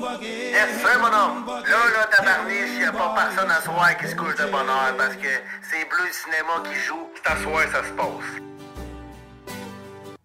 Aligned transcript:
Yes, 0.00 0.80
sir, 0.80 0.98
mon 0.98 1.08
homme. 1.08 1.46
Là, 1.46 1.62
là, 1.92 2.06
tabarniche, 2.10 2.80
y 2.80 2.84
a 2.84 2.90
pas 2.90 3.14
personne 3.14 3.50
à 3.50 3.60
soir 3.60 3.94
qui 3.98 4.08
se 4.08 4.16
couche 4.16 4.34
de 4.34 4.50
bonheur 4.50 4.96
parce 4.96 5.14
que 5.16 5.28
c'est 5.60 5.86
Bleu 5.90 6.10
Cinéma 6.10 6.62
qui 6.64 6.74
joue. 6.80 7.06
C'est 7.16 7.30
à 7.30 7.36
soir, 7.36 7.62
ça 7.70 7.84
se 7.84 7.92
passe. 7.92 9.54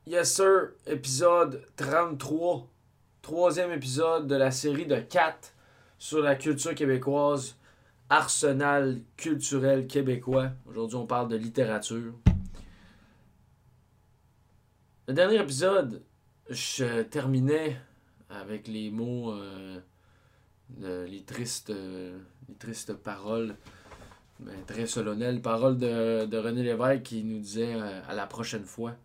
Yes 0.08 0.34
sir, 0.34 0.70
épisode 0.88 1.66
33. 1.76 2.70
Troisième 3.22 3.74
épisode 3.74 4.28
de 4.28 4.36
la 4.36 4.50
série 4.52 4.86
de 4.86 4.96
4 4.96 5.54
sur 5.98 6.22
la 6.22 6.36
culture 6.36 6.74
québécoise, 6.74 7.58
arsenal 8.10 9.02
culturel 9.18 9.88
québécois. 9.88 10.52
Aujourd'hui, 10.70 10.96
on 10.96 11.06
parle 11.06 11.28
de 11.28 11.36
littérature. 11.36 12.14
Le 15.10 15.14
dernier 15.14 15.42
épisode, 15.42 16.02
je 16.50 17.02
terminais 17.02 17.76
avec 18.30 18.68
les 18.68 18.92
mots, 18.92 19.32
euh, 19.34 19.80
de- 20.70 21.06
les, 21.06 21.24
tristes, 21.24 21.70
euh, 21.70 22.18
les 22.50 22.56
tristes 22.56 22.94
paroles, 22.94 23.56
ben, 24.40 24.56
très 24.66 24.86
solennelles, 24.88 25.42
paroles 25.42 25.78
de, 25.78 26.26
de 26.26 26.38
René 26.38 26.64
Lévesque 26.64 27.04
qui 27.04 27.24
nous 27.24 27.40
disait 27.40 27.76
euh, 27.76 28.02
à 28.08 28.14
la 28.14 28.28
prochaine 28.28 28.66
fois. 28.66 28.96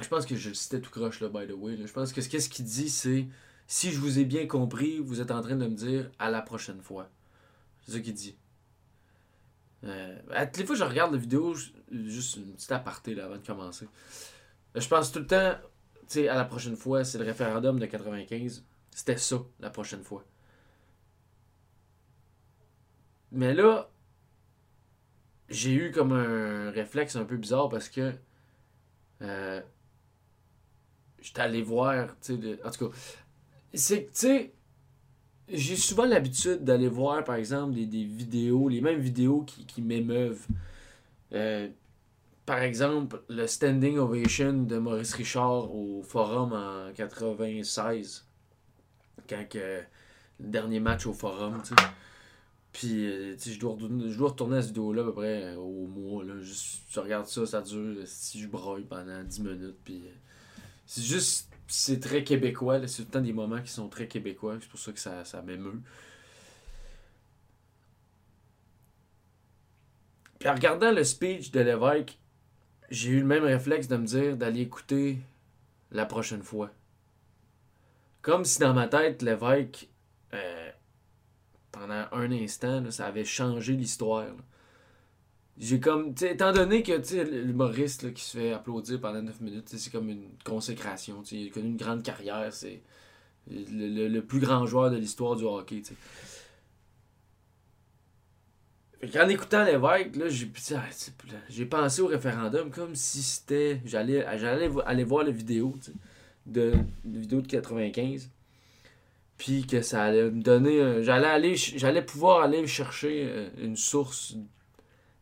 Je 0.00 0.08
pense 0.08 0.26
que 0.26 0.34
je 0.36 0.48
le 0.48 0.54
citais 0.54 0.80
tout 0.80 0.90
croche, 0.90 1.20
là, 1.20 1.28
by 1.28 1.46
the 1.46 1.56
way. 1.56 1.76
Je 1.86 1.92
pense 1.92 2.12
que 2.12 2.20
ce 2.20 2.28
qu'est-ce 2.28 2.48
qu'il 2.48 2.64
dit, 2.64 2.88
c'est 2.90 3.26
si 3.66 3.92
je 3.92 3.98
vous 4.00 4.18
ai 4.18 4.24
bien 4.24 4.46
compris, 4.46 4.98
vous 4.98 5.20
êtes 5.20 5.30
en 5.30 5.40
train 5.40 5.56
de 5.56 5.66
me 5.66 5.74
dire 5.74 6.10
à 6.18 6.30
la 6.30 6.42
prochaine 6.42 6.80
fois. 6.82 7.08
C'est 7.86 7.92
ça 7.92 8.00
qu'il 8.00 8.14
dit. 8.14 8.36
À 10.30 10.46
toutes 10.46 10.56
les 10.58 10.66
fois 10.66 10.74
que 10.74 10.80
je 10.80 10.84
regarde 10.88 11.12
la 11.12 11.18
vidéo, 11.18 11.54
juste 11.92 12.36
une 12.36 12.54
petite 12.54 12.72
aparté 12.72 13.14
là, 13.14 13.26
avant 13.26 13.36
de 13.36 13.46
commencer. 13.46 13.86
Je 14.74 14.88
pense 14.88 15.12
tout 15.12 15.18
le 15.20 15.26
temps, 15.26 15.54
sais, 16.08 16.28
à 16.28 16.36
la 16.36 16.44
prochaine 16.44 16.76
fois, 16.76 17.04
c'est 17.04 17.18
le 17.18 17.24
référendum 17.24 17.78
de 17.78 17.86
95. 17.86 18.64
C'était 18.90 19.16
ça, 19.16 19.38
la 19.60 19.70
prochaine 19.70 20.02
fois. 20.02 20.24
Mais 23.32 23.52
là, 23.54 23.90
j'ai 25.48 25.72
eu 25.72 25.90
comme 25.90 26.12
un 26.12 26.70
réflexe 26.70 27.16
un 27.16 27.24
peu 27.24 27.36
bizarre 27.36 27.68
parce 27.68 27.88
que 27.88 28.12
euh, 29.22 29.60
j'étais 31.20 31.40
allé 31.40 31.62
voir, 31.62 32.16
tu 32.20 32.34
en 32.64 32.70
tout 32.70 32.90
cas, 32.90 32.96
c'est 33.74 34.04
que, 34.04 34.10
tu 34.10 34.16
sais, 34.16 34.54
j'ai 35.48 35.76
souvent 35.76 36.04
l'habitude 36.06 36.64
d'aller 36.64 36.88
voir, 36.88 37.24
par 37.24 37.36
exemple, 37.36 37.74
des, 37.74 37.86
des 37.86 38.04
vidéos, 38.04 38.68
les 38.68 38.80
mêmes 38.80 39.00
vidéos 39.00 39.42
qui, 39.42 39.66
qui 39.66 39.82
m'émeuvent. 39.82 40.46
Euh, 41.32 41.68
par 42.46 42.62
exemple, 42.62 43.22
le 43.28 43.46
Standing 43.46 43.98
Ovation 43.98 44.52
de 44.52 44.76
Maurice 44.78 45.14
Richard 45.14 45.74
au 45.74 46.02
Forum 46.02 46.52
en 46.52 46.92
96, 46.92 48.26
quand 49.28 49.48
que, 49.48 49.82
le 50.40 50.48
dernier 50.48 50.80
match 50.80 51.06
au 51.06 51.12
Forum, 51.12 51.62
tu 51.62 51.68
sais. 51.68 51.88
Puis, 52.72 53.06
euh, 53.06 53.34
tu 53.34 53.40
sais, 53.40 53.52
je 53.52 53.60
dois, 53.60 53.76
je 53.80 54.16
dois 54.18 54.30
retourner 54.30 54.56
à 54.56 54.60
cette 54.60 54.70
vidéo-là 54.70 55.02
à 55.02 55.04
peu 55.04 55.14
près 55.14 55.44
euh, 55.44 55.56
au 55.56 55.86
mois. 55.86 56.24
Là. 56.24 56.40
Juste, 56.40 56.82
je 56.90 56.98
regarde 56.98 57.26
ça, 57.26 57.46
ça 57.46 57.62
dure. 57.62 57.98
Si 58.04 58.40
je 58.40 58.48
broille 58.48 58.82
pendant 58.82 59.22
10 59.22 59.40
minutes. 59.40 59.76
Puis, 59.84 60.02
euh, 60.04 60.10
c'est 60.84 61.04
juste, 61.04 61.48
c'est 61.68 62.00
très 62.00 62.24
québécois. 62.24 62.84
C'est 62.88 63.02
tout 63.04 63.08
le 63.08 63.12
temps 63.12 63.20
des 63.20 63.32
moments 63.32 63.62
qui 63.62 63.70
sont 63.70 63.88
très 63.88 64.08
québécois. 64.08 64.56
C'est 64.60 64.68
pour 64.68 64.80
ça 64.80 64.90
que 64.90 64.98
ça, 64.98 65.24
ça 65.24 65.40
m'émeut. 65.40 65.80
Puis, 70.40 70.48
en 70.48 70.54
regardant 70.54 70.90
le 70.90 71.04
speech 71.04 71.52
de 71.52 71.60
l'évêque, 71.60 72.18
j'ai 72.90 73.10
eu 73.10 73.20
le 73.20 73.26
même 73.26 73.44
réflexe 73.44 73.88
de 73.88 73.96
me 73.96 74.06
dire 74.06 74.36
d'aller 74.36 74.60
écouter 74.62 75.18
la 75.90 76.06
prochaine 76.06 76.42
fois. 76.42 76.70
Comme 78.22 78.44
si 78.44 78.58
dans 78.60 78.74
ma 78.74 78.88
tête, 78.88 79.22
l'évêque. 79.22 79.90
euh, 80.32 80.70
pendant 81.72 82.06
un 82.12 82.30
instant, 82.30 82.90
ça 82.90 83.06
avait 83.06 83.24
changé 83.24 83.74
l'histoire. 83.74 84.26
J'ai 85.58 85.78
comme, 85.80 86.14
étant 86.20 86.52
donné 86.52 86.82
que 86.82 86.92
l'humoriste 87.22 88.12
qui 88.12 88.22
se 88.22 88.38
fait 88.38 88.52
applaudir 88.52 89.00
pendant 89.00 89.22
9 89.22 89.40
minutes, 89.40 89.68
c'est 89.68 89.90
comme 89.90 90.08
une 90.08 90.28
consécration. 90.44 91.22
Il 91.30 91.48
a 91.48 91.50
connu 91.50 91.68
une 91.68 91.76
grande 91.76 92.02
carrière, 92.02 92.52
c'est 92.52 92.82
le, 93.50 94.20
plus 94.20 94.40
grand 94.40 94.66
joueur 94.66 94.90
de 94.90 94.96
l'histoire 94.96 95.36
du 95.36 95.44
hockey. 95.44 95.82
Qu'en 99.12 99.28
écoutant 99.28 99.64
l'évêque, 99.64 100.16
là, 100.16 100.28
j'ai 100.28 100.50
ah, 100.74 100.82
j'ai 101.48 101.66
pensé 101.66 102.02
au 102.02 102.06
référendum 102.06 102.70
comme 102.70 102.94
si 102.94 103.22
c'était. 103.22 103.80
J'allais 103.84 104.24
j'allais 104.38 104.70
aller 104.86 105.04
voir 105.04 105.24
la 105.24 105.30
vidéo 105.30 105.74
tu 105.82 105.92
de, 106.46 106.72
de 107.04 107.18
vidéo 107.18 107.40
de 107.40 107.46
95 107.48 108.30
puis 109.38 109.66
que 109.66 109.82
ça 109.82 110.04
allait 110.04 110.30
me 110.30 110.42
donner 110.42 111.02
j'allais 111.02 111.26
aller 111.26 111.56
j'allais 111.56 112.02
pouvoir 112.04 112.42
aller 112.42 112.66
chercher 112.66 113.24
euh, 113.28 113.50
une 113.58 113.76
source 113.76 114.36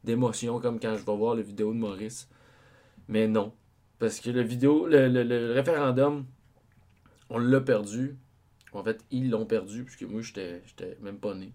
d'émotion 0.04 0.60
comme 0.60 0.80
quand 0.80 0.96
je 0.96 1.04
vais 1.04 1.16
voir 1.16 1.34
la 1.36 1.42
vidéo 1.42 1.72
de 1.72 1.78
Maurice. 1.78 2.28
Mais 3.08 3.28
non 3.28 3.52
parce 3.98 4.20
que 4.20 4.30
le 4.30 4.42
vidéo 4.42 4.86
le, 4.88 5.08
le- 5.08 5.24
le 5.24 5.52
référendum 5.54 6.26
on 7.30 7.38
l'a 7.38 7.60
perdu. 7.60 8.16
En 8.72 8.84
fait 8.84 9.04
ils 9.10 9.30
l'ont 9.30 9.46
perdu 9.46 9.84
puisque 9.84 10.02
moi 10.04 10.22
j'étais 10.22 10.62
j'étais 10.66 10.96
même 11.02 11.18
pas 11.18 11.34
né. 11.34 11.52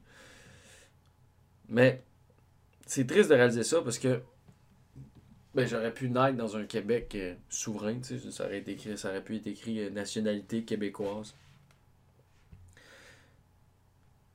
Mais 1.69 2.03
c'est 2.87 3.05
triste 3.05 3.29
de 3.29 3.35
réaliser 3.35 3.63
ça 3.63 3.81
parce 3.81 3.99
que 3.99 4.21
ben, 5.53 5.67
j'aurais 5.67 5.93
pu 5.93 6.09
naître 6.09 6.37
dans 6.37 6.55
un 6.55 6.65
Québec 6.65 7.13
euh, 7.15 7.33
souverain, 7.49 7.97
ça 8.03 8.45
aurait, 8.45 8.59
été 8.59 8.73
écrit, 8.73 8.97
ça 8.97 9.09
aurait 9.09 9.23
pu 9.23 9.37
être 9.37 9.47
écrit 9.47 9.79
euh, 9.79 9.89
nationalité 9.89 10.63
québécoise. 10.63 11.33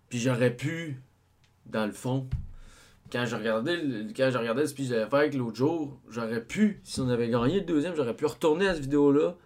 Puis 0.09 0.19
j'aurais 0.19 0.55
pu, 0.55 1.01
dans 1.67 1.87
le 1.87 1.93
fond, 1.93 2.29
quand 3.11 3.25
je 3.25 3.37
regardais 3.37 3.79
quand 4.17 4.31
je 4.31 4.39
regardais 4.39 4.65
le 4.65 5.39
l'autre 5.39 5.57
jour, 5.57 6.01
j'aurais 6.09 6.43
pu, 6.45 6.81
si 6.83 7.01
on 7.01 7.09
avait 7.09 7.29
gagné 7.29 7.61
le 7.61 7.67
deuxième, 7.67 7.95
j'aurais 7.95 8.17
pu 8.17 8.27
retourner 8.27 8.69
à 8.69 8.75
cette 8.75 8.83
vidéo-là. 8.83 9.37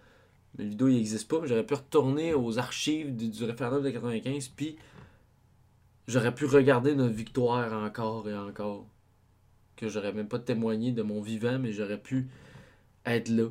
Mais 0.57 0.65
la 0.65 0.71
vidéo 0.71 0.89
n'existe 0.89 1.29
pas, 1.29 1.41
mais 1.41 1.47
j'aurais 1.47 1.67
pu 1.67 1.75
retourner 1.75 2.33
aux 2.33 2.59
archives 2.59 3.15
du, 3.15 3.29
du 3.29 3.45
référendum 3.45 3.83
de 3.83 3.91
95, 3.91 4.49
puis 4.49 4.77
j'aurais 6.09 6.35
pu 6.35 6.47
regarder 6.47 6.95
notre 6.95 7.15
victoire 7.15 7.73
encore 7.73 8.29
et 8.29 8.35
encore. 8.35 8.87
Que 9.77 9.89
j'aurais 9.89 10.13
même 10.13 10.29
pas 10.29 10.39
témoigné 10.39 10.93
de 10.93 11.03
mon 11.03 11.21
vivant, 11.21 11.59
mais 11.59 11.73
j'aurais 11.73 12.01
pu 12.01 12.29
être 13.05 13.29
là. 13.29 13.49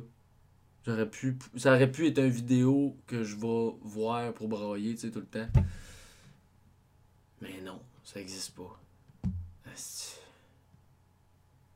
J'aurais 0.84 1.08
pu. 1.08 1.38
Ça 1.56 1.74
aurait 1.74 1.90
pu 1.90 2.06
être 2.08 2.18
une 2.18 2.28
vidéo 2.28 2.96
que 3.06 3.22
je 3.22 3.36
vais 3.36 3.76
voir 3.82 4.32
pour 4.34 4.48
brailler, 4.48 4.94
tu 4.94 5.02
sais, 5.02 5.10
tout 5.10 5.20
le 5.20 5.26
temps. 5.26 5.48
Mais 7.40 7.60
non, 7.62 7.80
ça 8.04 8.20
existe 8.20 8.54
pas. 8.56 8.80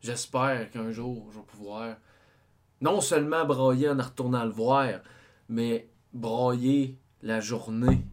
J'espère 0.02 0.70
qu'un 0.70 0.90
jour, 0.90 1.28
je 1.30 1.38
vais 1.38 1.44
pouvoir 1.44 1.96
non 2.80 3.00
seulement 3.00 3.44
brailler 3.44 3.90
en 3.90 3.98
retournant 3.98 4.44
le 4.44 4.50
voir, 4.50 5.00
mais 5.48 5.90
brailler 6.14 6.96
la 7.22 7.40
journée 7.40 8.06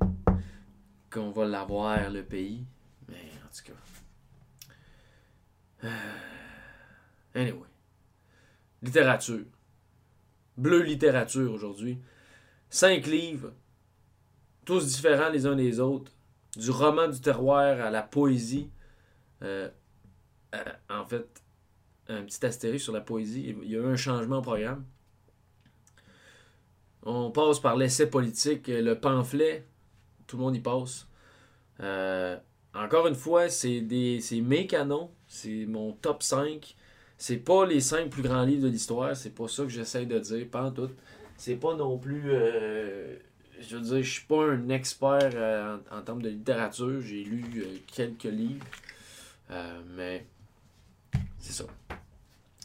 qu'on 1.10 1.32
va 1.32 1.46
l'avoir, 1.46 2.10
le 2.10 2.24
pays. 2.24 2.66
Mais 3.08 3.32
en 3.46 3.56
tout 3.56 3.72
cas. 3.72 3.80
Euh, 5.86 6.27
Anyway. 7.38 7.68
Littérature. 8.82 9.46
Bleu 10.58 10.82
littérature 10.82 11.54
aujourd'hui. 11.54 12.02
Cinq 12.70 13.06
livres, 13.06 13.54
tous 14.66 14.88
différents 14.88 15.30
les 15.30 15.46
uns 15.46 15.56
des 15.56 15.80
autres. 15.80 16.12
Du 16.56 16.72
roman 16.72 17.08
du 17.08 17.22
terroir 17.22 17.80
à 17.80 17.92
la 17.92 18.02
poésie. 18.02 18.72
Euh, 19.44 19.70
euh, 20.56 20.64
en 20.90 21.06
fait, 21.06 21.44
un 22.08 22.24
petit 22.24 22.44
astérisque 22.44 22.86
sur 22.86 22.94
la 22.94 23.02
poésie. 23.02 23.56
Il 23.62 23.70
y 23.70 23.76
a 23.76 23.80
eu 23.80 23.86
un 23.86 23.96
changement 23.96 24.40
au 24.40 24.42
programme. 24.42 24.84
On 27.04 27.30
passe 27.30 27.60
par 27.60 27.78
l'essai 27.78 28.10
politique, 28.10 28.68
le 28.68 28.96
pamphlet. 28.96 29.68
Tout 30.26 30.38
le 30.38 30.44
monde 30.44 30.56
y 30.56 30.60
passe. 30.60 31.08
Euh, 31.82 32.36
encore 32.74 33.06
une 33.06 33.16
fois, 33.16 33.48
c'est 33.50 33.82
mes 33.82 34.66
canons. 34.66 35.12
C'est 35.28 35.68
mon 35.68 35.94
top 35.94 36.24
5. 36.24 36.76
C'est 37.18 37.38
pas 37.38 37.66
les 37.66 37.82
5 37.82 38.10
plus 38.10 38.22
grands 38.22 38.44
livres 38.44 38.64
de 38.64 38.68
l'histoire. 38.70 39.16
C'est 39.16 39.32
pas 39.32 39.48
ça 39.48 39.64
que 39.64 39.70
j'essaie 39.70 40.06
de 40.06 40.20
dire, 40.20 40.48
pas 40.50 40.64
en 40.64 40.72
tout. 40.72 40.90
C'est 41.38 41.56
pas 41.56 41.76
non 41.76 41.98
plus. 41.98 42.24
euh, 42.28 43.16
je 43.60 43.76
veux 43.78 43.82
dire, 43.82 44.04
je 44.04 44.12
suis 44.12 44.26
pas 44.26 44.46
un 44.52 44.70
expert 44.70 45.32
euh, 45.34 45.78
en, 45.92 46.02
termes 46.02 46.22
de 46.22 46.30
littérature. 46.30 47.02
J'ai 47.02 47.24
lu 47.24 47.44
euh, 47.58 47.78
quelques 47.88 48.24
livres. 48.26 48.66
Mais 49.96 50.26
c'est 51.40 51.54
ça. 51.54 51.66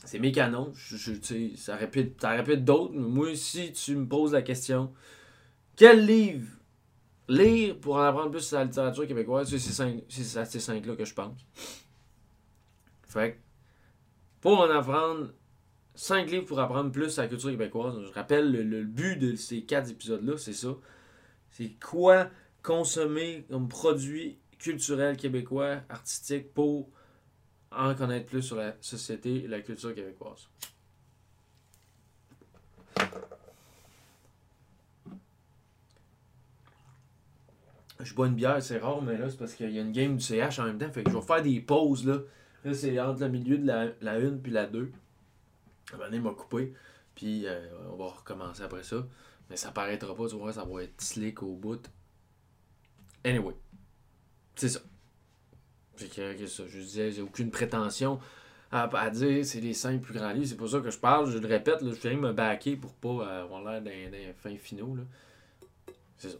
C'est 0.04 0.18
mes 0.18 0.32
canons. 0.32 0.72
Je, 0.74 0.96
je- 0.96 1.56
ça 1.56 1.76
répète, 1.76 2.20
répète 2.22 2.64
d'autres. 2.64 2.92
mais 2.94 3.08
Moi, 3.08 3.34
si 3.36 3.72
tu 3.72 3.96
me 3.96 4.06
poses 4.06 4.32
la 4.32 4.42
question, 4.42 4.92
quel 5.76 6.04
livre 6.06 6.46
lire 7.28 7.78
pour 7.78 7.96
en 7.96 8.02
apprendre 8.02 8.30
plus 8.30 8.40
sur 8.40 8.58
la 8.58 8.64
littérature 8.64 9.06
québécoise, 9.06 9.48
c'est 9.48 9.58
ces 9.58 9.72
cinq, 9.72 10.02
c'est 10.08 10.38
à 10.38 10.44
ces 10.44 10.60
cinq-là 10.60 10.96
que 10.96 11.04
je 11.04 11.14
pense. 11.14 11.40
Fait 13.08 13.32
que, 13.32 13.36
pour 14.42 14.60
en 14.60 14.68
apprendre 14.68 15.32
5 15.94 16.30
livres 16.30 16.44
pour 16.44 16.60
apprendre 16.60 16.90
plus 16.90 17.10
sur 17.10 17.22
la 17.22 17.28
culture 17.28 17.50
québécoise, 17.50 17.94
je 18.04 18.12
rappelle 18.12 18.50
le, 18.50 18.62
le 18.62 18.84
but 18.84 19.16
de 19.16 19.36
ces 19.36 19.62
quatre 19.62 19.90
épisodes-là, 19.90 20.36
c'est 20.36 20.52
ça. 20.52 20.74
C'est 21.50 21.78
quoi 21.80 22.28
consommer 22.62 23.46
comme 23.48 23.68
produit 23.68 24.38
culturel 24.58 25.16
québécois, 25.16 25.82
artistique, 25.88 26.52
pour 26.52 26.88
en 27.70 27.94
connaître 27.94 28.26
plus 28.26 28.42
sur 28.42 28.56
la 28.56 28.74
société 28.80 29.44
et 29.44 29.48
la 29.48 29.60
culture 29.60 29.94
québécoise. 29.94 30.48
Je 38.00 38.14
bois 38.14 38.26
une 38.26 38.34
bière, 38.34 38.60
c'est 38.60 38.78
rare, 38.78 39.00
mais 39.02 39.16
là, 39.16 39.30
c'est 39.30 39.38
parce 39.38 39.54
qu'il 39.54 39.70
y 39.70 39.78
a 39.78 39.82
une 39.82 39.92
game 39.92 40.16
du 40.16 40.24
CH 40.24 40.58
en 40.58 40.64
même 40.64 40.78
temps. 40.78 40.90
Fait 40.90 41.04
que 41.04 41.10
je 41.10 41.16
vais 41.16 41.22
faire 41.22 41.42
des 41.42 41.60
pauses, 41.60 42.04
là. 42.04 42.18
Là, 42.64 42.74
c'est 42.74 42.98
entre 43.00 43.20
le 43.20 43.28
milieu 43.28 43.58
de 43.58 43.66
la, 43.66 43.88
la 44.00 44.12
1 44.14 44.38
puis 44.38 44.52
la 44.52 44.66
2. 44.66 44.92
À 45.92 46.08
il 46.12 46.22
m'a 46.22 46.32
coupé. 46.32 46.72
Puis 47.14 47.46
euh, 47.46 47.68
on 47.90 47.96
va 47.96 48.06
recommencer 48.06 48.62
après 48.62 48.84
ça. 48.84 49.06
Mais 49.50 49.56
ça 49.56 49.70
paraîtra 49.70 50.14
pas, 50.14 50.28
tu 50.28 50.36
vois, 50.36 50.52
ça 50.52 50.64
va 50.64 50.82
être 50.82 51.00
slick 51.00 51.42
au 51.42 51.54
bout. 51.54 51.90
Anyway. 53.24 53.54
C'est 54.54 54.68
ça. 54.68 54.80
C'est 55.96 56.08
que, 56.08 56.46
ça. 56.46 56.64
Je 56.66 56.78
disais, 56.78 57.10
j'ai 57.12 57.22
aucune 57.22 57.50
prétention 57.50 58.18
à, 58.70 58.84
à 58.84 59.10
dire 59.10 59.44
c'est 59.44 59.60
les 59.60 59.74
cinq 59.74 60.00
plus 60.00 60.14
grands 60.14 60.32
livres. 60.32 60.46
C'est 60.46 60.56
pour 60.56 60.68
ça 60.68 60.80
que 60.80 60.90
je 60.90 60.98
parle, 60.98 61.30
je 61.30 61.38
le 61.38 61.46
répète, 61.46 61.82
là, 61.82 61.92
je 61.92 62.08
viens 62.08 62.16
me 62.16 62.32
baquer 62.32 62.76
pour 62.76 62.94
pas 62.94 63.08
euh, 63.08 63.44
avoir 63.44 63.62
l'air 63.64 63.82
d'un 63.82 64.32
fin 64.34 64.56
finaux. 64.56 64.96
C'est 66.16 66.30
ça. 66.30 66.38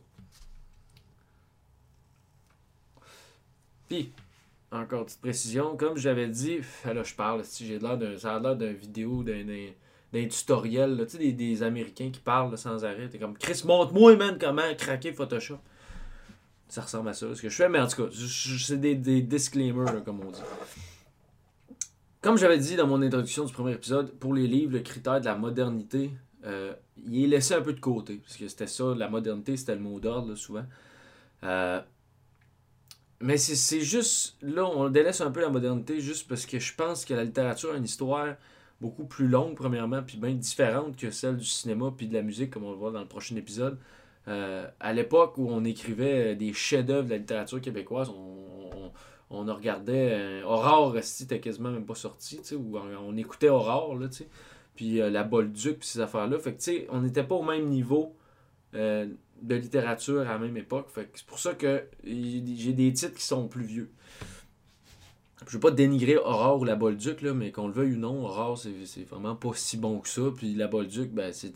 Puis, 3.88 4.12
encore 4.72 5.04
petite 5.04 5.20
précision, 5.20 5.76
comme 5.76 5.96
j'avais 5.96 6.28
dit, 6.28 6.60
là 6.84 7.02
je 7.02 7.14
parle, 7.14 7.44
si 7.44 7.66
j'ai 7.66 7.78
l'air 7.78 7.96
d'un. 7.98 8.16
Ça 8.18 8.36
a 8.36 8.40
l'air 8.40 8.56
d'une 8.56 8.72
vidéo, 8.72 9.22
d'un 9.22 9.44
d'un 10.12 10.28
tutoriel, 10.28 11.04
tu 11.06 11.12
sais, 11.12 11.18
des, 11.18 11.32
des, 11.32 11.62
Américains 11.62 12.10
qui 12.10 12.20
parlent 12.20 12.56
sans 12.58 12.84
arrêt. 12.84 13.08
T'es 13.08 13.18
comme, 13.18 13.36
Chris, 13.36 13.62
montre-moi, 13.64 14.14
man, 14.16 14.36
comment 14.38 14.74
craquer 14.76 15.12
Photoshop. 15.12 15.58
Ça 16.68 16.82
ressemble 16.82 17.08
à 17.08 17.14
ça, 17.14 17.34
ce 17.34 17.40
que 17.40 17.48
je 17.48 17.56
fais, 17.56 17.68
mais 17.68 17.80
en 17.80 17.86
tout 17.86 18.04
cas, 18.04 18.10
c'est 18.12 18.78
des, 18.78 18.94
des 18.94 19.22
disclaimers, 19.22 20.04
comme 20.04 20.20
on 20.20 20.30
dit. 20.30 20.40
Comme 22.20 22.38
j'avais 22.38 22.58
dit 22.58 22.76
dans 22.76 22.86
mon 22.86 23.02
introduction 23.02 23.44
du 23.44 23.52
premier 23.52 23.72
épisode, 23.72 24.12
pour 24.12 24.32
les 24.34 24.46
livres, 24.46 24.72
le 24.72 24.80
critère 24.80 25.20
de 25.20 25.24
la 25.24 25.34
modernité, 25.34 26.10
euh, 26.44 26.72
il 27.04 27.24
est 27.24 27.26
laissé 27.26 27.54
un 27.54 27.62
peu 27.62 27.72
de 27.72 27.80
côté. 27.80 28.20
Parce 28.22 28.36
que 28.36 28.46
c'était 28.48 28.66
ça, 28.66 28.94
la 28.96 29.08
modernité, 29.08 29.56
c'était 29.56 29.74
le 29.74 29.80
mot 29.80 29.98
d'ordre, 29.98 30.34
souvent. 30.34 30.64
Euh, 31.44 31.80
mais 33.22 33.36
c'est 33.38 33.80
juste, 33.80 34.36
là, 34.42 34.66
on 34.66 34.88
délaisse 34.88 35.20
un 35.20 35.30
peu 35.30 35.40
la 35.40 35.48
modernité 35.48 36.00
juste 36.00 36.28
parce 36.28 36.46
que 36.46 36.58
je 36.58 36.74
pense 36.74 37.04
que 37.04 37.14
la 37.14 37.24
littérature 37.24 37.72
a 37.72 37.76
une 37.76 37.84
histoire 37.84 38.34
beaucoup 38.80 39.04
plus 39.04 39.28
longue, 39.28 39.54
premièrement, 39.54 40.02
puis 40.02 40.18
bien 40.18 40.32
différente 40.32 40.96
que 40.96 41.10
celle 41.10 41.36
du 41.36 41.44
cinéma 41.44 41.92
puis 41.96 42.08
de 42.08 42.14
la 42.14 42.22
musique, 42.22 42.50
comme 42.50 42.64
on 42.64 42.72
le 42.72 42.76
voit 42.76 42.90
dans 42.90 43.00
le 43.00 43.08
prochain 43.08 43.36
épisode. 43.36 43.78
Euh, 44.28 44.66
à 44.80 44.92
l'époque 44.92 45.38
où 45.38 45.48
on 45.48 45.64
écrivait 45.64 46.36
des 46.36 46.52
chefs-d'œuvre 46.52 47.04
de 47.04 47.10
la 47.10 47.18
littérature 47.18 47.60
québécoise, 47.60 48.08
on, 48.10 48.90
on, 49.32 49.48
on 49.48 49.54
regardait 49.54 50.12
euh, 50.12 50.44
Aurore, 50.44 50.96
c'était 51.02 51.40
quasiment 51.40 51.70
même 51.70 51.86
pas 51.86 51.94
sorti, 51.94 52.40
où 52.54 52.76
on, 52.76 53.16
écoutait 53.16 53.48
Aurore, 53.48 53.96
là, 53.96 54.08
puis 54.74 55.00
euh, 55.00 55.10
La 55.10 55.24
Bolduc, 55.24 55.78
puis 55.78 55.88
ces 55.88 56.00
affaires-là. 56.00 56.38
Fait 56.38 56.54
que, 56.54 56.90
on 56.90 57.00
n'était 57.00 57.24
pas 57.24 57.34
au 57.34 57.42
même 57.42 57.68
niveau 57.68 58.14
euh, 58.74 59.06
de 59.42 59.54
littérature 59.54 60.20
à 60.22 60.24
la 60.24 60.38
même 60.38 60.56
époque. 60.56 60.88
C'est 60.94 61.26
pour 61.26 61.38
ça 61.38 61.54
que 61.54 61.84
j'ai 62.04 62.72
des 62.72 62.92
titres 62.92 63.14
qui 63.14 63.24
sont 63.24 63.48
plus 63.48 63.64
vieux. 63.64 63.90
Je 65.46 65.52
veux 65.54 65.60
pas 65.60 65.70
dénigrer 65.72 66.16
Aurore 66.16 66.60
ou 66.60 66.64
la 66.64 66.76
Bolduc, 66.76 67.20
là, 67.20 67.34
mais 67.34 67.50
qu'on 67.50 67.66
le 67.66 67.72
veuille 67.72 67.94
ou 67.94 67.98
non, 67.98 68.24
Aurore, 68.24 68.58
c'est 68.58 69.04
vraiment 69.04 69.34
pas 69.34 69.50
si 69.54 69.76
bon 69.76 69.98
que 69.98 70.08
ça. 70.08 70.22
Puis 70.36 70.54
la 70.54 70.68
Bolduc, 70.68 71.10
ben, 71.12 71.32
c'est 71.32 71.52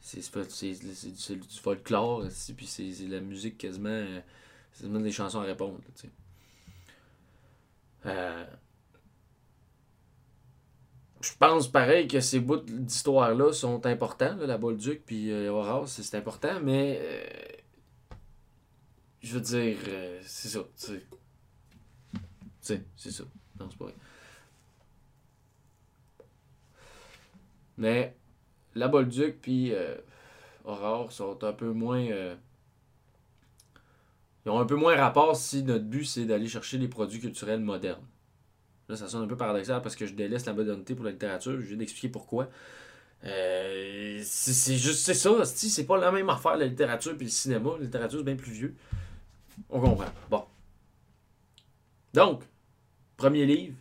c'est 0.00 1.36
du 1.36 1.58
folklore, 1.62 2.26
puis 2.56 2.66
c'est 2.66 2.92
la 3.08 3.20
musique 3.20 3.58
quasiment. 3.58 4.04
C'est 4.72 4.88
même 4.88 5.02
des 5.02 5.12
chansons 5.12 5.40
à 5.40 5.44
répondre. 5.44 5.78
Euh, 8.06 8.44
je 11.22 11.32
pense 11.38 11.68
pareil 11.68 12.08
que 12.08 12.20
ces 12.20 12.40
bouts 12.40 12.56
d'histoire-là 12.56 13.52
sont 13.52 13.86
importants, 13.86 14.36
la 14.36 14.58
Bolduc 14.58 15.04
puis 15.06 15.30
euh, 15.30 15.52
Aurore, 15.52 15.88
c'est 15.88 16.16
important, 16.16 16.60
mais 16.62 16.98
euh, 17.00 17.24
je 19.20 19.34
veux 19.34 19.40
dire, 19.40 19.76
euh, 19.88 20.20
c'est 20.24 20.48
ça, 20.48 20.60
tu 20.76 21.00
c'est 22.60 23.10
ça. 23.10 23.24
Non, 23.58 23.68
c'est 23.70 23.78
pas 23.78 23.84
vrai. 23.86 23.94
Mais 27.76 28.16
la 28.74 28.88
Bolduc 28.88 29.40
puis 29.40 29.72
Aurore 30.64 31.10
sont 31.12 31.42
un 31.42 31.52
peu 31.52 31.72
moins. 31.72 32.04
ils 32.04 32.36
ont 34.46 34.60
un 34.60 34.66
peu 34.66 34.76
moins 34.76 34.96
rapport 34.96 35.36
si 35.36 35.62
notre 35.64 35.84
but 35.84 36.04
c'est 36.04 36.24
d'aller 36.24 36.46
chercher 36.48 36.78
les 36.78 36.88
produits 36.88 37.20
culturels 37.20 37.60
modernes. 37.60 38.06
Là, 38.92 38.98
ça 38.98 39.08
sonne 39.08 39.22
un 39.22 39.26
peu 39.26 39.38
paradoxal 39.38 39.80
parce 39.80 39.96
que 39.96 40.04
je 40.04 40.12
délaisse 40.12 40.44
la 40.44 40.52
modernité 40.52 40.94
pour 40.94 41.06
la 41.06 41.12
littérature. 41.12 41.58
Je 41.58 41.64
viens 41.64 41.78
d'expliquer 41.78 42.10
pourquoi. 42.10 42.50
Euh, 43.24 44.20
c'est 44.22 44.76
juste 44.76 45.06
c'est 45.06 45.14
ça, 45.14 45.46
c'est 45.46 45.86
pas 45.86 45.96
la 45.96 46.12
même 46.12 46.28
affaire 46.28 46.58
la 46.58 46.66
littérature 46.66 47.16
puis 47.16 47.24
le 47.24 47.30
cinéma. 47.30 47.70
La 47.78 47.84
littérature 47.86 48.18
c'est 48.18 48.24
bien 48.26 48.36
plus 48.36 48.52
vieux. 48.52 48.74
On 49.70 49.80
comprend. 49.80 50.10
Bon. 50.28 50.44
Donc, 52.12 52.42
premier 53.16 53.46
livre. 53.46 53.78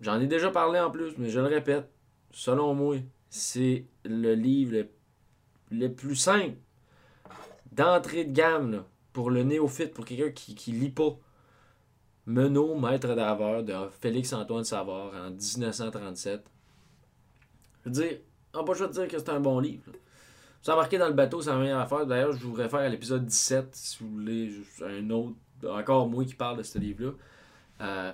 J'en 0.00 0.18
ai 0.20 0.26
déjà 0.26 0.50
parlé 0.50 0.80
en 0.80 0.90
plus, 0.90 1.12
mais 1.16 1.30
je 1.30 1.38
le 1.38 1.46
répète. 1.46 1.88
Selon 2.32 2.74
moi, 2.74 2.96
c'est 3.30 3.84
le 4.04 4.34
livre 4.34 4.88
le, 5.70 5.94
plus 5.94 6.16
simple 6.16 6.56
d'entrée 7.70 8.24
de 8.24 8.32
gamme 8.32 8.82
pour 9.12 9.30
le 9.30 9.44
néophyte, 9.44 9.94
pour 9.94 10.04
quelqu'un 10.04 10.32
qui, 10.32 10.56
qui 10.56 10.72
lit 10.72 10.90
pas. 10.90 11.16
Menot, 12.26 12.74
maître 12.74 13.14
d'aveur 13.14 13.62
de 13.62 13.74
Félix-Antoine 14.00 14.64
Savard 14.64 15.12
en 15.14 15.30
1937. 15.30 16.44
Je 17.84 17.88
veux 17.88 17.90
dire, 17.90 18.18
on 18.54 18.62
va 18.62 18.74
pas 18.74 18.88
dire 18.88 19.08
que 19.08 19.18
c'est 19.18 19.28
un 19.28 19.40
bon 19.40 19.60
livre. 19.60 19.92
Vous 20.64 20.70
embarquez 20.70 20.96
dans 20.96 21.08
le 21.08 21.12
bateau, 21.12 21.42
c'est 21.42 21.50
la 21.50 21.58
meilleure 21.58 21.80
affaire. 21.80 22.06
D'ailleurs, 22.06 22.32
je 22.32 22.46
vous 22.46 22.54
réfère 22.54 22.80
à 22.80 22.88
l'épisode 22.88 23.26
17, 23.26 23.68
si 23.74 24.02
vous 24.02 24.10
voulez, 24.10 24.52
un 24.82 25.10
autre, 25.10 25.36
encore 25.68 26.08
moi 26.08 26.24
qui 26.24 26.34
parle 26.34 26.58
de 26.58 26.62
ce 26.62 26.78
livre-là. 26.78 27.12
Euh, 27.82 28.12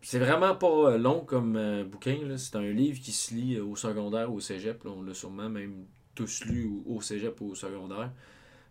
c'est 0.00 0.20
vraiment 0.20 0.54
pas 0.54 0.96
long 0.96 1.24
comme 1.24 1.56
euh, 1.56 1.84
bouquin. 1.84 2.36
C'est 2.36 2.56
un 2.56 2.70
livre 2.70 3.00
qui 3.00 3.10
se 3.10 3.34
lit 3.34 3.58
au 3.58 3.74
secondaire 3.74 4.32
ou 4.32 4.36
au 4.36 4.40
cégep. 4.40 4.84
On 4.84 5.02
l'a 5.02 5.14
sûrement 5.14 5.48
même 5.48 5.86
tous 6.14 6.44
lu 6.44 6.70
au, 6.86 7.00
cégep 7.00 7.40
ou 7.40 7.50
au 7.50 7.54
secondaire. 7.54 8.12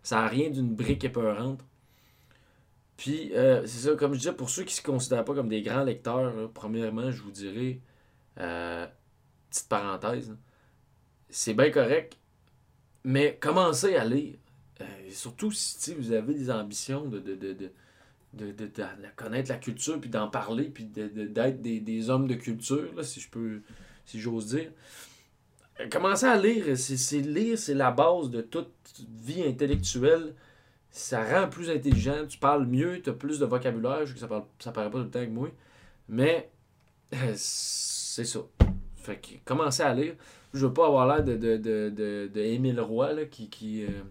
Ça 0.02 0.16
n'a 0.16 0.28
rien 0.28 0.48
d'une 0.50 0.74
brique 0.74 1.04
épeurante. 1.04 1.60
Puis, 2.96 3.32
euh, 3.34 3.66
c'est 3.66 3.88
ça, 3.88 3.96
comme 3.96 4.14
je 4.14 4.18
disais, 4.18 4.32
pour 4.32 4.50
ceux 4.50 4.64
qui 4.64 4.74
ne 4.74 4.78
se 4.78 4.82
considèrent 4.82 5.24
pas 5.24 5.34
comme 5.34 5.48
des 5.48 5.62
grands 5.62 5.84
lecteurs, 5.84 6.50
premièrement, 6.52 7.10
je 7.10 7.22
vous 7.22 7.30
dirais, 7.30 7.80
euh, 8.38 8.86
petite 9.50 9.68
parenthèse, 9.68 10.36
c'est 11.28 11.54
bien 11.54 11.70
correct, 11.70 12.16
mais 13.04 13.38
commencez 13.40 13.96
à 13.96 14.04
lire. 14.04 14.36
Euh, 14.80 14.84
surtout 15.10 15.50
si 15.50 15.94
vous 15.94 16.12
avez 16.12 16.34
des 16.34 16.50
ambitions 16.50 17.04
de, 17.06 17.18
de, 17.18 17.34
de, 17.34 17.54
de, 18.34 18.50
de, 18.52 18.68
connaître 19.16 19.50
la 19.50 19.58
culture, 19.58 20.00
puis 20.00 20.10
d'en 20.10 20.28
parler, 20.28 20.64
puis 20.64 20.84
d'être 20.84 21.60
des, 21.60 21.80
des, 21.80 22.10
hommes 22.10 22.26
de 22.26 22.34
culture, 22.34 22.94
là, 22.94 23.02
si 23.02 23.20
je 23.20 23.28
peux, 23.28 23.62
si 24.04 24.20
j'ose 24.20 24.46
dire. 24.46 24.70
Commencez 25.90 26.26
à 26.26 26.36
lire. 26.36 26.76
C'est 26.76 27.20
lire, 27.20 27.58
c'est 27.58 27.74
la 27.74 27.90
base 27.90 28.30
de 28.30 28.42
toute 28.42 28.72
vie 29.08 29.42
intellectuelle 29.42 30.34
ça 30.92 31.24
rend 31.24 31.48
plus 31.48 31.70
intelligent, 31.70 32.26
tu 32.28 32.38
parles 32.38 32.66
mieux, 32.66 33.00
tu 33.00 33.08
as 33.10 33.14
plus 33.14 33.38
de 33.38 33.46
vocabulaire, 33.46 34.04
que 34.04 34.18
ça, 34.18 34.28
parle, 34.28 34.44
ça 34.58 34.72
paraît 34.72 34.90
pas 34.90 34.98
tout 34.98 35.04
le 35.04 35.10
temps 35.10 35.18
avec 35.18 35.32
moi, 35.32 35.48
mais 36.08 36.50
c'est 37.34 38.24
ça. 38.24 38.40
Fait 38.96 39.16
que 39.16 39.28
commencez 39.44 39.82
à 39.82 39.94
lire. 39.94 40.14
Je 40.52 40.66
veux 40.66 40.72
pas 40.72 40.86
avoir 40.86 41.06
l'air 41.06 41.24
de, 41.24 41.34
de, 41.34 41.56
de, 41.56 42.28
de, 42.32 42.40
Émile 42.40 42.78
Roy 42.78 43.14
là, 43.14 43.24
qui, 43.24 43.48
qui, 43.48 43.84
euh, 43.84 44.02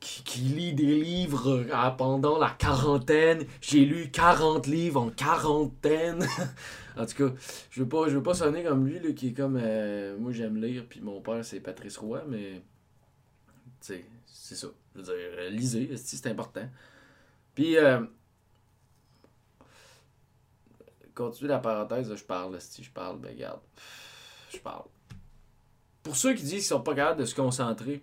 qui, 0.00 0.40
lit 0.40 0.74
des 0.74 1.00
livres 1.00 1.64
pendant 1.96 2.36
la 2.36 2.50
quarantaine. 2.50 3.46
J'ai 3.60 3.84
lu 3.84 4.10
40 4.10 4.66
livres 4.66 5.00
en 5.00 5.10
quarantaine. 5.10 6.26
en 6.98 7.06
tout 7.06 7.28
cas, 7.28 7.34
je 7.70 7.82
veux 7.82 7.88
pas, 7.88 8.08
je 8.08 8.16
veux 8.16 8.22
pas 8.24 8.34
sonner 8.34 8.64
comme 8.64 8.86
lui, 8.88 8.98
là, 8.98 9.12
qui 9.12 9.28
est 9.28 9.32
comme. 9.32 9.56
Euh, 9.62 10.16
moi 10.18 10.32
j'aime 10.32 10.60
lire, 10.60 10.84
puis 10.88 11.00
mon 11.00 11.20
père 11.20 11.44
c'est 11.44 11.60
Patrice 11.60 11.96
Roy, 11.96 12.24
mais. 12.28 12.60
C'est 13.80 14.56
ça. 14.56 14.66
Je 14.94 15.00
veux 15.00 15.04
dire, 15.04 15.14
euh, 15.16 15.50
lisez, 15.50 15.96
c'est 15.96 16.26
important. 16.26 16.68
Puis, 17.54 17.76
euh, 17.76 18.00
continue 21.14 21.48
la 21.48 21.58
parenthèse, 21.58 22.14
je 22.14 22.24
parle, 22.24 22.60
si 22.60 22.82
je 22.82 22.90
parle, 22.90 23.18
ben 23.18 23.32
regarde, 23.32 23.60
je 24.52 24.58
parle. 24.58 24.84
Pour 26.02 26.16
ceux 26.16 26.34
qui 26.34 26.42
disent 26.42 26.52
qu'ils 26.52 26.62
sont 26.62 26.80
pas 26.80 26.94
capables 26.94 27.20
de 27.20 27.24
se 27.26 27.34
concentrer 27.34 28.02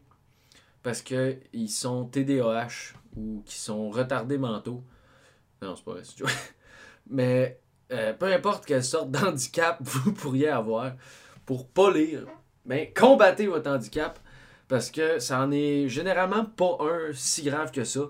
parce 0.84 1.02
qu'ils 1.02 1.70
sont 1.70 2.06
TDAH 2.06 2.94
ou 3.16 3.44
qui 3.46 3.58
sont 3.58 3.90
retardés 3.90 4.38
mentaux, 4.38 4.84
non, 5.62 5.76
c'est 5.76 5.84
pas 5.84 5.92
vrai, 5.92 6.04
c'est 6.04 6.24
Mais 7.10 7.60
euh, 7.92 8.14
peu 8.14 8.32
importe 8.32 8.66
quelle 8.66 8.84
sorte 8.84 9.12
d'handicap 9.12 9.78
vous 9.82 10.14
pourriez 10.14 10.50
avoir 10.50 10.94
pour 11.46 11.68
pas 11.68 11.92
lire, 11.92 12.28
ben 12.66 12.88
combattez 12.94 13.48
votre 13.48 13.70
handicap 13.70 14.20
Parce 14.68 14.92
que 14.92 15.20
ça 15.20 15.42
en 15.42 15.52
est 15.52 15.88
généralement 15.88 16.46
pas 16.46 16.78
un 16.82 17.14
si 17.14 17.44
grave 17.44 17.72
que 17.72 17.84
ça. 17.84 18.02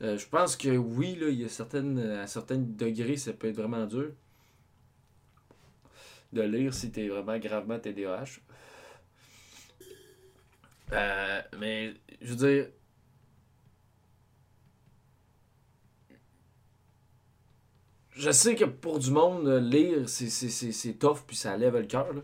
Euh, 0.00 0.16
je 0.16 0.26
pense 0.26 0.56
que 0.56 0.70
oui, 0.76 1.16
là, 1.16 1.28
il 1.28 1.40
y 1.40 1.44
a 1.44 1.48
certaines, 1.48 1.98
à 1.98 2.26
certains 2.26 2.58
degrés, 2.58 3.16
ça 3.16 3.32
peut 3.32 3.48
être 3.48 3.56
vraiment 3.56 3.84
dur 3.86 4.12
de 6.32 6.42
lire 6.42 6.74
si 6.74 6.90
tu 6.90 7.04
es 7.04 7.08
vraiment 7.08 7.38
gravement 7.38 7.78
TDAH. 7.78 8.40
Euh, 10.92 11.42
mais, 11.58 11.94
je 12.20 12.34
veux 12.34 12.36
dire, 12.36 12.66
je 18.12 18.30
sais 18.30 18.54
que 18.54 18.64
pour 18.64 18.98
du 18.98 19.10
monde, 19.10 19.48
lire, 19.48 20.08
c'est 20.08 20.98
tough, 20.98 21.24
puis 21.26 21.36
ça 21.36 21.56
lève 21.56 21.76
le 21.76 21.86
cœur. 21.86 22.14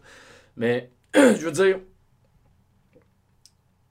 Mais, 0.56 0.90
je 1.14 1.44
veux 1.44 1.52
dire, 1.52 1.80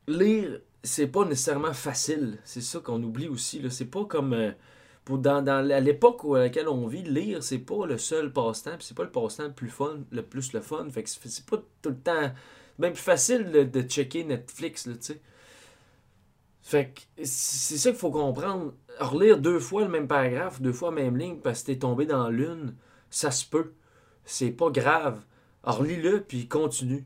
lire, 0.08 0.60
c'est 0.84 1.08
pas 1.08 1.26
nécessairement 1.26 1.74
facile. 1.74 2.40
C'est 2.44 2.62
ça 2.62 2.80
qu'on 2.80 3.02
oublie 3.04 3.28
aussi. 3.28 3.62
C'est 3.70 3.86
pas 3.86 4.06
comme. 4.06 4.34
Euh, 4.34 4.52
pour 5.06 5.18
dans, 5.18 5.62
l'époque 5.84 6.22
à 6.34 6.40
laquelle 6.40 6.70
on 6.70 6.88
vit, 6.88 7.04
lire, 7.04 7.44
c'est 7.44 7.60
pas 7.60 7.86
le 7.86 7.98
seul 7.98 8.32
passe-temps. 8.32 8.78
c'est 8.80 8.96
pas 8.96 9.04
le 9.04 9.12
passe-temps 9.12 9.48
le 9.48 9.54
plus 9.54 9.70
fun, 9.70 10.00
le 10.12 10.22
plus 10.22 10.54
le 10.54 10.62
fun. 10.62 10.88
Fait 10.90 11.04
que 11.04 11.10
c'est 11.10 11.46
pas 11.46 11.58
tout 11.82 11.90
le 11.90 11.98
temps. 11.98 12.32
Même 12.80 12.94
plus 12.94 13.02
facile 13.02 13.52
de, 13.52 13.82
checker 13.82 14.24
Netflix, 14.24 14.84
tu 14.86 14.96
sais. 15.00 15.22
Fait 16.62 16.94
que 16.94 17.26
c'est 17.26 17.78
ça 17.78 17.90
qu'il 17.90 18.00
faut 18.00 18.12
comprendre. 18.12 18.74
Relire 19.00 19.38
deux 19.40 19.60
fois 19.60 19.84
le 19.84 19.90
même 19.90 20.08
paragraphe, 20.08 20.62
deux 20.62 20.72
fois 20.72 20.90
la 20.90 21.02
même 21.02 21.18
ligne 21.18 21.40
parce 21.40 21.62
que 21.62 21.68
t'es 21.68 21.80
tombé 21.80 22.06
dans 22.06 22.30
l'une, 22.30 22.76
ça 23.10 23.32
se 23.32 23.46
peut. 23.46 23.74
C'est 24.24 24.52
pas 24.52 24.70
grave. 24.70 25.22
Relis-le 25.64 26.22
puis 26.22 26.48
continue. 26.48 27.06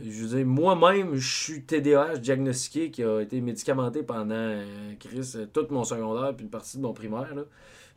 Je 0.00 0.24
veux 0.24 0.36
dire, 0.36 0.46
moi-même, 0.46 1.14
je 1.14 1.42
suis 1.44 1.62
TDAH 1.62 2.16
diagnostiqué 2.16 2.90
qui 2.90 3.04
a 3.04 3.20
été 3.20 3.40
médicamenté 3.40 4.02
pendant 4.02 4.34
euh, 4.34 4.94
Chris, 4.98 5.34
tout 5.52 5.66
mon 5.70 5.84
secondaire 5.84 6.34
puis 6.34 6.44
une 6.44 6.50
partie 6.50 6.78
de 6.78 6.82
mon 6.82 6.94
primaire, 6.94 7.34
là, 7.34 7.42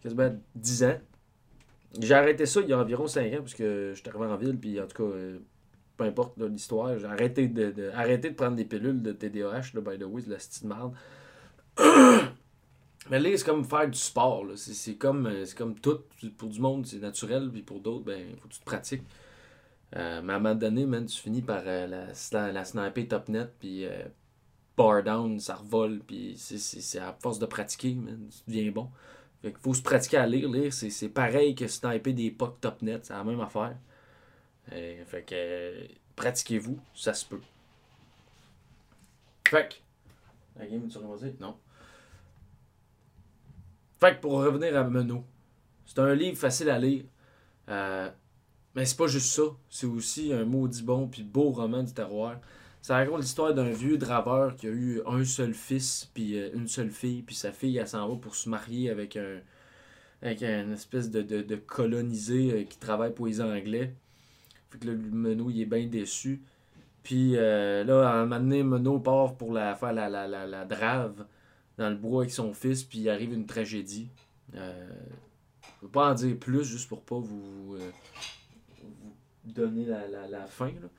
quasiment 0.03 0.35
10 0.55 0.83
ans. 0.83 0.97
J'ai 1.99 2.13
arrêté 2.13 2.45
ça 2.45 2.59
il 2.59 2.67
y 2.67 2.73
a 2.73 2.79
environ 2.79 3.07
5 3.07 3.33
ans 3.33 3.37
parce 3.39 3.53
que 3.53 3.93
j'étais 3.95 4.09
arrivé 4.09 4.25
en 4.25 4.35
ville, 4.35 4.57
puis 4.59 4.81
en 4.81 4.87
tout 4.87 5.03
cas, 5.03 5.09
euh, 5.09 5.37
peu 5.95 6.03
importe 6.03 6.37
l'histoire, 6.37 6.99
j'ai 6.99 7.05
arrêté 7.05 7.47
de, 7.47 7.71
de 7.71 8.29
prendre 8.29 8.57
des 8.57 8.65
pilules 8.65 9.01
de 9.01 9.13
TDAH, 9.13 9.71
là, 9.73 9.81
by 9.81 9.97
the 9.97 10.03
way, 10.03 10.21
c'est 10.21 10.31
la 10.31 10.39
style 10.39 10.67
merde. 10.67 10.93
Mais 13.09 13.19
là, 13.19 13.29
c'est 13.37 13.45
comme 13.45 13.63
faire 13.63 13.87
du 13.87 13.97
sport. 13.97 14.45
C'est 14.55 14.95
comme, 14.95 15.27
euh, 15.27 15.45
comme 15.55 15.75
tout. 15.75 15.99
Pour 16.37 16.49
du 16.49 16.59
monde, 16.59 16.85
c'est 16.85 16.99
naturel, 16.99 17.49
puis 17.51 17.61
pour 17.61 17.79
d'autres, 17.79 18.03
ben, 18.03 18.35
faut 18.41 18.47
que 18.47 18.53
tu 18.53 18.59
te 18.59 18.65
pratiques. 18.65 19.03
Euh, 19.95 20.21
mais 20.21 20.33
à 20.33 20.35
un 20.35 20.39
moment 20.39 20.55
donné, 20.55 20.85
man, 20.85 21.05
tu 21.05 21.17
finis 21.17 21.41
par 21.41 21.63
euh, 21.65 21.87
la, 21.87 22.51
la, 22.51 22.65
sniper 22.65 23.07
top 23.07 23.29
net, 23.29 23.53
puis 23.59 23.85
euh, 23.85 24.05
bar 24.75 25.03
down, 25.03 25.39
ça 25.39 25.55
revole, 25.55 25.99
puis 25.99 26.35
c'est 26.37 26.99
à 26.99 27.13
force 27.13 27.39
de 27.39 27.45
pratiquer, 27.45 27.93
man, 27.93 28.29
tu 28.29 28.51
deviens 28.51 28.71
bon. 28.71 28.89
Fait 29.41 29.51
qu'il 29.51 29.61
faut 29.61 29.73
se 29.73 29.81
pratiquer 29.81 30.17
à 30.17 30.27
lire. 30.27 30.49
Lire, 30.49 30.73
c'est 30.73 31.09
pareil 31.09 31.55
que 31.55 31.67
sniper 31.67 32.13
des 32.13 32.31
pucks 32.31 32.59
top 32.59 32.81
net, 32.81 33.05
c'est 33.05 33.13
la 33.13 33.23
même 33.23 33.39
affaire. 33.41 33.77
fait 34.69 35.23
que 35.25 35.87
pratiquez-vous, 36.15 36.79
ça 36.93 37.13
se 37.13 37.25
peut. 37.25 37.41
Fait 39.47 39.69
que. 39.69 39.75
La 40.59 40.65
game, 40.67 40.87
tu 40.87 40.97
Non. 41.39 41.57
Fait 43.99 44.15
que 44.15 44.21
pour 44.21 44.33
revenir 44.33 44.75
à 44.77 44.83
Menot, 44.83 45.23
c'est 45.85 45.99
un 45.99 46.13
livre 46.13 46.37
facile 46.37 46.69
à 46.69 46.79
lire. 46.79 47.05
Euh, 47.69 48.09
mais 48.75 48.85
c'est 48.85 48.97
pas 48.97 49.07
juste 49.07 49.33
ça. 49.33 49.43
C'est 49.69 49.87
aussi 49.87 50.33
un 50.33 50.45
maudit 50.45 50.83
bon 50.83 51.07
puis 51.07 51.23
beau 51.23 51.51
roman 51.51 51.83
du 51.83 51.93
terroir. 51.93 52.39
Ça 52.81 52.95
raconte 52.95 53.21
l'histoire 53.21 53.53
d'un 53.53 53.71
vieux 53.71 53.97
draveur 53.97 54.55
qui 54.55 54.67
a 54.67 54.69
eu 54.69 55.01
un 55.07 55.23
seul 55.25 55.53
fils 55.53 56.09
puis 56.13 56.37
euh, 56.37 56.49
une 56.53 56.67
seule 56.67 56.91
fille. 56.91 57.23
Puis 57.23 57.35
sa 57.35 57.51
fille, 57.51 57.77
elle 57.77 57.87
s'en 57.87 58.07
va 58.07 58.15
pour 58.15 58.35
se 58.35 58.49
marier 58.49 58.89
avec 58.89 59.15
un 59.15 59.39
avec 60.21 60.43
un 60.43 60.71
espèce 60.71 61.11
de, 61.11 61.21
de, 61.21 61.55
colonisé 61.55 62.51
euh, 62.51 62.63
qui 62.63 62.77
travaille 62.77 63.13
pour 63.13 63.27
les 63.27 63.41
Anglais. 63.41 63.93
Fait 64.69 64.79
que 64.79 64.87
le 64.87 64.97
Menot, 64.97 65.49
il 65.51 65.61
est 65.61 65.65
bien 65.65 65.85
déçu. 65.85 66.41
Puis 67.03 67.33
euh, 67.35 67.83
là, 67.83 68.09
à 68.09 68.13
un 68.15 68.25
moment 68.25 68.39
donné, 68.39 68.63
Menot 68.63 68.99
part 68.99 69.35
pour 69.35 69.53
la, 69.53 69.75
faire 69.75 69.93
la, 69.93 70.09
la, 70.09 70.27
la, 70.27 70.65
drave 70.65 71.25
dans 71.77 71.89
le 71.89 71.95
bois 71.95 72.23
avec 72.23 72.31
son 72.31 72.53
fils, 72.53 72.83
puis 72.83 72.99
il 72.99 73.09
arrive 73.09 73.33
une 73.33 73.45
tragédie. 73.45 74.09
Euh, 74.55 74.89
je 75.81 75.85
ne 75.85 75.91
pas 75.91 76.09
en 76.09 76.13
dire 76.15 76.37
plus, 76.37 76.63
juste 76.63 76.89
pour 76.89 77.01
pas 77.03 77.19
vous, 77.19 77.77
donner 79.53 79.85
la, 79.85 80.07
la, 80.07 80.27
la 80.27 80.45
fin. 80.47 80.67
Là. 80.67 80.89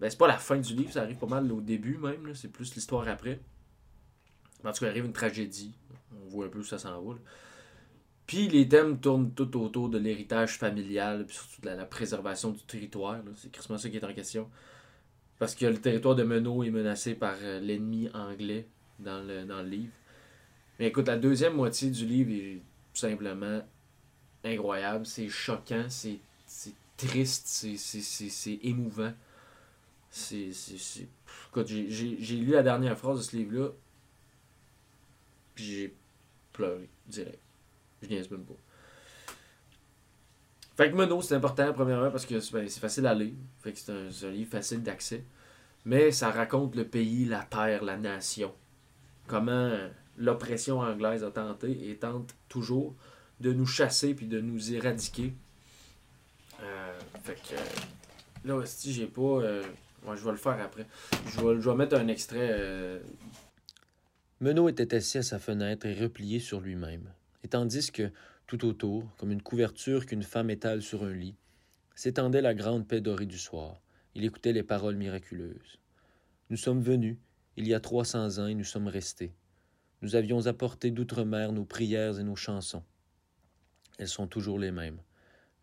Ben, 0.00 0.10
c'est 0.10 0.18
pas 0.18 0.28
la 0.28 0.38
fin 0.38 0.58
du 0.58 0.74
livre, 0.74 0.92
ça 0.92 1.02
arrive 1.02 1.16
pas 1.16 1.26
mal 1.26 1.50
au 1.52 1.60
début 1.60 1.96
même, 1.98 2.34
c'est 2.34 2.48
plus 2.48 2.74
l'histoire 2.74 3.08
après. 3.08 3.40
En 4.64 4.72
tout 4.72 4.80
cas, 4.80 4.88
arrive 4.88 5.04
une 5.04 5.12
tragédie. 5.12 5.74
On 6.12 6.28
voit 6.28 6.46
un 6.46 6.48
peu 6.48 6.60
où 6.60 6.64
ça 6.64 6.78
s'en. 6.78 7.02
Puis 8.26 8.48
les 8.48 8.68
thèmes 8.68 8.98
tournent 8.98 9.32
tout 9.32 9.60
autour 9.60 9.90
de 9.90 9.98
l'héritage 9.98 10.58
familial, 10.58 11.26
puis 11.26 11.36
surtout 11.36 11.60
de 11.60 11.68
la, 11.68 11.84
préservation 11.84 12.50
du 12.50 12.62
territoire. 12.62 13.18
C'est 13.36 13.52
quasiment 13.52 13.78
ça 13.78 13.90
qui 13.90 13.96
est 13.96 14.04
en 14.04 14.14
question. 14.14 14.50
Parce 15.38 15.54
que 15.54 15.66
le 15.66 15.78
territoire 15.78 16.14
de 16.14 16.22
Menot 16.22 16.64
est 16.64 16.70
menacé 16.70 17.14
par 17.14 17.34
euh, 17.42 17.60
l'ennemi 17.60 18.08
anglais 18.14 18.66
dans 18.98 19.22
le, 19.22 19.44
dans 19.44 19.62
le 19.62 19.68
livre. 19.68 19.92
Mais 20.78 20.86
écoute, 20.86 21.08
la 21.08 21.18
deuxième 21.18 21.54
moitié 21.54 21.90
du 21.90 22.06
livre 22.06 22.30
est 22.30 22.56
tout 22.92 23.00
simplement 23.00 23.60
incroyable. 24.44 25.04
C'est 25.04 25.28
choquant, 25.28 25.86
c'est 25.88 26.20
triste, 26.96 27.46
c'est 27.46 28.58
émouvant. 28.62 29.12
C'est. 30.10 30.50
J'ai 31.66 32.36
lu 32.36 32.52
la 32.52 32.62
dernière 32.62 32.98
phrase 32.98 33.18
de 33.18 33.22
ce 33.22 33.36
livre-là, 33.36 33.70
puis 35.54 35.64
j'ai 35.64 35.94
pleuré, 36.52 36.88
direct. 37.06 37.40
Je 38.02 38.08
niaise 38.08 38.30
même 38.30 38.44
pas. 38.44 38.54
Fait 40.76 40.90
que 40.90 40.96
Mono, 40.96 41.22
c'est 41.22 41.34
important, 41.34 41.72
premièrement, 41.72 42.10
parce 42.10 42.26
que 42.26 42.34
ben, 42.52 42.68
c'est 42.68 42.80
facile 42.80 43.06
à 43.06 43.14
lire. 43.14 43.34
Fait 43.60 43.72
que 43.72 43.78
c'est 43.78 43.92
un, 43.92 44.28
un, 44.28 44.30
livre 44.30 44.50
facile 44.50 44.82
d'accès. 44.82 45.24
Mais 45.84 46.10
ça 46.10 46.30
raconte 46.30 46.74
le 46.74 46.84
pays, 46.84 47.24
la 47.24 47.42
terre, 47.42 47.84
la 47.84 47.96
nation. 47.96 48.52
Comment 49.26 49.70
l'oppression 50.16 50.80
anglaise 50.80 51.24
a 51.24 51.30
tenté 51.30 51.90
et 51.90 51.96
tente 51.96 52.34
toujours 52.48 52.94
de 53.40 53.52
nous 53.52 53.66
chasser 53.66 54.14
puis 54.14 54.26
de 54.26 54.40
nous 54.40 54.72
éradiquer 54.72 55.34
fait 57.22 57.34
que 57.34 58.48
là, 58.48 58.64
si 58.64 58.92
j'ai 58.92 59.06
pas. 59.06 59.20
Euh, 59.20 59.62
je 60.14 60.24
vais 60.24 60.30
le 60.32 60.36
faire 60.36 60.60
après. 60.60 60.86
Je 61.26 61.40
vais, 61.40 61.60
je 61.60 61.70
vais 61.70 61.76
mettre 61.76 61.96
un 61.96 62.08
extrait. 62.08 62.48
Euh... 62.50 63.00
Menot 64.40 64.68
était 64.68 64.94
assis 64.94 65.18
à 65.18 65.22
sa 65.22 65.38
fenêtre 65.38 65.86
et 65.86 65.94
replié 65.94 66.40
sur 66.40 66.60
lui-même. 66.60 67.12
Et 67.42 67.48
tandis 67.48 67.90
que, 67.90 68.10
tout 68.46 68.66
autour, 68.66 69.04
comme 69.16 69.32
une 69.32 69.42
couverture 69.42 70.06
qu'une 70.06 70.22
femme 70.22 70.50
étale 70.50 70.82
sur 70.82 71.04
un 71.04 71.12
lit, 71.12 71.36
s'étendait 71.94 72.42
la 72.42 72.54
grande 72.54 72.86
paix 72.86 73.00
dorée 73.00 73.26
du 73.26 73.38
soir, 73.38 73.80
il 74.14 74.24
écoutait 74.24 74.52
les 74.52 74.62
paroles 74.62 74.96
miraculeuses. 74.96 75.78
Nous 76.50 76.56
sommes 76.56 76.82
venus, 76.82 77.16
il 77.56 77.66
y 77.66 77.74
a 77.74 77.80
trois 77.80 78.04
cents 78.04 78.38
ans, 78.38 78.46
et 78.46 78.54
nous 78.54 78.64
sommes 78.64 78.88
restés. 78.88 79.32
Nous 80.02 80.16
avions 80.16 80.46
apporté 80.46 80.90
d'outre-mer 80.90 81.52
nos 81.52 81.64
prières 81.64 82.18
et 82.18 82.24
nos 82.24 82.36
chansons. 82.36 82.82
Elles 83.98 84.08
sont 84.08 84.26
toujours 84.26 84.58
les 84.58 84.72
mêmes. 84.72 84.98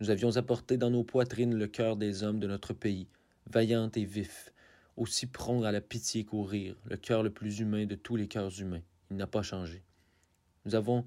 Nous 0.02 0.10
avions 0.10 0.36
apporté 0.38 0.78
dans 0.78 0.90
nos 0.90 1.04
poitrines 1.04 1.54
le 1.54 1.68
cœur 1.68 1.96
des 1.96 2.24
hommes 2.24 2.40
de 2.40 2.48
notre 2.48 2.74
pays, 2.74 3.08
vaillant 3.52 3.92
et 3.96 4.04
vif, 4.04 4.52
aussi 4.98 5.28
prompt 5.28 5.64
à 5.64 5.72
la 5.72 5.80
pitié 5.80 6.26
qu'au 6.26 6.42
rire, 6.42 6.76
le 6.86 6.98
cœur 6.98 7.22
le 7.22 7.30
plus 7.30 7.60
humain 7.60 7.86
de 7.86 7.94
tous 7.94 8.16
les 8.16 8.28
cœurs 8.28 8.60
humains. 8.60 8.82
Il 9.12 9.18
n'a 9.18 9.28
pas 9.28 9.44
changé. 9.44 9.84
Nous 10.66 10.74
avons, 10.74 11.06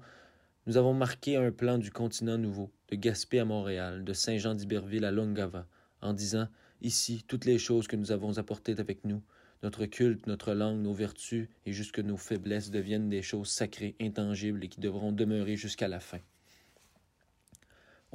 nous 0.65 0.77
avons 0.77 0.93
marqué 0.93 1.35
un 1.35 1.51
plan 1.51 1.77
du 1.77 1.91
continent 1.91 2.37
nouveau, 2.37 2.71
de 2.87 2.95
Gaspé 2.95 3.39
à 3.39 3.43
Montréal, 3.43 4.05
de 4.05 4.13
Saint-Jean 4.13 4.55
d'Iberville 4.55 5.03
à 5.03 5.11
Longava, 5.11 5.67
en 6.01 6.13
disant 6.13 6.47
Ici, 6.81 7.25
toutes 7.27 7.43
les 7.43 7.57
choses 7.57 7.87
que 7.87 7.97
nous 7.97 8.13
avons 8.13 8.37
apportées 8.37 8.79
avec 8.79 9.03
nous, 9.03 9.21
notre 9.61 9.87
culte, 9.87 10.25
notre 10.25 10.53
langue, 10.53 10.79
nos 10.79 10.93
vertus 10.93 11.49
et 11.65 11.73
jusque 11.73 11.99
nos 11.99 12.15
faiblesses 12.15 12.71
deviennent 12.71 13.09
des 13.09 13.21
choses 13.21 13.49
sacrées, 13.49 13.97
intangibles 13.99 14.63
et 14.63 14.69
qui 14.69 14.79
devront 14.79 15.11
demeurer 15.11 15.57
jusqu'à 15.57 15.89
la 15.89 15.99
fin. 15.99 16.21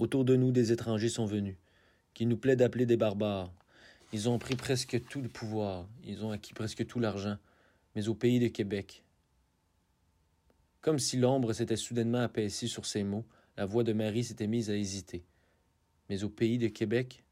Autour 0.00 0.24
de 0.24 0.34
nous, 0.34 0.50
des 0.50 0.72
étrangers 0.72 1.10
sont 1.10 1.26
venus, 1.26 1.56
qu'il 2.14 2.26
nous 2.28 2.38
plaît 2.38 2.56
d'appeler 2.56 2.86
des 2.86 2.96
barbares. 2.96 3.52
Ils 4.14 4.30
ont 4.30 4.38
pris 4.38 4.56
presque 4.56 5.04
tout 5.10 5.20
le 5.20 5.28
pouvoir, 5.28 5.86
ils 6.04 6.24
ont 6.24 6.30
acquis 6.30 6.54
presque 6.54 6.86
tout 6.86 7.00
l'argent, 7.00 7.36
mais 7.94 8.08
au 8.08 8.14
pays 8.14 8.40
de 8.40 8.48
Québec. 8.48 9.04
Comme 10.80 10.98
si 10.98 11.18
l'ombre 11.18 11.52
s'était 11.52 11.76
soudainement 11.76 12.22
apaisée 12.22 12.66
sur 12.66 12.86
ces 12.86 13.04
mots, 13.04 13.26
la 13.58 13.66
voix 13.66 13.84
de 13.84 13.92
Marie 13.92 14.24
s'était 14.24 14.46
mise 14.46 14.70
à 14.70 14.74
hésiter. 14.74 15.22
Mais 16.08 16.24
au 16.24 16.30
pays 16.30 16.56
de 16.56 16.68
Québec 16.68 17.22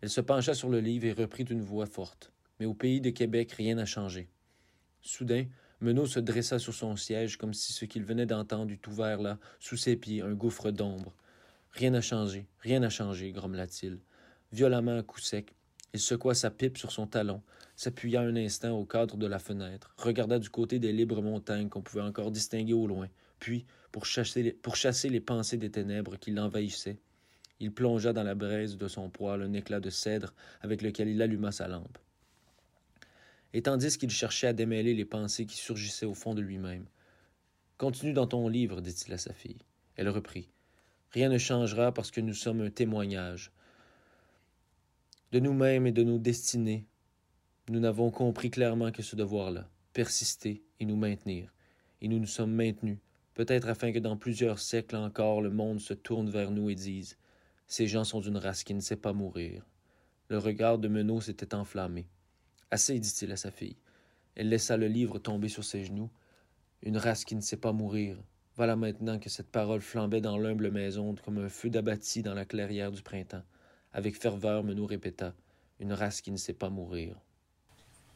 Elle 0.00 0.10
se 0.10 0.20
pencha 0.20 0.54
sur 0.54 0.68
le 0.68 0.80
livre 0.80 1.06
et 1.06 1.12
reprit 1.12 1.44
une 1.44 1.62
voix 1.62 1.86
forte. 1.86 2.32
Mais 2.58 2.66
au 2.66 2.74
pays 2.74 3.00
de 3.00 3.10
Québec, 3.10 3.52
rien 3.52 3.76
n'a 3.76 3.86
changé. 3.86 4.28
Soudain, 5.00 5.46
Menot 5.80 6.06
se 6.06 6.18
dressa 6.18 6.58
sur 6.58 6.74
son 6.74 6.96
siège 6.96 7.36
comme 7.36 7.54
si 7.54 7.72
ce 7.72 7.84
qu'il 7.84 8.02
venait 8.02 8.26
d'entendre 8.26 8.72
eût 8.72 8.80
ouvert 8.88 9.22
là, 9.22 9.38
sous 9.60 9.76
ses 9.76 9.94
pieds, 9.94 10.22
un 10.22 10.34
gouffre 10.34 10.72
d'ombre. 10.72 11.14
Rien 11.72 11.90
n'a 11.90 12.00
changé, 12.00 12.46
rien 12.60 12.80
n'a 12.80 12.90
changé, 12.90 13.32
grommela-t-il. 13.32 13.98
Violemment 14.52 14.98
à 14.98 15.02
coup 15.02 15.20
sec, 15.20 15.54
il 15.94 16.00
secoua 16.00 16.34
sa 16.34 16.50
pipe 16.50 16.78
sur 16.78 16.92
son 16.92 17.06
talon, 17.06 17.42
s'appuya 17.76 18.20
un 18.20 18.36
instant 18.36 18.72
au 18.72 18.84
cadre 18.84 19.16
de 19.16 19.26
la 19.26 19.38
fenêtre, 19.38 19.94
regarda 19.96 20.38
du 20.38 20.50
côté 20.50 20.78
des 20.78 20.92
libres 20.92 21.22
montagnes 21.22 21.68
qu'on 21.68 21.82
pouvait 21.82 22.02
encore 22.02 22.30
distinguer 22.30 22.74
au 22.74 22.86
loin, 22.86 23.08
puis, 23.38 23.66
pour 23.90 24.06
chasser 24.06 24.42
les, 24.42 25.20
pensées 25.20 25.56
des 25.56 25.70
ténèbres 25.70 26.16
qui 26.16 26.30
l'envahissaient, 26.30 27.00
il 27.58 27.72
plongea 27.72 28.12
dans 28.12 28.22
la 28.22 28.34
braise 28.34 28.76
de 28.76 28.88
son 28.88 29.10
poêle 29.10 29.42
un 29.42 29.52
éclat 29.52 29.80
de 29.80 29.90
cèdre 29.90 30.32
avec 30.60 30.80
lequel 30.80 31.08
il 31.08 31.20
alluma 31.20 31.52
sa 31.52 31.68
lampe. 31.68 31.98
Et 33.52 33.62
tandis 33.62 33.98
qu'il 33.98 34.10
cherchait 34.10 34.46
à 34.46 34.52
démêler 34.52 34.94
les 34.94 35.04
pensées 35.04 35.46
qui 35.46 35.56
surgissaient 35.56 36.06
au 36.06 36.14
fond 36.14 36.34
de 36.34 36.40
lui-même, 36.40 36.86
Continue 37.82 38.12
dans 38.12 38.28
ton 38.28 38.46
livre, 38.46 38.80
dit-il 38.80 39.12
à 39.12 39.18
sa 39.18 39.32
fille. 39.32 39.58
Elle 39.96 40.08
reprit. 40.08 40.48
Rien 41.12 41.28
ne 41.28 41.38
changera 41.38 41.92
parce 41.92 42.10
que 42.10 42.20
nous 42.20 42.34
sommes 42.34 42.62
un 42.62 42.70
témoignage. 42.70 43.52
De 45.30 45.40
nous-mêmes 45.40 45.86
et 45.86 45.92
de 45.92 46.02
nos 46.02 46.18
destinées, 46.18 46.86
nous 47.68 47.80
n'avons 47.80 48.10
compris 48.10 48.50
clairement 48.50 48.92
que 48.92 49.02
ce 49.02 49.16
devoir-là, 49.16 49.68
persister 49.92 50.62
et 50.80 50.84
nous 50.84 50.96
maintenir. 50.96 51.52
Et 52.00 52.08
nous 52.08 52.18
nous 52.18 52.26
sommes 52.26 52.52
maintenus, 52.52 52.98
peut-être 53.34 53.68
afin 53.68 53.92
que 53.92 53.98
dans 53.98 54.16
plusieurs 54.16 54.58
siècles 54.58 54.96
encore 54.96 55.40
le 55.40 55.50
monde 55.50 55.80
se 55.80 55.94
tourne 55.94 56.30
vers 56.30 56.50
nous 56.50 56.70
et 56.70 56.74
dise 56.74 57.16
Ces 57.66 57.86
gens 57.86 58.04
sont 58.04 58.20
d'une 58.20 58.36
race 58.36 58.64
qui 58.64 58.74
ne 58.74 58.80
sait 58.80 58.96
pas 58.96 59.12
mourir. 59.12 59.64
Le 60.28 60.38
regard 60.38 60.78
de 60.78 60.88
Menot 60.88 61.20
s'était 61.20 61.54
enflammé. 61.54 62.06
Assez, 62.70 62.98
dit-il 62.98 63.30
à 63.32 63.36
sa 63.36 63.50
fille. 63.50 63.76
Elle 64.34 64.48
laissa 64.48 64.76
le 64.76 64.88
livre 64.88 65.18
tomber 65.18 65.48
sur 65.48 65.62
ses 65.62 65.84
genoux 65.84 66.10
une 66.82 66.96
race 66.96 67.24
qui 67.24 67.36
ne 67.36 67.40
sait 67.40 67.56
pas 67.56 67.72
mourir. 67.72 68.16
Voilà 68.62 68.76
maintenant 68.76 69.18
que 69.18 69.28
cette 69.28 69.50
parole 69.50 69.80
flambait 69.80 70.20
dans 70.20 70.38
l'humble 70.38 70.70
maison 70.70 71.16
comme 71.24 71.38
un 71.38 71.48
feu 71.48 71.68
d'abattis 71.68 72.22
dans 72.22 72.32
la 72.32 72.44
clairière 72.44 72.92
du 72.92 73.02
printemps. 73.02 73.42
Avec 73.92 74.14
ferveur, 74.14 74.62
nous 74.62 74.86
répéta 74.86 75.34
Une 75.80 75.92
race 75.92 76.20
qui 76.20 76.30
ne 76.30 76.36
sait 76.36 76.52
pas 76.52 76.70
mourir. 76.70 77.16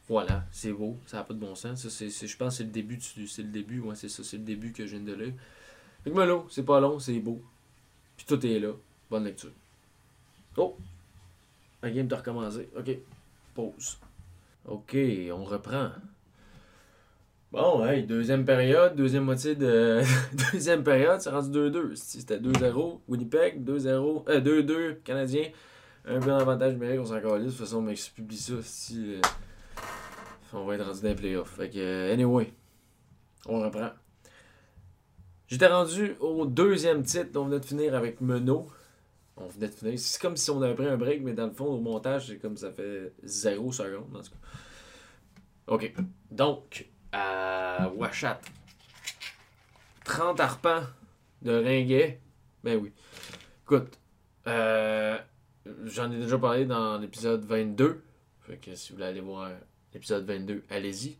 Voilà, 0.06 0.46
c'est 0.52 0.70
beau, 0.70 0.98
ça 1.04 1.16
n'a 1.16 1.24
pas 1.24 1.34
de 1.34 1.40
bon 1.40 1.56
sens. 1.56 1.88
Ça, 1.88 2.04
je 2.06 2.36
pense 2.36 2.52
que 2.52 2.58
c'est 2.58 2.62
le 2.62 2.70
début, 2.70 3.00
c'est 3.00 3.42
le 3.42 3.48
début, 3.48 3.80
ouais, 3.80 3.96
c'est 3.96 4.08
ça, 4.08 4.22
c'est 4.22 4.36
le 4.36 4.44
début 4.44 4.70
que 4.70 4.86
je 4.86 4.94
viens 4.94 5.04
de 5.04 5.14
lire. 5.14 5.34
Fait 6.04 6.12
que 6.12 6.42
c'est 6.48 6.62
pas 6.62 6.78
long, 6.78 7.00
c'est 7.00 7.18
beau. 7.18 7.42
Puis 8.16 8.24
tout 8.24 8.46
est 8.46 8.60
là. 8.60 8.70
Bonne 9.10 9.24
lecture. 9.24 9.50
Oh! 10.56 10.76
La 11.82 11.90
game 11.90 12.06
de 12.06 12.14
recommencer. 12.14 12.68
Ok. 12.78 12.96
Pause. 13.52 13.98
Ok, 14.64 14.96
on 15.32 15.42
reprend. 15.42 15.90
Bon, 17.56 17.82
hey, 17.86 18.02
deuxième 18.02 18.44
période, 18.44 18.94
deuxième 18.96 19.25
moitié 19.25 19.54
de. 19.54 20.02
deuxième 20.52 20.84
période, 20.84 21.22
c'est 21.22 21.30
rendu 21.30 21.48
2-2. 21.48 21.94
C'était 21.94 22.38
2-0, 22.38 23.00
Winnipeg, 23.08 23.64
2-0, 23.64 24.25
euh, 24.28 24.40
2-2, 24.42 25.00
Canadien. 25.02 25.48
Un 26.04 26.20
peu 26.20 26.26
d'avantage 26.26 26.75
numérique, 26.75 27.00
on 27.00 27.06
s'en 27.06 27.18
calisse. 27.18 27.46
De 27.46 27.50
toute 27.52 27.60
façon, 27.60 27.80
mec, 27.80 27.96
je 27.96 28.10
publie 28.10 28.36
ça 28.36 28.56
si. 28.60 29.14
Euh, 29.14 29.20
on 30.52 30.66
va 30.66 30.75
être 30.75 30.84
rendu 30.84 31.00
dans 31.00 31.08
les 31.08 31.14
playoffs. 31.14 31.48
Fait 31.48 31.70
que, 31.70 31.78
euh, 31.78 32.12
anyway, 32.12 32.52
on 33.46 33.62
reprend. 33.62 33.88
J'étais 35.48 35.68
rendu 35.68 36.14
au 36.20 36.44
deuxième 36.44 37.04
titre. 37.04 37.40
On 37.40 37.46
venait 37.46 37.60
de 37.60 37.64
finir 37.64 37.94
avec 37.94 38.20
Menot. 38.20 38.66
On 39.38 39.46
venait 39.46 39.68
de 39.68 39.72
finir. 39.72 39.98
C'est 39.98 40.20
comme 40.20 40.36
si 40.36 40.50
on 40.50 40.60
avait 40.60 40.75
pris 40.75 40.88
un 40.88 40.98
break, 40.98 41.22
mais 41.22 41.32
dans 41.32 41.46
le 41.46 41.52
fond, 41.52 41.64
au 41.64 41.80
montage, 41.80 42.26
c'est 42.26 42.36
comme 42.36 42.58
ça 42.58 42.70
fait 42.70 43.14
0 43.25 43.72
secondes. 43.72 44.14
En 44.14 44.20
tout 44.20 44.32
cas. 44.32 44.48
Ok. 45.68 45.94
Donc, 46.30 46.86
à 47.16 47.88
Washat. 47.96 48.40
30 50.04 50.40
arpents 50.40 50.82
de 51.42 51.52
ringuet. 51.52 52.20
Ben 52.62 52.78
oui. 52.80 52.92
Écoute, 53.64 53.99
euh, 54.46 55.18
j'en 55.85 56.11
ai 56.12 56.18
déjà 56.18 56.38
parlé 56.38 56.66
dans 56.66 56.99
l'épisode 56.99 57.44
22. 57.44 58.02
Fait 58.40 58.56
que 58.58 58.75
si 58.75 58.90
vous 58.90 58.96
voulez 58.96 59.08
aller 59.08 59.20
voir 59.20 59.50
l'épisode 59.92 60.25
22, 60.26 60.62
allez-y. 60.70 61.16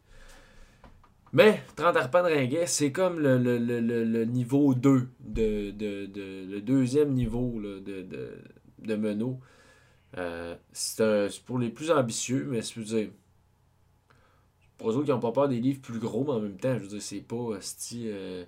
Mais 1.33 1.62
30 1.75 1.97
arpents 1.97 2.23
de 2.23 2.29
ringuet, 2.29 2.67
c'est 2.67 2.93
comme 2.93 3.19
le, 3.19 4.25
niveau 4.25 4.75
2, 4.75 5.09
de, 5.21 5.71
de, 5.73 6.09
le 6.51 6.61
deuxième 6.61 7.12
niveau 7.12 7.61
de, 7.61 7.81
de, 7.81 8.38
de 8.79 8.94
Menot. 8.94 9.40
Euh, 10.16 10.55
c'est 10.73 11.42
pour 11.44 11.59
les 11.59 11.68
plus 11.68 11.90
ambitieux, 11.90 12.47
mais 12.49 12.62
si 12.62 12.79
vous 12.79 12.85
dire, 12.85 13.09
pour 14.79 14.91
eux 14.91 15.05
qui 15.05 15.11
n'ont 15.11 15.21
pas 15.21 15.33
peur 15.33 15.49
des 15.49 15.61
livres 15.61 15.81
plus 15.81 15.99
gros, 15.99 16.25
mais 16.25 16.33
en 16.33 16.41
même 16.41 16.59
temps, 16.59 16.75
je 16.75 16.83
veux 16.83 16.89
dire, 16.89 17.03
c'est 17.03 17.21
pas. 17.21 17.37
Euh, 17.37 18.45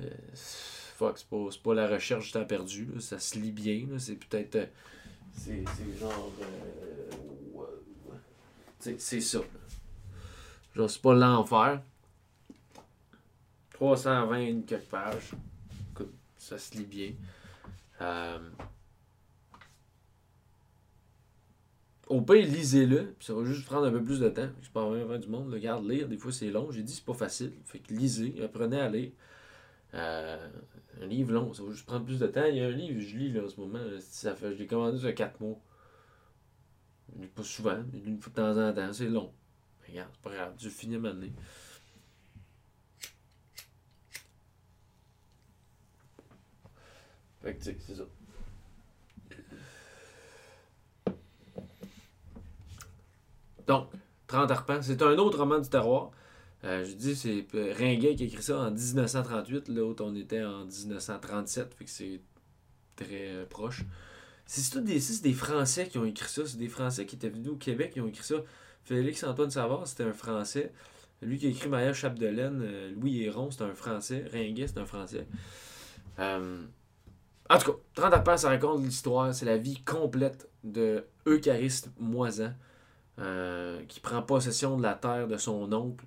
euh, 0.00 0.10
fuck, 0.34 1.18
c'est 1.18 1.28
pas, 1.28 1.48
pas, 1.62 1.74
la 1.74 1.88
recherche 1.88 2.26
du 2.26 2.32
temps 2.32 2.44
perdu. 2.44 2.88
Là, 2.92 3.00
ça 3.00 3.18
se 3.18 3.38
lit 3.38 3.52
bien. 3.52 3.86
C'est 3.98 4.16
peut-être. 4.16 4.56
Euh, 4.56 4.66
c'est 5.32 5.64
genre. 5.98 6.32
c'est 8.98 9.20
ça. 9.20 9.40
Genre, 10.74 10.90
c'est 10.90 11.02
pas 11.02 11.14
l'enfer. 11.14 11.82
320 13.74 14.66
quelques 14.66 14.84
pages. 14.84 15.32
Écoute, 15.92 16.14
ça 16.38 16.58
se 16.58 16.76
lit 16.76 16.84
bien. 16.84 17.12
Euh, 18.00 18.38
Au 22.16 22.22
pire, 22.22 22.46
lisez-le, 22.46 23.12
puis 23.18 23.26
ça 23.26 23.34
va 23.34 23.44
juste 23.44 23.66
prendre 23.66 23.84
un 23.88 23.90
peu 23.90 24.02
plus 24.02 24.20
de 24.20 24.30
temps. 24.30 24.48
Je 24.62 24.70
pas 24.70 24.88
vraiment 24.88 25.18
du 25.18 25.28
monde. 25.28 25.52
Le 25.52 25.58
garde 25.58 25.86
lire, 25.86 26.08
des 26.08 26.16
fois 26.16 26.32
c'est 26.32 26.50
long. 26.50 26.70
J'ai 26.70 26.82
dit 26.82 26.94
c'est 26.94 27.04
pas 27.04 27.12
facile. 27.12 27.52
Fait 27.66 27.78
que 27.78 27.92
lisez, 27.92 28.42
apprenez 28.42 28.80
à 28.80 28.88
lire. 28.88 29.10
Euh, 29.92 30.48
un 31.02 31.06
livre 31.06 31.34
long, 31.34 31.52
ça 31.52 31.62
va 31.62 31.72
juste 31.72 31.84
prendre 31.84 32.06
plus 32.06 32.18
de 32.18 32.26
temps. 32.26 32.46
Il 32.46 32.56
y 32.56 32.62
a 32.62 32.68
un 32.68 32.70
livre, 32.70 32.98
je 33.00 33.18
lis 33.18 33.32
là, 33.32 33.44
en 33.44 33.48
ce 33.50 33.60
moment. 33.60 33.80
Ça 34.00 34.34
fait, 34.34 34.54
je 34.54 34.56
l'ai 34.56 34.66
commandé 34.66 34.98
sur 34.98 35.14
4 35.14 35.40
mois. 35.40 35.60
Je 37.14 37.20
lis 37.20 37.28
pas 37.28 37.42
souvent, 37.42 37.84
mais 37.92 37.98
une 37.98 38.18
fois 38.18 38.30
de 38.30 38.36
temps 38.36 38.66
en 38.66 38.72
temps, 38.72 38.92
c'est 38.94 39.10
long. 39.10 39.30
regarde, 39.86 40.08
c'est 40.14 40.22
pas 40.22 40.34
grave, 40.34 40.54
je 40.58 40.70
finis 40.70 40.96
ma 40.96 41.10
année. 41.10 41.34
Fait 47.42 47.54
que 47.54 47.62
c'est 47.62 47.94
ça. 47.94 48.04
Donc, 53.66 53.88
30 54.26 54.50
arpents. 54.50 54.82
C'est 54.82 55.02
un 55.02 55.16
autre 55.18 55.38
roman 55.38 55.58
du 55.58 55.68
terroir. 55.68 56.10
Euh, 56.64 56.84
je 56.84 56.92
dis, 56.92 57.14
c'est 57.14 57.46
Ringuet 57.52 58.14
qui 58.16 58.24
a 58.24 58.26
écrit 58.26 58.42
ça 58.42 58.58
en 58.58 58.70
1938. 58.70 59.68
L'autre, 59.68 60.04
on 60.04 60.14
était 60.14 60.42
en 60.42 60.64
1937. 60.64 61.74
Fait 61.74 61.84
que 61.84 61.90
c'est 61.90 62.20
très 62.96 63.30
euh, 63.30 63.46
proche. 63.46 63.84
C'est 64.46 64.78
des, 64.78 65.00
des 65.22 65.32
Français 65.32 65.88
qui 65.88 65.98
ont 65.98 66.04
écrit 66.04 66.28
ça. 66.28 66.46
C'est 66.46 66.58
des 66.58 66.68
Français 66.68 67.06
qui 67.06 67.16
étaient 67.16 67.28
venus 67.28 67.50
au 67.50 67.56
Québec 67.56 67.92
qui 67.92 68.00
ont 68.00 68.08
écrit 68.08 68.24
ça. 68.24 68.36
Félix-Antoine 68.84 69.50
Savard, 69.50 69.86
c'était 69.86 70.04
un 70.04 70.12
Français. 70.12 70.72
Lui 71.22 71.38
qui 71.38 71.46
a 71.46 71.50
écrit 71.50 71.68
Maya 71.68 71.92
Chapdelaine, 71.92 72.60
euh, 72.62 72.92
Louis 72.92 73.22
Héron, 73.22 73.50
c'est 73.50 73.62
un 73.62 73.74
Français. 73.74 74.24
Ringuet, 74.32 74.68
c'est 74.68 74.78
un 74.78 74.86
Français. 74.86 75.26
en 76.18 77.58
tout 77.58 77.72
cas, 77.72 77.78
30 77.94 78.12
arpents, 78.14 78.36
ça 78.36 78.48
raconte 78.48 78.84
l'histoire. 78.84 79.34
C'est 79.34 79.46
la 79.46 79.56
vie 79.56 79.82
complète 79.82 80.48
de 80.62 81.04
Euchariste 81.26 81.90
Moisan. 81.98 82.52
Euh, 83.18 83.82
qui 83.86 84.00
prend 84.00 84.20
possession 84.20 84.76
de 84.76 84.82
la 84.82 84.94
terre 84.94 85.26
de 85.26 85.38
son 85.38 85.72
oncle, 85.72 86.04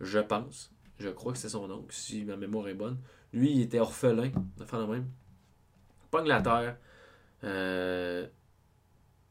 je 0.00 0.20
pense. 0.20 0.72
Je 0.98 1.08
crois 1.08 1.32
que 1.32 1.38
c'est 1.38 1.48
son 1.48 1.68
oncle, 1.68 1.92
si 1.92 2.24
ma 2.24 2.36
mémoire 2.36 2.68
est 2.68 2.74
bonne. 2.74 2.98
Lui, 3.32 3.50
il 3.50 3.62
était 3.62 3.80
orphelin, 3.80 4.30
de 4.58 4.64
faire 4.64 4.78
le 4.80 4.86
même. 4.86 5.10
Pogne 6.12 6.28
la 6.28 6.40
terre. 6.40 6.76
Euh, 7.42 8.28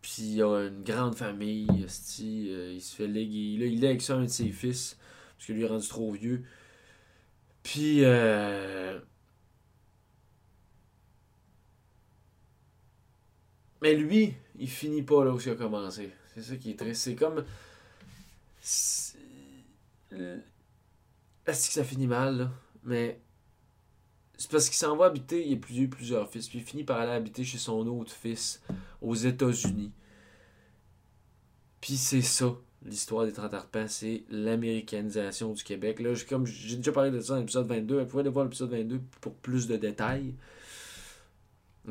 puis 0.02 0.34
il 0.34 0.42
a 0.42 0.68
une 0.68 0.84
grande 0.84 1.16
famille. 1.16 1.68
Euh, 1.70 2.74
il 2.74 2.82
se 2.82 2.96
fait 2.96 3.08
léguer. 3.08 3.58
Là, 3.58 3.66
il 3.68 3.86
avec 3.86 4.02
ça 4.02 4.16
un 4.16 4.24
de 4.24 4.28
ses 4.28 4.52
fils. 4.52 4.98
Parce 5.38 5.48
que 5.48 5.54
lui 5.54 5.64
est 5.64 5.68
rendu 5.68 5.88
trop 5.88 6.12
vieux. 6.12 6.44
Puis. 7.64 8.02
Mais 13.82 13.96
lui, 13.96 14.34
il 14.58 14.70
finit 14.70 15.04
pas 15.04 15.24
là 15.24 15.32
où 15.32 15.40
il 15.40 15.50
a 15.50 15.56
commencé. 15.56 16.12
C'est 16.36 16.42
ça 16.42 16.56
qui 16.56 16.72
est 16.72 16.80
triste. 16.80 17.02
C'est 17.02 17.16
comme. 17.16 17.44
Est-ce 18.62 19.14
que 21.46 21.74
ça 21.74 21.84
finit 21.84 22.08
mal, 22.08 22.38
là? 22.38 22.52
Mais. 22.84 23.20
C'est 24.36 24.50
parce 24.50 24.68
qu'il 24.68 24.78
s'en 24.78 24.98
va 24.98 25.06
habiter, 25.06 25.48
il 25.48 25.54
a 25.54 25.58
plusieurs, 25.58 25.90
plusieurs 25.90 26.30
fils, 26.30 26.50
puis 26.50 26.58
il 26.58 26.66
finit 26.66 26.84
par 26.84 27.00
aller 27.00 27.12
habiter 27.12 27.44
chez 27.44 27.60
son 27.60 27.86
autre 27.88 28.12
fils 28.12 28.62
aux 29.00 29.14
États-Unis. 29.14 29.92
Puis 31.80 31.98
c'est 31.98 32.22
ça, 32.22 32.54
l'histoire 32.84 33.26
des 33.26 33.32
30 33.32 33.54
arpents, 33.54 33.88
c'est 33.88 34.24
l'américanisation 34.30 35.54
du 35.54 35.64
Québec. 35.64 36.00
Là, 36.00 36.14
comme 36.28 36.46
j'ai 36.46 36.78
déjà 36.78 36.92
parlé 36.92 37.12
de 37.12 37.20
ça 37.20 37.34
dans 37.34 37.40
l'épisode 37.42 37.68
22, 37.68 38.00
vous 38.00 38.06
pouvez 38.06 38.22
aller 38.22 38.30
voir 38.30 38.46
l'épisode 38.46 38.72
22 38.72 39.02
pour 39.22 39.36
plus 39.36 39.68
de 39.68 39.78
détails. 39.78 40.34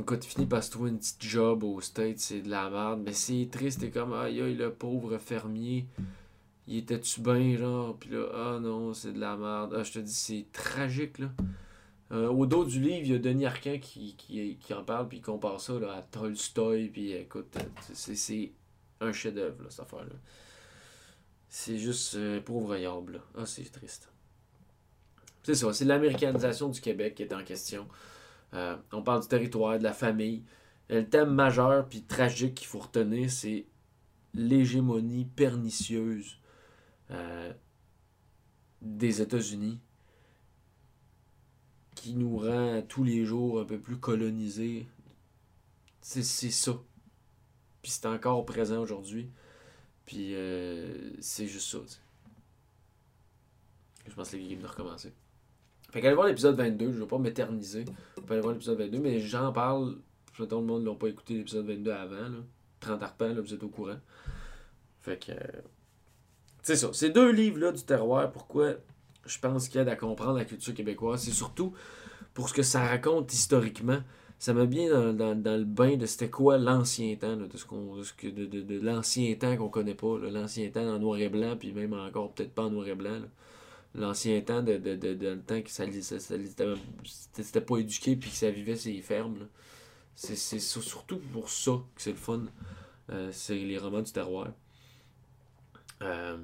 Quand 0.06 0.18
tu 0.18 0.28
finis 0.28 0.46
par 0.46 0.64
se 0.64 0.70
trouver 0.70 0.90
une 0.90 0.98
petite 0.98 1.22
job 1.22 1.64
au 1.64 1.80
States, 1.80 2.18
c'est 2.18 2.40
de 2.40 2.50
la 2.50 2.70
merde. 2.70 3.02
Mais 3.04 3.12
c'est 3.12 3.48
triste, 3.50 3.80
t'es 3.80 3.90
comme, 3.90 4.12
aïe 4.14 4.40
aïe, 4.40 4.54
le 4.54 4.72
pauvre 4.72 5.18
fermier. 5.18 5.86
Il 6.66 6.78
était-tu 6.78 7.20
bien, 7.20 7.56
genre? 7.56 7.96
Puis 7.98 8.10
là, 8.10 8.26
ah 8.34 8.58
non, 8.60 8.94
c'est 8.94 9.12
de 9.12 9.20
la 9.20 9.36
merde. 9.36 9.74
Ah, 9.76 9.82
je 9.82 9.92
te 9.92 9.98
dis, 9.98 10.14
c'est 10.14 10.46
tragique, 10.52 11.18
là. 11.18 11.30
Euh, 12.12 12.28
au 12.28 12.44
dos 12.44 12.64
du 12.64 12.78
livre, 12.78 13.06
il 13.06 13.12
y 13.12 13.14
a 13.14 13.18
Denis 13.18 13.46
Arcand 13.46 13.78
qui, 13.80 14.14
qui, 14.16 14.58
qui 14.58 14.74
en 14.74 14.84
parle, 14.84 15.08
puis 15.08 15.18
il 15.18 15.22
compare 15.22 15.60
ça 15.60 15.78
là, 15.78 15.94
à 15.94 16.02
Tolstoy, 16.02 16.88
puis 16.88 17.12
écoute, 17.12 17.56
c'est 17.94 18.52
un 19.00 19.12
chef-d'œuvre, 19.12 19.64
cette 19.70 19.80
affaire-là. 19.80 20.14
C'est 21.48 21.78
juste 21.78 22.14
euh, 22.16 22.40
pauvre 22.40 22.76
là. 22.76 23.20
Ah, 23.36 23.46
c'est 23.46 23.70
triste. 23.70 24.10
C'est 25.42 25.54
ça, 25.54 25.72
c'est 25.72 25.86
l'américanisation 25.86 26.68
du 26.68 26.80
Québec 26.80 27.14
qui 27.14 27.22
est 27.22 27.32
en 27.32 27.42
question. 27.42 27.88
Euh, 28.54 28.76
on 28.92 29.02
parle 29.02 29.22
du 29.22 29.28
territoire, 29.28 29.78
de 29.78 29.82
la 29.82 29.92
famille. 29.92 30.44
le 30.88 31.08
thème 31.08 31.32
majeur 31.34 31.88
puis 31.88 32.02
tragique 32.02 32.54
qu'il 32.56 32.66
faut 32.66 32.80
retenir, 32.80 33.30
c'est 33.30 33.66
l'hégémonie 34.34 35.24
pernicieuse 35.24 36.38
euh, 37.10 37.52
des 38.80 39.22
États-Unis 39.22 39.80
qui 41.94 42.14
nous 42.14 42.38
rend 42.38 42.82
tous 42.82 43.04
les 43.04 43.24
jours 43.24 43.60
un 43.60 43.64
peu 43.64 43.78
plus 43.78 43.98
colonisés. 43.98 44.88
C'est 46.00 46.22
ça. 46.22 46.72
Puis 47.80 47.92
c'est 47.92 48.06
encore 48.06 48.44
présent 48.44 48.80
aujourd'hui. 48.80 49.30
Puis 50.04 50.34
euh, 50.34 51.12
c'est 51.20 51.46
juste 51.46 51.68
ça. 51.68 51.78
Je 54.06 54.14
pense 54.14 54.30
que 54.30 54.36
les 54.36 54.48
games 54.48 54.62
de 54.62 54.66
recommencer. 54.66 55.12
Fait 55.92 56.00
qu'allez 56.00 56.14
voir 56.14 56.26
l'épisode 56.26 56.56
22, 56.56 56.92
je 56.92 56.98
vais 57.00 57.06
pas 57.06 57.18
m'éterniser. 57.18 57.84
Vous 58.16 58.22
pouvez 58.22 58.34
aller 58.34 58.40
voir 58.40 58.54
l'épisode 58.54 58.78
22, 58.78 58.98
mais 58.98 59.20
j'en 59.20 59.52
parle. 59.52 59.98
Tout 60.34 60.46
le 60.50 60.60
monde 60.62 60.84
n'a 60.84 60.94
pas 60.94 61.08
écouté 61.08 61.34
l'épisode 61.34 61.66
22 61.66 61.90
avant. 61.90 62.16
Là. 62.16 62.38
30 62.80 63.02
arpents, 63.02 63.28
là, 63.28 63.40
vous 63.42 63.52
êtes 63.52 63.62
au 63.62 63.68
courant. 63.68 63.98
Fait 65.02 65.22
que. 65.22 65.32
Euh, 65.32 65.60
c'est 66.62 66.76
ça. 66.76 66.90
Ces 66.94 67.10
deux 67.10 67.30
livres-là 67.30 67.72
du 67.72 67.82
terroir, 67.82 68.32
pourquoi 68.32 68.76
je 69.26 69.38
pense 69.38 69.68
qu'il 69.68 69.80
aide 69.80 69.88
à 69.88 69.96
comprendre 69.96 70.38
la 70.38 70.46
culture 70.46 70.72
québécoise, 70.72 71.22
c'est 71.22 71.30
surtout 71.30 71.74
pour 72.32 72.48
ce 72.48 72.54
que 72.54 72.62
ça 72.62 72.80
raconte 72.80 73.32
historiquement. 73.34 73.98
Ça 74.38 74.54
m'a 74.54 74.64
bien 74.64 75.12
dans, 75.12 75.34
le 75.34 75.64
bain 75.64 75.96
de 75.96 76.06
c'était 76.06 76.30
quoi 76.30 76.58
l'ancien 76.58 77.14
temps, 77.16 77.36
de, 77.36 77.48
ce 77.54 77.64
qu'on, 77.64 77.96
de, 77.96 78.46
de, 78.46 78.80
l'ancien 78.80 79.32
temps 79.36 79.56
qu'on 79.56 79.68
connaît 79.68 79.94
pas, 79.94 80.18
l'ancien 80.18 80.68
temps 80.70 80.88
en 80.88 80.98
noir 80.98 81.18
et 81.18 81.28
blanc, 81.28 81.56
puis 81.56 81.72
même 81.72 81.92
encore 81.92 82.32
peut-être 82.32 82.52
pas 82.52 82.64
en 82.64 82.70
noir 82.70 82.88
et 82.88 82.94
blanc. 82.94 83.20
L'ancien 83.94 84.40
temps 84.40 84.62
de, 84.62 84.78
de, 84.78 84.96
de, 84.96 85.28
le 85.28 85.42
temps 85.42 85.60
que 85.60 85.70
ça, 85.70 85.84
c'était 85.88 87.60
pas 87.60 87.76
éduqué 87.76 88.16
puis 88.16 88.30
que 88.30 88.36
ça 88.36 88.50
vivait 88.50 88.76
ses 88.76 89.00
fermes. 89.02 89.48
C'est, 90.14 90.36
surtout 90.58 91.18
pour 91.32 91.50
ça 91.50 91.72
que 91.94 92.02
c'est 92.02 92.12
le 92.12 92.16
fun. 92.16 92.44
Euh, 93.10 93.30
c'est 93.32 93.56
les 93.56 93.78
romans 93.78 94.02
du 94.02 94.12
terroir. 94.12 94.48
Euh, 96.02 96.38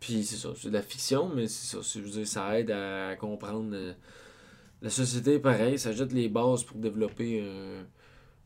puis 0.00 0.24
c'est 0.24 0.36
ça, 0.36 0.50
c'est 0.56 0.68
de 0.68 0.74
la 0.74 0.82
fiction, 0.82 1.28
mais 1.34 1.48
c'est 1.48 1.76
ça. 1.76 1.98
Je 1.98 2.04
veux 2.04 2.10
dire, 2.10 2.26
ça 2.26 2.58
aide 2.58 2.70
à 2.70 3.16
comprendre. 3.16 3.70
Euh, 3.74 3.94
la 4.82 4.90
société, 4.90 5.38
pareil, 5.38 5.78
ça 5.78 5.92
jette 5.92 6.12
les 6.12 6.28
bases 6.28 6.64
pour 6.64 6.78
développer 6.78 7.40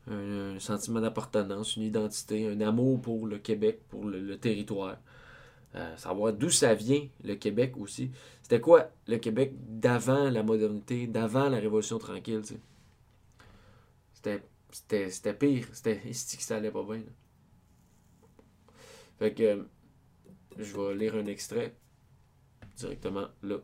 un, 0.07 0.59
sentiment 0.59 1.01
d'appartenance, 1.01 1.75
une 1.75 1.83
identité, 1.83 2.47
un 2.47 2.61
amour 2.61 3.01
pour 3.01 3.27
le 3.27 3.37
Québec, 3.37 3.81
pour 3.89 4.05
le, 4.05 4.37
territoire. 4.37 4.97
Euh, 5.75 5.95
savoir 5.95 6.33
d'où 6.33 6.49
ça 6.49 6.73
vient, 6.73 7.07
le 7.23 7.35
Québec 7.35 7.77
aussi. 7.77 8.11
C'était 8.41 8.59
quoi 8.59 8.91
le 9.07 9.17
Québec 9.17 9.53
d'avant 9.55 10.29
la 10.29 10.43
modernité, 10.43 11.07
d'avant 11.07 11.47
la 11.47 11.59
Révolution 11.59 11.97
tranquille, 11.97 12.41
tu 12.41 12.55
sais? 12.55 12.59
C'était 15.09 15.33
pire. 15.33 15.67
C'était 15.71 16.01
ici 16.09 16.37
que 16.37 16.43
ça 16.43 16.57
allait 16.57 16.71
pas 16.71 16.83
bien. 16.83 17.03
Fait 19.17 19.33
que 19.33 19.65
je 20.57 20.75
vais 20.75 20.95
lire 20.95 21.15
un 21.15 21.25
extrait 21.25 21.75
directement 22.75 23.27
là. 23.41 23.57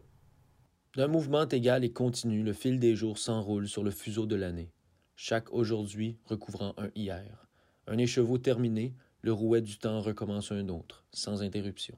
D'un 0.95 1.07
mouvement 1.07 1.47
égal 1.47 1.83
et 1.83 1.91
continu, 1.91 2.41
le 2.41 2.53
fil 2.53 2.79
des 2.79 2.95
jours 2.95 3.17
s'enroule 3.17 3.67
sur 3.67 3.83
le 3.83 3.91
fuseau 3.91 4.25
de 4.25 4.35
l'année, 4.35 4.71
chaque 5.15 5.51
aujourd'hui 5.53 6.17
recouvrant 6.25 6.73
un 6.77 6.89
hier. 6.95 7.47
Un 7.85 7.97
écheveau 7.97 8.37
terminé, 8.37 8.95
le 9.27 9.33
rouet 9.33 9.59
du 9.59 9.77
temps 9.77 9.99
recommence 9.99 10.53
un 10.53 10.69
autre, 10.69 11.03
sans 11.11 11.43
interruption. 11.43 11.97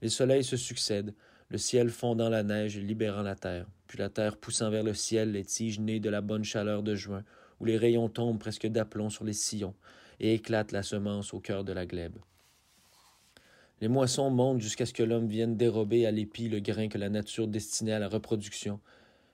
Les 0.00 0.08
soleils 0.08 0.44
se 0.44 0.56
succèdent, 0.56 1.12
le 1.48 1.58
ciel 1.58 1.90
fondant 1.90 2.28
la 2.28 2.44
neige 2.44 2.76
et 2.76 2.80
libérant 2.80 3.22
la 3.22 3.34
terre, 3.34 3.66
puis 3.88 3.98
la 3.98 4.08
terre 4.08 4.36
poussant 4.36 4.70
vers 4.70 4.84
le 4.84 4.94
ciel 4.94 5.32
les 5.32 5.44
tiges 5.44 5.80
nées 5.80 5.98
de 5.98 6.08
la 6.08 6.20
bonne 6.20 6.44
chaleur 6.44 6.84
de 6.84 6.94
juin, 6.94 7.24
où 7.58 7.64
les 7.64 7.76
rayons 7.76 8.08
tombent 8.08 8.38
presque 8.38 8.68
d'aplomb 8.68 9.10
sur 9.10 9.24
les 9.24 9.32
sillons 9.32 9.74
et 10.20 10.34
éclatent 10.34 10.70
la 10.70 10.84
semence 10.84 11.34
au 11.34 11.40
cœur 11.40 11.64
de 11.64 11.72
la 11.72 11.84
glèbe. 11.84 12.16
Les 13.80 13.88
moissons 13.88 14.30
montent 14.30 14.60
jusqu'à 14.60 14.86
ce 14.86 14.92
que 14.92 15.02
l'homme 15.02 15.26
vienne 15.26 15.56
dérober 15.56 16.06
à 16.06 16.12
l'épi 16.12 16.48
le 16.48 16.60
grain 16.60 16.86
que 16.86 16.96
la 16.96 17.08
nature 17.08 17.48
destinait 17.48 17.94
à 17.94 17.98
la 17.98 18.08
reproduction, 18.08 18.78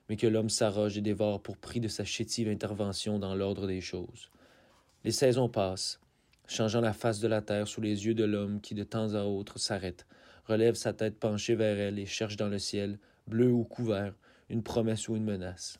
mais 0.09 0.17
que 0.17 0.25
l'homme 0.25 0.49
s'arroge 0.49 0.97
et 0.97 1.01
dévore 1.01 1.43
pour 1.43 1.57
prix 1.57 1.79
de 1.79 1.89
sa 1.89 2.05
chétive 2.05 2.49
intervention 2.49 3.19
dans 3.19 3.35
l'ordre 3.35 3.67
des 3.67 3.81
choses. 3.81 4.31
Les 5.03 5.11
saisons 5.11 5.47
passent, 5.47 5.99
changeant 6.49 6.81
la 6.81 6.93
face 6.93 7.19
de 7.19 7.27
la 7.27 7.41
terre 7.41 7.67
sous 7.67 7.81
les 7.81 8.05
yeux 8.05 8.13
de 8.13 8.25
l'homme 8.25 8.59
qui 8.61 8.75
de 8.75 8.83
temps 8.83 9.13
à 9.13 9.23
autre 9.23 9.59
s'arrête, 9.59 10.05
relève 10.45 10.75
sa 10.75 10.93
tête 10.93 11.19
penchée 11.19 11.55
vers 11.55 11.77
elle 11.77 11.99
et 11.99 12.05
cherche 12.05 12.35
dans 12.35 12.49
le 12.49 12.59
ciel, 12.59 12.99
bleu 13.27 13.51
ou 13.51 13.63
couvert, 13.63 14.13
une 14.49 14.63
promesse 14.63 15.07
ou 15.07 15.15
une 15.15 15.23
menace. 15.23 15.77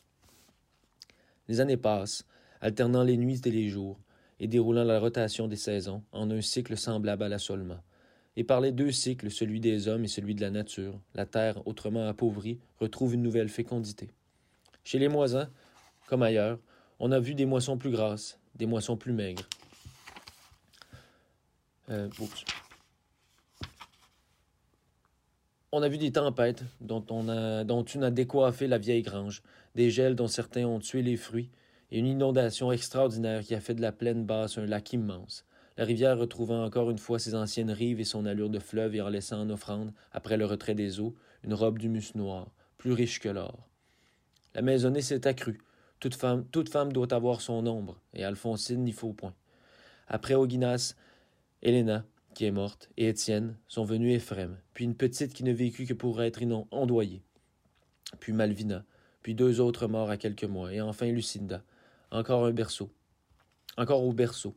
Les 1.47 1.59
années 1.59 1.77
passent, 1.77 2.25
alternant 2.61 3.03
les 3.03 3.17
nuits 3.17 3.41
et 3.43 3.51
les 3.51 3.69
jours, 3.69 3.99
et 4.39 4.47
déroulant 4.47 4.83
la 4.83 4.99
rotation 4.99 5.47
des 5.47 5.55
saisons 5.57 6.03
en 6.11 6.31
un 6.31 6.41
cycle 6.41 6.77
semblable 6.77 7.23
à 7.23 7.29
l'assolement 7.29 7.81
et 8.39 8.45
par 8.45 8.61
les 8.61 8.71
deux 8.71 8.93
cycles, 8.93 9.31
celui 9.31 9.59
des 9.59 9.89
hommes 9.89 10.05
et 10.05 10.07
celui 10.07 10.33
de 10.33 10.39
la 10.39 10.49
nature, 10.49 10.97
la 11.13 11.25
terre, 11.25 11.61
autrement 11.67 12.07
appauvrie, 12.07 12.57
retrouve 12.79 13.15
une 13.15 13.21
nouvelle 13.21 13.49
fécondité. 13.49 14.11
Chez 14.85 14.97
les 14.97 15.09
moisins, 15.09 15.49
comme 16.07 16.23
ailleurs, 16.23 16.57
on 16.99 17.11
a 17.11 17.19
vu 17.19 17.35
des 17.35 17.45
moissons 17.45 17.77
plus 17.77 17.91
grasses, 17.91 18.39
des 18.55 18.65
moissons 18.65 18.95
plus 18.95 19.11
maigres. 19.11 19.43
Euh, 21.89 22.07
on 25.71 25.81
a 25.81 25.89
vu 25.89 25.97
des 25.97 26.11
tempêtes 26.11 26.63
dont, 26.81 27.05
on 27.09 27.29
a, 27.29 27.63
dont 27.63 27.83
une 27.83 28.03
a 28.03 28.11
décoiffé 28.11 28.67
la 28.67 28.77
vieille 28.77 29.01
grange, 29.01 29.41
des 29.75 29.89
gels 29.89 30.15
dont 30.15 30.27
certains 30.27 30.65
ont 30.65 30.79
tué 30.79 31.01
les 31.01 31.17
fruits, 31.17 31.49
et 31.91 31.99
une 31.99 32.07
inondation 32.07 32.71
extraordinaire 32.71 33.41
qui 33.41 33.55
a 33.55 33.59
fait 33.59 33.73
de 33.73 33.81
la 33.81 33.91
plaine 33.91 34.25
basse 34.25 34.57
un 34.57 34.65
lac 34.65 34.93
immense, 34.93 35.45
la 35.77 35.85
rivière 35.85 36.17
retrouvant 36.17 36.63
encore 36.63 36.91
une 36.91 36.97
fois 36.97 37.19
ses 37.19 37.35
anciennes 37.35 37.71
rives 37.71 37.99
et 37.99 38.05
son 38.05 38.25
allure 38.25 38.49
de 38.49 38.59
fleuve 38.59 38.95
et 38.95 39.01
en 39.01 39.09
laissant 39.09 39.41
en 39.41 39.49
offrande, 39.49 39.93
après 40.11 40.37
le 40.37 40.45
retrait 40.45 40.75
des 40.75 40.99
eaux, 40.99 41.15
une 41.43 41.53
robe 41.53 41.79
d'humus 41.79 42.13
noir, 42.15 42.51
plus 42.77 42.91
riche 42.91 43.19
que 43.19 43.29
l'or. 43.29 43.67
La 44.53 44.61
maisonnée 44.61 45.01
s'est 45.01 45.25
accrue. 45.25 45.61
Toute 45.99 46.15
femme, 46.15 46.45
toute 46.51 46.69
femme 46.69 46.91
doit 46.91 47.13
avoir 47.13 47.41
son 47.41 47.65
ombre, 47.65 47.99
et 48.13 48.23
Alphonsine 48.23 48.83
n'y 48.83 48.91
faut 48.91 49.13
point. 49.13 49.33
Après 50.07 50.33
Auguinas, 50.33 50.95
Héléna, 51.61 52.05
qui 52.33 52.45
est 52.45 52.51
morte, 52.51 52.89
et 52.97 53.09
Étienne 53.09 53.57
sont 53.67 53.83
venus 53.83 54.15
Éphrem, 54.15 54.57
puis 54.73 54.85
une 54.85 54.95
petite 54.95 55.33
qui 55.33 55.43
ne 55.43 55.51
vécut 55.51 55.85
que 55.85 55.93
pour 55.93 56.21
être 56.21 56.41
ondoyée, 56.71 57.21
puis 58.19 58.33
Malvina, 58.33 58.85
puis 59.21 59.35
deux 59.35 59.59
autres 59.59 59.87
morts 59.87 60.09
à 60.09 60.17
quelques 60.17 60.45
mois, 60.45 60.73
et 60.73 60.79
enfin 60.79 61.07
Lucinda, 61.11 61.63
encore 62.11 62.45
un 62.45 62.51
berceau, 62.51 62.91
encore 63.77 64.03
au 64.03 64.13
berceau, 64.13 64.55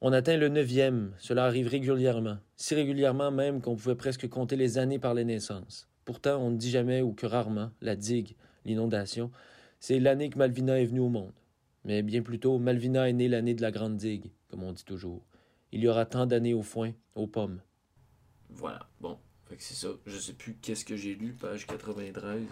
on 0.00 0.12
atteint 0.12 0.36
le 0.36 0.48
neuvième, 0.48 1.12
cela 1.18 1.44
arrive 1.44 1.66
régulièrement, 1.66 2.38
si 2.56 2.76
régulièrement 2.76 3.32
même 3.32 3.60
qu'on 3.60 3.74
pouvait 3.74 3.96
presque 3.96 4.28
compter 4.28 4.54
les 4.54 4.78
années 4.78 5.00
par 5.00 5.12
les 5.12 5.24
naissances. 5.24 5.88
Pourtant, 6.04 6.38
on 6.38 6.50
ne 6.50 6.56
dit 6.56 6.70
jamais 6.70 7.02
ou 7.02 7.12
que 7.12 7.26
rarement 7.26 7.72
la 7.80 7.96
digue, 7.96 8.36
l'inondation, 8.64 9.32
c'est 9.80 9.98
l'année 9.98 10.30
que 10.30 10.38
Malvina 10.38 10.80
est 10.80 10.86
venue 10.86 11.00
au 11.00 11.08
monde. 11.08 11.32
Mais 11.84 12.02
bien 12.02 12.22
plutôt, 12.22 12.58
Malvina 12.58 13.08
est 13.08 13.12
née 13.12 13.28
l'année 13.28 13.54
de 13.54 13.62
la 13.62 13.72
grande 13.72 13.96
digue, 13.96 14.30
comme 14.48 14.62
on 14.62 14.72
dit 14.72 14.84
toujours. 14.84 15.22
Il 15.72 15.80
y 15.82 15.88
aura 15.88 16.06
tant 16.06 16.26
d'années 16.26 16.54
au 16.54 16.62
foin, 16.62 16.92
aux 17.14 17.26
pommes. 17.26 17.60
Voilà, 18.50 18.88
bon, 19.00 19.18
c'est 19.58 19.74
ça. 19.74 19.88
Je 20.06 20.18
sais 20.18 20.32
plus 20.32 20.54
qu'est-ce 20.54 20.84
que 20.84 20.96
j'ai 20.96 21.14
lu, 21.14 21.32
page 21.32 21.66
93. 21.66 22.42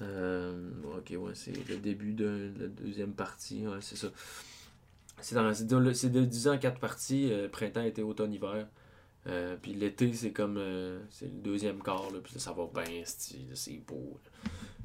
Euh, 0.00 0.70
ok, 0.96 1.14
ouais, 1.18 1.34
c'est 1.34 1.68
le 1.68 1.76
début 1.76 2.12
de 2.12 2.52
la 2.58 2.68
deuxième 2.68 3.12
partie, 3.12 3.64
c'est 3.80 3.96
ça. 3.96 4.08
C'est 5.20 5.34
de, 5.34 6.24
10 6.24 6.48
ans 6.48 6.54
en 6.54 6.58
quatre 6.58 6.78
parties, 6.78 7.32
euh, 7.32 7.48
printemps, 7.48 7.82
été, 7.82 8.02
automne, 8.02 8.32
hiver. 8.32 8.68
Euh, 9.26 9.56
puis 9.60 9.74
l'été, 9.74 10.12
c'est 10.12 10.32
comme 10.32 10.56
euh, 10.58 11.00
c'est 11.10 11.26
le 11.26 11.40
deuxième 11.40 11.82
quart, 11.82 12.08
puis 12.22 12.38
ça 12.38 12.52
va 12.52 12.68
bien, 12.72 13.02
c'est 13.04 13.82
beau. 13.86 14.18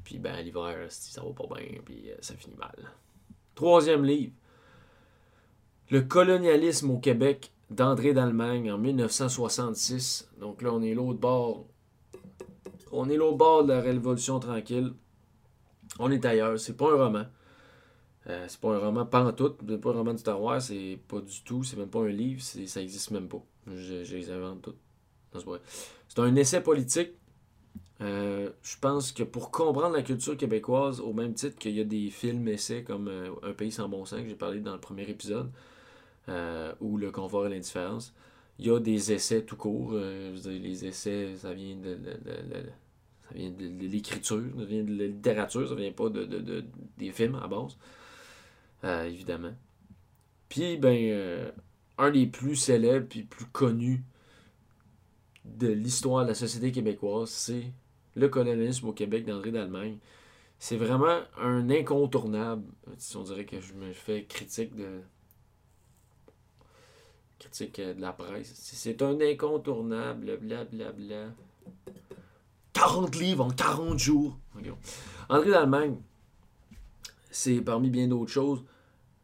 Puis 0.03 0.17
ben 0.17 0.41
l'hiver, 0.41 0.87
ça 0.89 1.21
va 1.21 1.31
pas 1.31 1.55
bien, 1.55 1.79
puis 1.85 2.09
ça 2.19 2.33
finit 2.35 2.55
mal. 2.55 2.75
Troisième 3.55 4.03
livre. 4.03 4.33
Le 5.91 6.01
colonialisme 6.01 6.91
au 6.91 6.99
Québec 6.99 7.51
d'André 7.69 8.13
d'Allemagne 8.13 8.71
en 8.71 8.77
1966. 8.77 10.29
Donc 10.39 10.61
là, 10.61 10.71
on 10.73 10.81
est 10.81 10.93
l'autre 10.93 11.19
bord. 11.19 11.65
On 12.91 13.09
est 13.09 13.17
l'autre 13.17 13.37
bord 13.37 13.63
de 13.63 13.73
la 13.73 13.81
Révolution 13.81 14.39
tranquille. 14.39 14.93
On 15.99 16.11
est 16.11 16.25
ailleurs. 16.25 16.59
C'est 16.59 16.77
pas 16.77 16.91
un 16.91 17.05
roman. 17.05 17.25
Euh, 18.27 18.45
c'est 18.47 18.59
pas 18.59 18.75
un 18.75 18.79
roman, 18.79 19.05
tout, 19.33 19.55
c'est 19.67 19.81
pas 19.81 19.89
un 19.89 19.93
roman 19.93 20.13
du 20.13 20.19
Star 20.19 20.41
Wars, 20.41 20.61
c'est 20.61 20.97
pas 21.09 21.19
du 21.19 21.43
tout, 21.43 21.63
c'est 21.63 21.75
même 21.75 21.89
pas 21.89 21.99
un 21.99 22.07
livre, 22.07 22.41
ça 22.41 22.81
existe 22.81 23.11
même 23.11 23.27
pas. 23.27 23.43
Je, 23.67 24.15
les 24.15 24.31
invente 24.31 24.61
tout. 24.61 24.75
C'est 26.07 26.19
un 26.19 26.35
essai 26.35 26.61
politique. 26.61 27.11
Euh, 28.01 28.49
je 28.61 28.77
pense 28.79 29.11
que 29.11 29.23
pour 29.23 29.51
comprendre 29.51 29.95
la 29.95 30.03
culture 30.03 30.37
québécoise, 30.37 30.99
au 30.99 31.13
même 31.13 31.33
titre 31.33 31.57
qu'il 31.57 31.75
y 31.75 31.81
a 31.81 31.83
des 31.83 32.09
films 32.09 32.47
essais 32.47 32.83
comme 32.83 33.07
euh, 33.07 33.29
Un 33.43 33.53
pays 33.53 33.71
sans 33.71 33.87
bon 33.87 34.05
sens 34.05 34.21
que 34.21 34.27
j'ai 34.27 34.35
parlé 34.35 34.59
dans 34.59 34.73
le 34.73 34.79
premier 34.79 35.03
épisode, 35.09 35.51
euh, 36.29 36.73
ou 36.79 36.97
le 36.97 37.11
confort 37.11 37.47
et 37.47 37.49
l'indifférence. 37.49 38.13
Il 38.59 38.67
y 38.67 38.69
a 38.69 38.79
des 38.79 39.11
essais 39.11 39.43
tout 39.43 39.55
court. 39.55 39.91
Euh, 39.93 40.35
les 40.45 40.85
essais, 40.85 41.35
ça 41.35 41.53
vient 41.53 41.75
de, 41.75 41.97
ça 43.27 43.33
vient 43.35 43.51
de, 43.51 43.87
l'écriture, 43.87 44.43
ça 44.57 44.65
vient 44.65 44.83
de 44.83 44.95
la 44.95 45.07
littérature, 45.07 45.67
ça 45.67 45.75
vient 45.75 45.91
pas 45.91 46.09
de, 46.09 46.63
des 46.97 47.11
films 47.11 47.35
à 47.35 47.47
base. 47.47 47.77
évidemment. 49.07 49.53
Puis, 50.49 50.77
ben, 50.77 51.51
un 51.97 52.11
des 52.11 52.27
plus 52.27 52.55
célèbres 52.55 53.07
et 53.15 53.23
plus 53.23 53.45
connus 53.45 54.03
de 55.45 55.67
l'histoire 55.67 56.23
de 56.23 56.29
la 56.29 56.35
société 56.35 56.71
québécoise, 56.71 57.29
c'est 57.29 57.73
le 58.15 58.29
colonialisme 58.29 58.87
au 58.87 58.93
Québec 58.93 59.25
d'André 59.25 59.51
d'Allemagne. 59.51 59.97
C'est 60.59 60.77
vraiment 60.77 61.19
un 61.37 61.69
incontournable. 61.69 62.63
Si 62.97 63.17
on 63.17 63.23
dirait 63.23 63.45
que 63.45 63.59
je 63.59 63.73
me 63.73 63.91
fais 63.91 64.23
critique 64.23 64.75
de 64.75 65.01
critique 67.53 67.81
de 67.81 68.01
la 68.01 68.13
presse. 68.13 68.51
C'est 68.55 69.01
un 69.01 69.19
incontournable, 69.21 70.37
blablabla. 70.37 70.91
Bla, 70.91 70.91
bla. 70.91 71.33
40 72.73 73.15
livres 73.15 73.45
en 73.45 73.51
40 73.51 73.99
jours. 73.99 74.37
André 75.29 75.51
d'Allemagne, 75.51 75.95
c'est 77.29 77.61
parmi 77.61 77.89
bien 77.89 78.07
d'autres 78.07 78.31
choses 78.31 78.63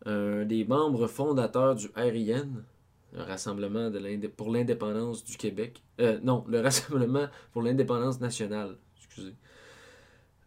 un 0.06 0.46
des 0.46 0.64
membres 0.64 1.08
fondateurs 1.08 1.76
du 1.76 1.88
RIN, 1.96 2.48
le 3.12 3.22
Rassemblement 3.22 3.92
pour 4.38 4.52
l'indépendance 4.52 5.26
du 5.26 5.36
Québec. 5.36 5.82
Euh, 6.00 6.20
non, 6.24 6.46
le 6.48 6.62
Rassemblement 6.62 7.28
pour 7.52 7.64
l'indépendance 7.64 8.22
nationale. 8.22 8.78
Excusez. 8.98 9.34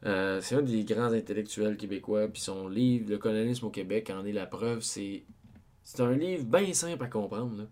Euh, 0.07 0.41
c'est 0.41 0.55
un 0.55 0.63
des 0.63 0.85
grands 0.85 1.13
intellectuels 1.13 1.77
québécois, 1.77 2.29
puis 2.29 2.41
son 2.41 2.67
livre 2.67 3.11
Le 3.11 3.19
colonialisme 3.19 3.67
au 3.67 3.71
Québec 3.71 4.11
en 4.11 4.25
est 4.25 4.33
la 4.33 4.47
preuve. 4.47 4.81
C'est, 4.81 5.25
c'est 5.85 6.01
un 6.01 6.13
livre 6.13 6.45
bien 6.45 6.73
simple 6.73 7.03
à 7.05 7.09
comprendre. 7.09 7.69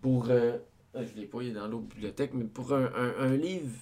Pour. 0.00 0.28
Euh, 0.30 0.58
ah, 0.94 1.04
je 1.04 1.20
l'ai 1.20 1.26
pas, 1.26 1.42
il 1.42 1.50
est 1.50 1.52
dans 1.52 1.66
l'autre 1.66 1.86
bibliothèque, 1.86 2.34
mais 2.34 2.44
pour 2.44 2.72
un, 2.72 2.90
un, 2.94 3.36
livre. 3.36 3.76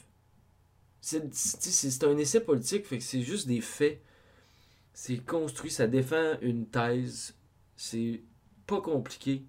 C'est, 1.00 2.05
un 2.05 2.16
essai 2.16 2.40
politique, 2.40 2.87
fait 2.87 2.98
que 2.98 3.05
c'est 3.05 3.22
juste 3.22 3.46
des 3.48 3.61
faits. 3.61 4.00
C'est 4.94 5.18
construit, 5.18 5.70
ça 5.70 5.87
défend 5.87 6.38
une 6.40 6.66
thèse. 6.66 7.35
C'est 7.76 8.22
pas 8.66 8.81
compliqué. 8.81 9.44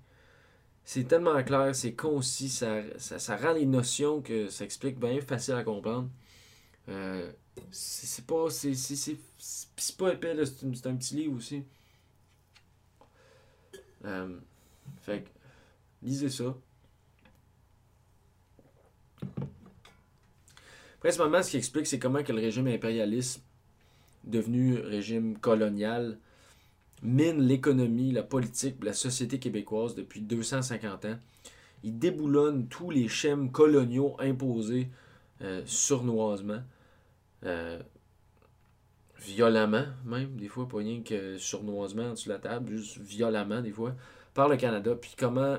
C'est 0.85 1.07
tellement 1.07 1.41
clair, 1.43 1.73
c'est 1.75 1.93
concis, 1.93 2.49
ça, 2.49 2.81
ça, 2.97 3.37
rend 3.37 3.53
les 3.53 3.65
notions 3.65 4.21
que 4.21 4.49
ça 4.49 4.65
explique 4.65 4.99
bien 4.99 5.21
facile 5.21 5.53
à 5.53 5.63
comprendre. 5.63 6.09
Euh, 6.89 7.31
c'est 7.71 8.25
pas. 8.25 8.49
C'est 8.49 9.97
pas 9.97 10.13
épais, 10.13 10.35
c'est 10.45 10.87
un 10.87 10.95
petit 10.95 11.15
livre 11.15 11.37
aussi. 11.37 11.63
Euh, 14.05 14.37
fait 15.01 15.21
que, 15.21 15.29
lisez 16.01 16.29
ça. 16.29 16.55
Principalement, 20.99 21.43
ce 21.43 21.51
qui 21.51 21.57
explique, 21.57 21.87
c'est 21.87 21.99
comment 21.99 22.23
que 22.23 22.31
le 22.31 22.39
régime 22.39 22.67
impérialiste, 22.67 23.43
devenu 24.23 24.77
régime 24.77 25.37
colonial, 25.37 26.17
mine 27.01 27.41
l'économie, 27.41 28.11
la 28.11 28.23
politique, 28.23 28.83
la 28.83 28.93
société 28.93 29.37
québécoise 29.37 29.95
depuis 29.95 30.21
250 30.21 31.05
ans. 31.05 31.17
Il 31.83 31.99
déboulonne 31.99 32.67
tous 32.67 32.89
les 32.89 33.09
schèmes 33.09 33.51
coloniaux 33.51 34.15
imposés 34.19 34.89
euh, 35.41 35.61
surnoisement, 35.65 36.61
euh, 37.43 37.81
violemment 39.23 39.85
même, 40.05 40.35
des 40.35 40.47
fois, 40.47 40.67
pas 40.67 40.77
rien 40.77 41.01
que 41.01 41.37
surnoisement 41.37 42.15
sur 42.15 42.31
la 42.31 42.39
table, 42.39 42.75
juste 42.75 42.97
violemment 42.97 43.61
des 43.61 43.71
fois, 43.71 43.95
par 44.33 44.49
le 44.49 44.57
Canada. 44.57 44.95
Puis 44.95 45.13
comment, 45.17 45.57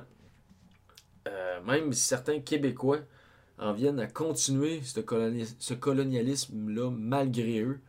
euh, 1.29 1.63
même 1.63 1.93
certains 1.93 2.41
Québécois 2.41 3.01
en 3.59 3.73
viennent 3.73 4.01
à 4.01 4.07
continuer 4.07 4.83
ce, 4.83 5.01
ce 5.59 5.75
colonialisme-là 5.75 6.91
malgré 6.91 7.61
eux, 7.61 7.81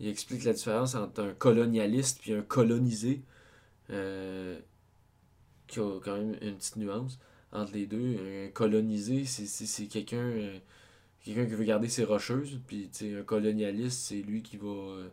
il 0.00 0.08
explique 0.08 0.44
la 0.44 0.52
différence 0.52 0.94
entre 0.94 1.22
un 1.22 1.32
colonialiste 1.32 2.26
et 2.28 2.36
un 2.36 2.42
colonisé, 2.42 3.22
euh, 3.90 4.58
qui 5.66 5.80
a 5.80 6.00
quand 6.02 6.16
même 6.16 6.36
une 6.40 6.56
petite 6.56 6.76
nuance 6.76 7.18
entre 7.52 7.72
les 7.72 7.86
deux. 7.86 8.46
Un 8.46 8.50
colonisé, 8.50 9.24
c'est 9.24 9.86
quelqu'un 9.86 10.16
euh, 10.16 10.58
quelqu'un 11.24 11.46
qui 11.46 11.54
veut 11.54 11.64
garder 11.64 11.88
ses 11.88 12.04
rocheuses, 12.04 12.60
puis 12.66 12.90
un 13.02 13.22
colonialiste, 13.22 14.00
c'est 14.00 14.22
lui 14.22 14.42
qui 14.42 14.56
va. 14.56 14.68
Euh, 14.68 15.08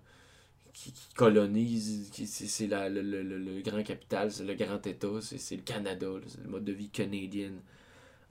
qui, 0.74 0.94
colonise, 1.16 2.10
c'est 2.26 2.68
le, 2.68 3.02
le, 3.02 3.22
le, 3.22 3.62
grand 3.62 3.84
capital, 3.84 4.32
c'est 4.32 4.46
le 4.46 4.54
grand 4.54 4.86
État, 4.88 5.20
c'est 5.22 5.56
le 5.56 5.62
Canada, 5.64 6.08
c'est 6.28 6.42
le 6.42 6.50
mode 6.50 6.64
de 6.64 6.72
vie 6.72 6.88
canadien 6.90 7.52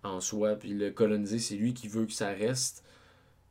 en 0.02 0.20
soi. 0.20 0.54
Puis 0.54 0.70
le 0.70 0.90
colonisé, 0.90 1.40
c'est 1.40 1.56
lui 1.56 1.74
qui 1.74 1.88
veut 1.88 2.06
que 2.06 2.12
ça 2.12 2.28
reste 2.28 2.84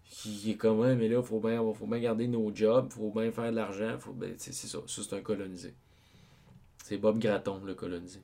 qui 0.09 0.51
est 0.51 0.55
comme 0.55 0.79
ouais, 0.79 0.95
mais 0.95 1.09
là, 1.09 1.21
faut 1.21 1.39
bien, 1.39 1.61
faut 1.73 1.85
bien 1.85 1.99
garder 1.99 2.27
nos 2.27 2.53
jobs, 2.55 2.91
faut 2.91 3.11
bien 3.11 3.31
faire 3.31 3.51
de 3.51 3.55
l'argent, 3.55 3.97
faut 3.99 4.15
c'est 4.37 4.53
ça, 4.53 4.79
ça 4.87 5.01
c'est 5.03 5.15
un 5.15 5.21
colonisé. 5.21 5.73
C'est 6.83 6.97
Bob 6.97 7.19
Gratton, 7.19 7.61
le 7.65 7.75
colonisé. 7.75 8.21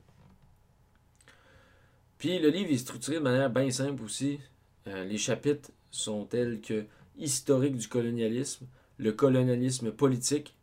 Puis 2.16 2.38
le 2.38 2.48
livre 2.48 2.72
est 2.72 2.78
structuré 2.78 3.18
de 3.18 3.22
manière 3.22 3.50
bien 3.50 3.70
simple 3.70 4.02
aussi. 4.02 4.40
Euh, 4.86 5.04
les 5.04 5.18
chapitres 5.18 5.70
sont 5.94 6.24
tels 6.24 6.60
que 6.60 6.84
historique 7.18 7.76
du 7.76 7.88
colonialisme, 7.88 8.66
le 8.98 9.12
colonialisme 9.12 9.92
politique, 9.92 10.56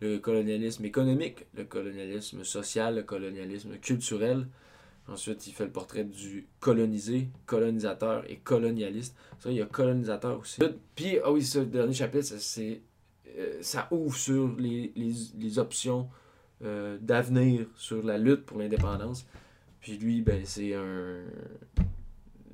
le 0.00 0.18
colonialisme 0.18 0.84
économique, 0.84 1.46
le 1.54 1.64
colonialisme 1.64 2.44
social, 2.44 2.96
le 2.96 3.02
colonialisme 3.02 3.76
culturel, 3.78 4.46
Ensuite, 5.08 5.46
il 5.46 5.54
fait 5.54 5.64
le 5.64 5.70
portrait 5.70 6.04
du 6.04 6.46
colonisé, 6.60 7.28
colonisateur 7.46 8.30
et 8.30 8.36
colonialiste. 8.36 9.16
Ça, 9.38 9.50
il 9.50 9.56
y 9.56 9.62
a 9.62 9.66
colonisateur 9.66 10.38
aussi. 10.38 10.60
Puis, 10.94 11.18
ah 11.24 11.32
oui, 11.32 11.42
ce 11.42 11.60
dernier 11.60 11.94
chapitre, 11.94 12.26
c'est, 12.38 12.82
euh, 13.38 13.56
ça 13.62 13.88
ouvre 13.90 14.14
sur 14.14 14.54
les, 14.58 15.58
options 15.58 16.10
euh, 16.62 16.98
d'avenir, 17.00 17.66
sur 17.74 18.02
la 18.02 18.18
lutte 18.18 18.44
pour 18.44 18.58
l'indépendance. 18.58 19.26
Puis 19.80 19.96
lui, 19.96 20.20
ben, 20.20 20.42
c'est 20.44 20.74
un. 20.74 21.22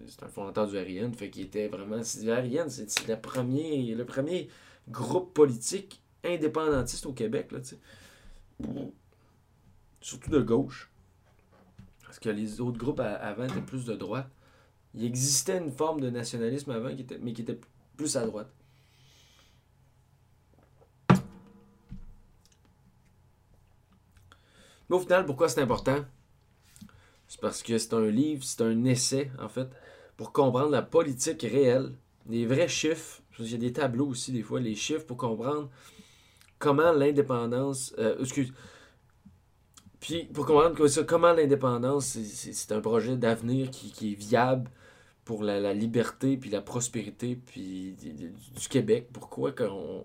C'est 0.07 0.23
un 0.23 0.29
fondateur 0.29 0.67
du 0.67 0.77
RIN, 0.77 1.13
fait 1.13 1.31
qu'il 1.31 1.45
était 1.45 1.69
vraiment. 1.69 1.97
RIN, 1.97 2.69
c'est 2.69 3.09
le 3.09 3.21
premier, 3.21 3.95
le 3.95 4.05
premier 4.05 4.49
groupe 4.89 5.35
politique 5.35 6.03
indépendantiste 6.25 7.07
au 7.07 7.13
Québec, 7.13 7.53
là, 7.53 7.61
Surtout 10.01 10.31
de 10.31 10.41
gauche 10.41 10.91
que 12.25 12.31
les 12.31 12.61
autres 12.61 12.79
groupes 12.79 13.01
avant 13.01 13.45
étaient 13.45 13.61
plus 13.61 13.85
de 13.85 13.95
droite. 13.95 14.31
Il 14.95 15.05
existait 15.05 15.59
une 15.59 15.71
forme 15.71 16.01
de 16.01 16.09
nationalisme 16.09 16.71
avant, 16.71 16.95
qui 16.95 17.03
était, 17.03 17.19
mais 17.19 17.33
qui 17.33 17.43
était 17.43 17.61
plus 17.97 18.17
à 18.17 18.25
droite. 18.25 18.51
Mais 24.89 24.97
au 24.97 25.01
final, 25.01 25.27
pourquoi 25.27 25.49
c'est 25.49 25.61
important? 25.61 26.05
C'est 27.29 27.41
parce 27.41 27.63
que 27.63 27.77
c'est 27.77 27.95
un 27.95 28.07
livre, 28.07 28.45
c'est 28.45 28.63
un 28.63 28.85
essai, 28.85 29.31
en 29.39 29.49
fait, 29.49 29.69
pour 30.17 30.33
comprendre 30.33 30.71
la 30.71 30.83
politique 30.83 31.43
réelle, 31.43 31.93
les 32.29 32.47
vrais 32.47 32.69
chiffres. 32.69 33.23
Il 33.39 33.51
y 33.51 33.55
a 33.55 33.59
des 33.59 33.73
tableaux 33.73 34.07
aussi, 34.07 34.33
des 34.33 34.43
fois, 34.43 34.61
les 34.61 34.75
chiffres 34.75 35.05
pour 35.05 35.17
comprendre 35.17 35.71
comment 36.59 36.93
l'indépendance. 36.93 37.95
Euh, 37.99 38.17
excuse, 38.21 38.53
puis 40.05 40.25
pour 40.25 40.45
comprendre 40.45 41.03
comment 41.05 41.33
l'indépendance, 41.33 42.19
c'est 42.19 42.73
un 42.73 42.81
projet 42.83 43.17
d'avenir 43.17 43.71
qui, 43.71 44.13
est 44.13 44.15
viable 44.15 44.71
pour 45.25 45.43
la, 45.43 45.73
liberté 45.73 46.37
puis 46.37 46.51
la 46.51 46.61
prospérité 46.61 47.37
puis 47.37 47.97
du, 47.99 48.69
Québec. 48.69 49.09
Pourquoi 49.15 49.53
qu'on 49.53 50.05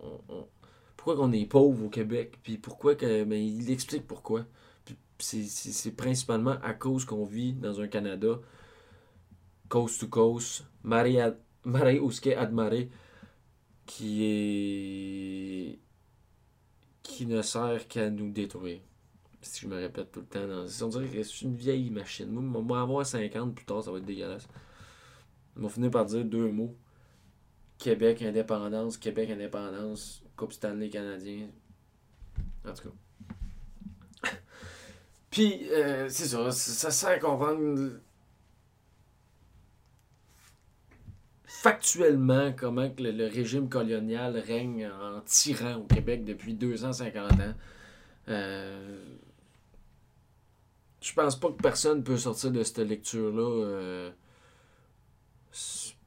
pourquoi 0.96 1.18
qu'on 1.18 1.34
est 1.34 1.46
pauvre 1.46 1.86
au 1.86 1.90
Québec? 1.90 2.40
Puis 2.44 2.58
pourquoi 2.58 2.96
que 2.96 3.26
ben, 3.26 3.38
il 3.38 3.70
explique 3.72 4.08
pourquoi. 4.08 4.46
c'est 5.18 5.96
principalement 5.98 6.56
à 6.64 6.74
cause 6.74 7.04
qu'on 7.04 7.26
vit 7.26 7.52
dans 7.52 7.82
un 7.82 7.90
Canada 7.90 8.40
coast 9.70 10.02
to 10.02 10.08
coast, 10.08 10.66
Marie 10.84 11.20
Uske 12.00 12.28
Admare 12.28 12.90
qui 13.86 14.24
est 14.24 15.80
qui 17.04 17.26
ne 17.26 17.42
sert 17.42 17.88
qu'à 17.88 18.10
nous 18.10 18.30
détruire 18.32 18.82
si 19.42 19.62
je 19.62 19.68
me 19.68 19.76
répète 19.76 20.12
tout 20.12 20.22
le 20.22 20.26
temps. 20.26 20.48
Dans... 20.48 20.86
On 20.86 20.90
dirait 20.90 21.08
que 21.08 21.24
c'est 21.24 21.42
une 21.42 21.56
vieille 21.56 21.90
machine. 21.90 22.30
Moi, 22.30 22.62
moi, 22.62 22.82
avoir 22.82 23.06
50 23.06 23.56
plus 23.56 23.66
tard, 23.66 23.84
ça 23.84 23.92
va 23.92 23.98
être 23.98 24.06
dégueulasse. 24.06 24.48
Ils 25.56 25.62
vont 25.62 25.70
finir 25.70 25.92
par 25.92 26.06
dire 26.06 26.26
deux 26.26 26.52
mots. 26.52 26.76
Québec, 27.78 28.22
indépendance, 28.22 28.98
Québec, 28.98 29.30
indépendance, 29.30 30.24
Coupe 30.36 30.54
Stanley 30.54 30.90
canadien. 30.90 31.48
En 32.68 32.74
tout 32.74 32.90
cas. 34.24 34.30
Puis, 35.32 35.70
euh, 35.72 36.10
c'est 36.10 36.28
ça, 36.28 36.52
ça 36.52 36.92
sert 36.92 37.10
à 37.10 37.20
comprendre 37.20 37.92
factuellement 41.62 42.54
comment 42.54 42.90
que 42.90 43.04
le, 43.04 43.28
régime 43.28 43.68
colonial 43.68 44.38
règne 44.38 44.88
en 44.88 45.20
tyran 45.26 45.76
au 45.76 45.84
Québec 45.84 46.24
depuis 46.24 46.54
250 46.54 47.34
ans. 47.34 47.54
Euh, 48.30 49.04
je 51.02 51.14
pense 51.14 51.38
pas 51.38 51.50
que 51.50 51.62
personne 51.62 52.02
peut 52.02 52.18
sortir 52.18 52.52
de 52.52 52.64
cette 52.64 52.78
lecture-là 52.78 53.66
euh, 53.66 54.12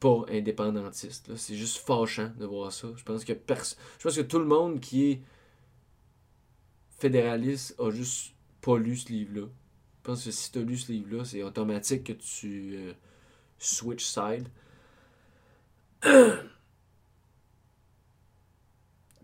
pas 0.01 0.25
indépendantiste. 0.31 1.37
C'est 1.37 1.57
juste 1.57 1.79
fâchant 1.79 2.31
de 2.39 2.47
voir 2.47 2.73
ça. 2.73 2.89
Je 2.97 3.03
pense 3.03 3.23
que 3.23 3.35
je 3.35 4.03
pense 4.03 4.17
que 4.17 4.23
tout 4.23 4.39
le 4.39 4.47
monde 4.47 4.81
qui 4.81 5.11
est 5.11 5.23
fédéraliste 6.99 7.79
a 7.79 7.91
juste 7.91 8.33
pas 8.63 8.79
lu 8.79 8.97
ce 8.97 9.13
livre-là. 9.13 9.49
Je 9.99 10.03
pense 10.03 10.25
que 10.25 10.31
si 10.31 10.51
tu 10.51 10.61
as 10.61 10.63
lu 10.63 10.79
ce 10.79 10.91
livre-là, 10.91 11.27
c'est 11.27 11.43
automatique 11.43 12.05
que 12.05 12.13
tu 12.15 12.75
euh, 12.77 12.95
switch 13.59 14.05
side. 14.05 14.49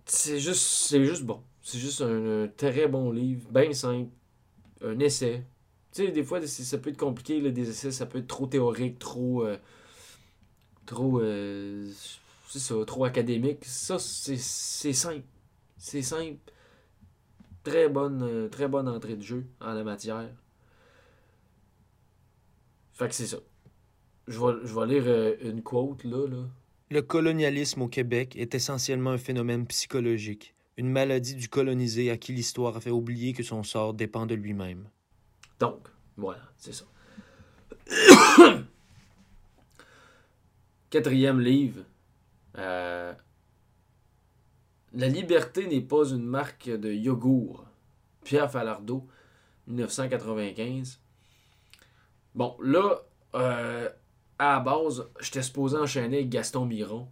C'est 0.07 0.39
juste 0.41 0.63
c'est 0.63 1.05
juste 1.05 1.25
bon. 1.25 1.43
C'est 1.63 1.79
juste 1.79 2.01
un, 2.03 2.49
très 2.57 2.89
bon 2.89 3.11
livre, 3.13 3.49
bien 3.51 3.73
simple, 3.75 4.11
un 4.83 4.99
essai. 5.01 5.45
Tu 5.93 6.07
sais, 6.07 6.13
des 6.13 6.25
fois, 6.25 6.41
ça 6.47 6.79
peut 6.79 6.91
être 6.91 6.99
compliqué, 6.99 7.41
des 7.53 7.71
essais, 7.71 7.91
ça 7.93 8.07
peut 8.07 8.19
être 8.19 8.29
trop 8.29 8.47
théorique, 8.47 8.99
trop. 8.99 9.45
Euh, 9.45 9.59
trop. 10.87 11.21
Euh, 11.21 11.91
c'est 12.49 12.59
ça, 12.61 12.75
trop 12.87 13.05
académique. 13.05 13.65
Ça, 13.65 13.99
c'est 13.99 14.37
simple. 14.37 15.25
C'est 15.79 16.03
simple. 16.03 16.39
Très 17.65 17.89
bonne, 17.89 18.23
euh, 18.23 18.49
très 18.49 18.69
bonne 18.69 18.89
entrée 18.89 19.17
de 19.17 19.23
jeu 19.23 19.47
en 19.61 19.75
la 19.75 19.85
matière. 19.85 20.31
Fait 22.93 23.09
que 23.09 23.15
c'est 23.15 23.27
ça. 23.27 23.39
Je 24.27 24.39
vais, 24.41 24.67
je 24.67 24.75
vais 24.75 24.87
lire 24.87 25.37
une 25.43 25.63
quote 25.63 26.05
là, 26.05 26.27
là. 26.27 26.45
Le 26.91 27.03
colonialisme 27.03 27.83
au 27.83 27.89
Québec 27.89 28.37
est 28.37 28.55
essentiellement 28.55 29.11
un 29.11 29.19
phénomène 29.19 29.67
psychologique 29.67 30.55
une 30.79 30.91
maladie 30.91 31.35
du 31.35 31.49
colonisé 31.49 32.09
à 32.11 32.17
qui 32.17 32.33
l'histoire 32.33 32.77
a 32.77 32.81
fait 32.81 32.93
oublier 32.93 33.33
que 33.33 33.43
son 33.43 33.65
sort 33.65 33.95
dépend 33.95 34.27
de 34.27 34.37
lui-même. 34.37 34.89
Donc, 35.59 35.89
voilà, 36.17 36.43
c'est 36.57 36.73
ça. 36.73 36.85
Quatrième 40.91 41.41
livre. 41.41 41.83
Euh, 42.57 43.13
La 44.93 45.09
liberté 45.09 45.67
n'est 45.67 45.81
pas 45.81 46.05
une 46.11 46.25
marque 46.25 46.71
de 46.71 46.93
yogourt. 46.93 47.65
Pierre 48.23 48.51
Falardeau, 48.51 49.09
1995. 49.67 51.01
Bon, 52.37 52.57
là, 52.63 53.03
euh, 53.35 53.89
à 54.39 54.55
la 54.55 54.61
base, 54.61 55.09
j'étais 55.21 55.43
supposé 55.43 55.77
enchaîner 55.77 56.19
avec 56.19 56.29
Gaston 56.29 56.65
Miron 56.67 57.09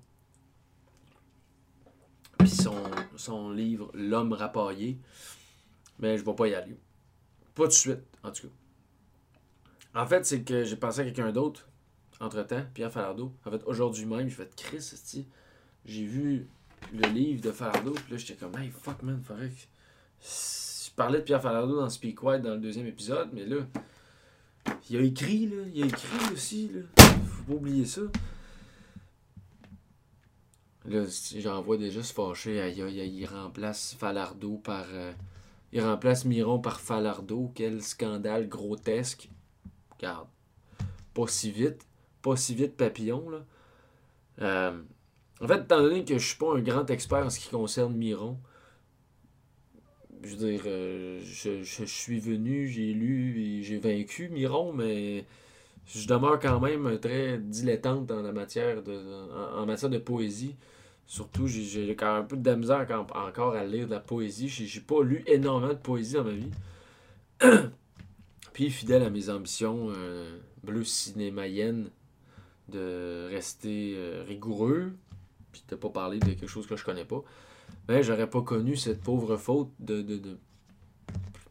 son, 3.17 3.51
livre 3.51 3.91
L'homme 3.95 4.33
rapaillé. 4.33 4.99
Mais 5.99 6.17
je 6.17 6.23
ne 6.23 6.27
vais 6.27 6.35
pas 6.35 6.49
y 6.49 6.55
aller. 6.55 6.77
Pas 7.55 7.67
de 7.67 7.73
suite, 7.73 8.03
en 8.23 8.31
tout 8.31 8.49
cas. 8.49 10.01
En 10.03 10.07
fait, 10.07 10.27
c'est 10.27 10.43
que 10.43 10.65
j'ai 10.65 10.77
pensé 10.77 11.01
à 11.01 11.05
quelqu'un 11.05 11.33
d'autre 11.33 11.69
entre-temps, 12.21 12.65
Pierre 12.75 12.93
Falardeau. 12.93 13.33
En 13.45 13.51
fait, 13.51 13.63
aujourd'hui 13.65 14.05
même, 14.05 14.29
j'ai 14.29 14.35
fait 14.35 14.55
Chris, 14.55 14.95
j'ai 15.85 16.05
vu 16.05 16.49
le 16.93 17.09
livre 17.09 17.41
de 17.43 17.51
Falardeau, 17.51 17.93
puis 17.93 18.13
là, 18.13 18.17
j'étais 18.19 18.35
comme, 18.35 18.57
hey, 18.59 18.71
fuck, 18.71 19.03
man, 19.03 19.21
faudrait 19.23 19.49
que. 19.49 19.55
Je 20.23 20.91
parlais 20.97 21.19
de 21.19 21.25
Pierre 21.25 21.43
Falardeau 21.43 21.79
dans 21.79 21.91
Speak 21.91 22.23
White 22.23 22.43
dans 22.43 22.55
le 22.55 22.59
deuxième 22.59 22.87
épisode, 22.87 23.31
mais 23.33 23.45
là, 23.45 23.59
il 24.89 24.97
a 24.97 25.01
écrit, 25.01 25.47
là, 25.47 25.63
il 25.75 25.83
a 25.83 25.87
écrit 25.87 26.33
aussi, 26.33 26.71
là. 26.73 27.06
Pas 27.47 27.53
oublier 27.53 27.85
ça. 27.85 28.03
Là, 30.85 31.05
j'en 31.39 31.63
vois 31.63 31.77
déjà 31.77 32.03
se 32.03 32.13
fâcher. 32.13 32.61
Aïe, 32.61 32.81
il 32.81 33.27
remplace 33.27 33.95
Falardeau 33.99 34.57
par. 34.57 34.87
Euh, 34.93 35.13
il 35.73 35.83
remplace 35.83 36.25
Miron 36.25 36.59
par 36.59 36.81
Falardeau. 36.81 37.53
Quel 37.55 37.83
scandale 37.83 38.49
grotesque. 38.49 39.29
Regarde. 39.97 40.29
Pas 41.15 41.27
si 41.27 41.51
vite. 41.51 41.87
Pas 42.23 42.37
si 42.37 42.55
vite, 42.55 42.77
papillon, 42.77 43.29
là. 43.31 43.45
Euh, 44.43 44.83
en 45.41 45.47
fait, 45.47 45.63
étant 45.63 45.83
donné 45.83 46.05
que 46.05 46.19
je 46.19 46.27
suis 46.27 46.39
pas 46.39 46.57
un 46.57 46.61
grand 46.61 46.89
expert 46.91 47.25
en 47.25 47.31
ce 47.31 47.39
qui 47.39 47.49
concerne 47.51 47.95
Miron, 47.95 48.39
je 50.23 50.35
veux 50.35 50.51
dire, 50.51 50.63
euh, 50.67 51.21
je, 51.25 51.63
je, 51.63 51.85
suis 51.85 52.19
venu, 52.21 52.69
j'ai 52.69 52.93
lu 52.93 53.41
et 53.41 53.63
j'ai 53.63 53.79
vaincu 53.79 54.29
Miron, 54.29 54.73
mais 54.73 55.25
je 55.87 56.07
demeure 56.07 56.39
quand 56.41 56.61
même 56.61 56.99
très 56.99 57.39
dilettante 57.39 58.11
en 58.11 58.23
la 58.23 58.33
matière 58.33 58.83
de, 58.83 59.01
en 59.57 59.67
matière 59.67 59.91
de 59.91 59.99
poésie. 59.99 60.57
Surtout, 61.07 61.47
j'ai 61.47 61.95
quand 61.95 62.13
même 62.15 62.23
un 62.25 62.27
peu 62.27 62.37
de 62.37 62.55
misère 62.55 62.87
encore 63.15 63.55
à 63.55 63.65
lire 63.65 63.87
de 63.87 63.93
la 63.93 64.01
poésie. 64.01 64.49
J'ai 64.49 64.81
pas 64.81 65.03
lu 65.03 65.23
énormément 65.27 65.73
de 65.73 65.79
poésie 65.79 66.15
dans 66.15 66.25
ma 66.25 66.33
vie. 66.33 66.51
Puis, 68.53 68.71
fidèle 68.71 69.03
à 69.03 69.11
mes 69.11 69.31
ambitions 69.31 69.89
euh, 69.91 70.39
bleu 70.65 70.83
de 72.69 73.29
rester 73.31 73.95
euh, 73.97 74.25
rigoureux, 74.27 74.93
puis 75.53 75.63
de 75.69 75.77
pas 75.77 75.89
parler 75.91 76.19
de 76.19 76.25
quelque 76.25 76.49
chose 76.49 76.67
que 76.67 76.77
je 76.77 76.85
connais 76.85 77.05
pas, 77.05 77.23
ben, 77.87 78.03
j'aurais 78.03 78.29
pas 78.29 78.43
connu 78.43 78.77
cette 78.77 79.01
pauvre 79.01 79.37
faute 79.37 79.71
de, 79.79 80.05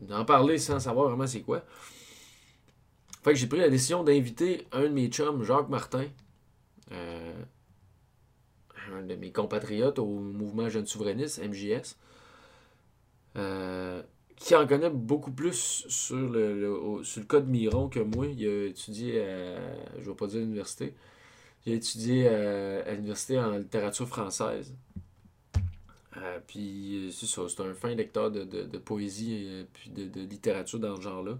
d'en 0.01 0.25
parler 0.25 0.57
sans 0.57 0.79
savoir 0.79 1.07
vraiment 1.07 1.27
c'est 1.27 1.41
quoi. 1.41 1.63
Fait 3.25 3.35
j'ai 3.35 3.47
pris 3.47 3.57
la 3.57 3.69
décision 3.69 4.03
d'inviter 4.03 4.67
un 4.71 4.83
de 4.83 4.89
mes 4.89 5.07
chums, 5.07 5.41
Jacques 5.41 5.69
Martin, 5.69 6.05
euh, 6.91 7.33
un 8.93 9.01
de 9.01 9.15
mes 9.15 9.31
compatriotes 9.31 9.97
au 9.97 10.05
mouvement 10.05 10.69
Jeune 10.69 10.85
Souverainiste, 10.85 11.41
MJS, 11.43 11.97
euh, 13.35 14.03
qui 14.35 14.53
en 14.53 14.67
connaît 14.67 14.91
beaucoup 14.91 15.31
plus 15.31 15.87
sur 15.89 16.29
le, 16.29 16.99
sur 17.01 17.21
le 17.21 17.25
code 17.25 17.47
Miron 17.47 17.89
que 17.89 17.99
moi. 17.99 18.27
Il 18.27 18.47
a 18.47 18.65
étudié 18.67 19.19
à, 19.23 19.57
je 19.99 20.07
vais 20.07 20.15
pas 20.15 20.27
dire 20.27 20.41
l'université, 20.41 20.93
il 21.65 21.73
a 21.73 21.75
étudié 21.77 22.27
à, 22.27 22.93
l'université 22.93 23.39
en 23.39 23.57
littérature 23.57 24.07
française. 24.07 24.75
Euh, 26.17 26.39
puis 26.45 27.11
c'est 27.11 27.59
un 27.61 27.73
fin 27.73 27.95
lecteur 27.95 28.29
de, 28.29 28.77
poésie 28.77 29.33
et 29.33 29.65
puis 29.73 29.89
de, 29.89 30.21
littérature 30.21 30.77
dans 30.77 30.95
ce 30.97 31.01
genre-là. 31.01 31.39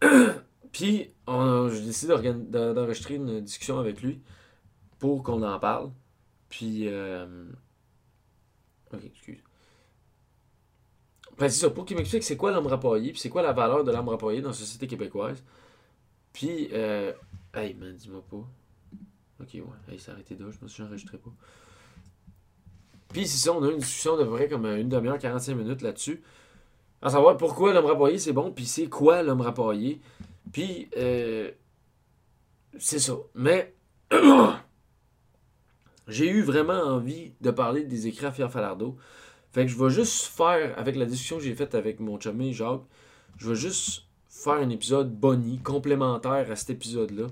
puis 0.72 1.10
j'ai 1.28 1.80
décidé 1.84 2.14
d'enregistrer 2.50 3.14
une 3.14 3.40
discussion 3.40 3.78
avec 3.78 4.02
lui 4.02 4.20
pour 4.98 5.22
qu'on 5.22 5.42
en 5.42 5.58
parle. 5.58 5.90
Puis. 6.48 6.88
Euh... 6.88 7.46
Ok, 8.92 9.04
excuse. 9.04 9.42
Ben, 11.38 11.48
c'est 11.48 11.60
ça, 11.60 11.70
pour 11.70 11.84
qu'il 11.84 11.96
m'explique 11.96 12.24
c'est 12.24 12.36
quoi 12.36 12.50
l'homme 12.50 12.66
rapaillé, 12.66 13.12
puis 13.12 13.20
c'est 13.20 13.28
quoi 13.28 13.42
la 13.42 13.52
valeur 13.52 13.84
de 13.84 13.92
l'homme 13.92 14.08
rapaillé 14.08 14.40
dans 14.40 14.48
la 14.48 14.54
société 14.54 14.86
québécoise. 14.86 15.44
Puis, 16.32 16.68
euh... 16.72 17.12
hey, 17.54 17.74
man, 17.74 17.94
dis-moi 17.94 18.24
pas. 18.28 18.48
Ok, 19.40 19.50
ouais, 19.54 19.62
hey, 19.92 19.98
c'est 20.00 20.10
arrêté 20.10 20.34
là, 20.34 20.46
je 20.50 20.58
me 20.60 20.68
suis 20.68 20.82
enregistré 20.82 21.16
pas. 21.16 21.30
Puis, 23.10 23.26
c'est 23.28 23.38
ça, 23.38 23.52
on 23.52 23.62
a 23.62 23.68
eu 23.68 23.72
une 23.72 23.78
discussion 23.78 24.16
de 24.16 24.24
vrai 24.24 24.48
comme 24.48 24.66
une 24.66 24.88
demi-heure, 24.88 25.18
45 25.18 25.54
minutes 25.54 25.82
là-dessus. 25.82 26.22
À 27.00 27.10
savoir 27.10 27.36
pourquoi 27.36 27.72
l'homme 27.72 27.86
rapaillé 27.86 28.18
c'est 28.18 28.32
bon, 28.32 28.50
puis 28.50 28.66
c'est 28.66 28.88
quoi 28.88 29.22
l'homme 29.22 29.40
rapaillé. 29.40 30.00
Puis, 30.52 30.88
euh... 30.96 31.50
c'est 32.78 32.98
ça. 32.98 33.14
Mais. 33.34 33.74
j'ai 36.08 36.28
eu 36.28 36.42
vraiment 36.42 36.80
envie 36.80 37.32
de 37.40 37.50
parler 37.50 37.84
des 37.84 38.06
écrits 38.06 38.26
à 38.26 38.30
Pierre 38.30 38.50
Falardeau. 38.50 38.96
Fait 39.52 39.64
que 39.64 39.70
je 39.70 39.82
vais 39.82 39.90
juste 39.90 40.26
faire, 40.26 40.78
avec 40.78 40.96
la 40.96 41.06
discussion 41.06 41.38
que 41.38 41.44
j'ai 41.44 41.54
faite 41.54 41.74
avec 41.74 42.00
mon 42.00 42.18
chumé 42.18 42.52
Jacques, 42.52 42.82
je 43.36 43.50
vais 43.50 43.54
juste 43.56 44.04
faire 44.28 44.54
un 44.54 44.70
épisode 44.70 45.14
boni, 45.14 45.58
complémentaire 45.58 46.50
à 46.50 46.56
cet 46.56 46.70
épisode-là. 46.70 47.26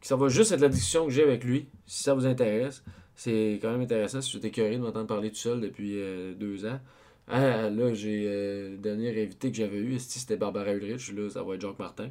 Ça 0.00 0.16
va 0.16 0.28
juste 0.28 0.52
être 0.52 0.60
la 0.60 0.68
discussion 0.68 1.06
que 1.06 1.12
j'ai 1.12 1.22
avec 1.22 1.44
lui, 1.44 1.68
si 1.86 2.02
ça 2.02 2.14
vous 2.14 2.26
intéresse. 2.26 2.84
C'est 3.14 3.58
quand 3.62 3.70
même 3.70 3.80
intéressant 3.80 4.20
si 4.20 4.32
j'étais 4.32 4.50
curieux 4.50 4.76
de 4.76 4.82
m'entendre 4.82 5.06
parler 5.06 5.30
tout 5.30 5.36
seul 5.36 5.60
depuis 5.60 5.94
euh, 5.96 6.34
deux 6.34 6.66
ans. 6.66 6.80
Ah, 7.26 7.70
là, 7.70 7.94
j'ai 7.94 8.26
euh, 8.28 8.70
le 8.72 8.76
dernier 8.78 9.10
invité 9.22 9.50
que 9.50 9.56
j'avais 9.56 9.78
eu, 9.78 9.98
c'était 9.98 10.36
Barbara 10.36 10.72
Ulrich, 10.72 11.10
là, 11.12 11.30
ça 11.30 11.42
va 11.42 11.54
être 11.54 11.60
Jacques 11.62 11.78
Martin. 11.78 12.10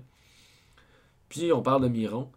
Puis 1.30 1.51
on 1.53 1.61
parle 1.61 1.84
de 1.84 1.88
Miron. 1.88 2.32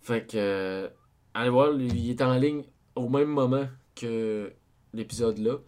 Fait 0.00 0.26
que, 0.26 0.36
euh, 0.36 0.88
allez 1.34 1.50
voir, 1.50 1.72
il 1.78 2.10
est 2.10 2.22
en 2.22 2.34
ligne 2.36 2.64
au 2.94 3.08
même 3.08 3.28
moment 3.28 3.66
que 3.94 4.52
l'épisode-là. 4.92 5.58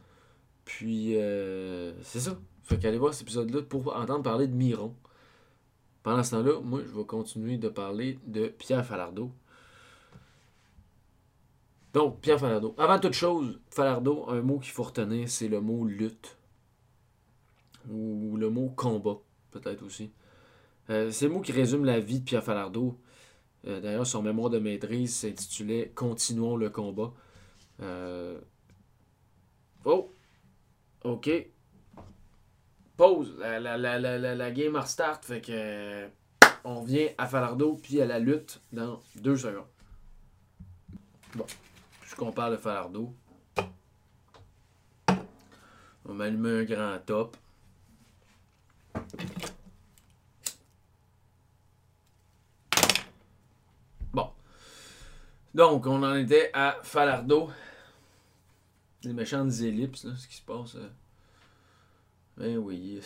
Puis, 0.65 1.17
euh, 1.17 1.93
c'est 2.03 2.21
ça. 2.21 2.39
Fait 2.63 2.79
qu'allez 2.79 2.99
voir 2.99 3.15
cet 3.15 3.23
épisode-là 3.23 3.63
pour 3.63 3.97
entendre 3.97 4.23
parler 4.23 4.47
de 4.47 4.55
Miron. 4.55 4.95
Pendant 6.03 6.23
ce 6.23 6.33
temps-là, 6.33 6.61
moi, 6.61 6.81
je 6.85 6.97
vais 6.97 7.05
continuer 7.05 7.59
de 7.59 7.69
parler 7.69 8.19
de 8.27 8.49
Pierre 8.49 8.85
Falardeau. 8.85 9.33
Donc, 11.93 12.21
Pierre 12.21 12.41
Falardeau. 12.41 12.75
Avant 12.79 12.99
toute 12.99 13.13
chose, 13.13 13.61
Falardeau, 13.71 14.29
un 14.29 14.41
mot 14.43 14.59
qu'il 14.59 14.73
faut 14.73 14.83
retenir, 14.85 15.29
c'est 15.29 15.49
le 15.49 15.61
mot 15.61 15.85
lutte. 15.85 16.37
Ou 17.91 18.37
le 18.37 18.51
mot 18.51 18.69
combat, 18.71 19.19
peut-être 19.51 19.85
aussi. 19.85 20.13
Euh, 20.91 21.11
c'est 21.11 21.27
le 21.27 21.33
mot 21.33 21.41
qui 21.41 21.53
résume 21.53 21.85
la 21.85 22.01
vie 22.01 22.21
de 22.21 22.25
Pierre 22.25 22.45
Falardeau. 22.45 22.99
Euh, 23.67 23.81
d'ailleurs, 23.81 24.07
son 24.07 24.23
mémoire 24.23 24.51
de 24.51 24.59
maîtrise 24.59 25.15
s'intitulait 25.15 25.93
Continuons 25.95 26.57
le 26.57 26.71
combat. 26.71 27.13
Euh, 27.81 28.41
oh! 29.85 30.11
OK. 31.05 31.31
pause. 32.97 33.37
La, 33.39 33.59
la, 33.59 33.77
la, 33.99 34.19
la, 34.19 34.51
game 34.51 34.77
restart. 34.77 35.25
Fait 35.25 35.41
que. 35.41 36.07
on 36.65 36.83
vient 36.83 37.09
à 37.19 37.27
Falardo 37.27 37.77
puis 37.83 38.01
à 38.01 38.07
la 38.07 38.19
lutte 38.19 38.61
dans 38.73 39.01
deux 39.17 39.37
secondes. 39.37 39.67
Bon. 41.35 41.47
Je 42.05 42.15
compare 42.15 42.51
le 42.51 42.59
Falardo. 42.59 43.15
On 46.05 46.15
m'allume 46.15 46.47
un 46.47 46.65
grand 46.65 46.99
top. 47.07 47.37
Bon. 54.13 54.31
Donc, 55.55 55.87
on 55.87 56.03
en 56.03 56.17
était 56.17 56.51
à 56.53 56.79
Falardo. 56.83 57.51
Les 59.05 59.13
méchantes 59.13 59.53
ellipses, 59.61 60.05
là, 60.05 60.15
ce 60.17 60.29
qui 60.29 60.37
se 60.37 60.43
passe. 60.43 60.77
euh. 60.77 60.89
Ben 62.37 62.57
oui, 62.57 63.01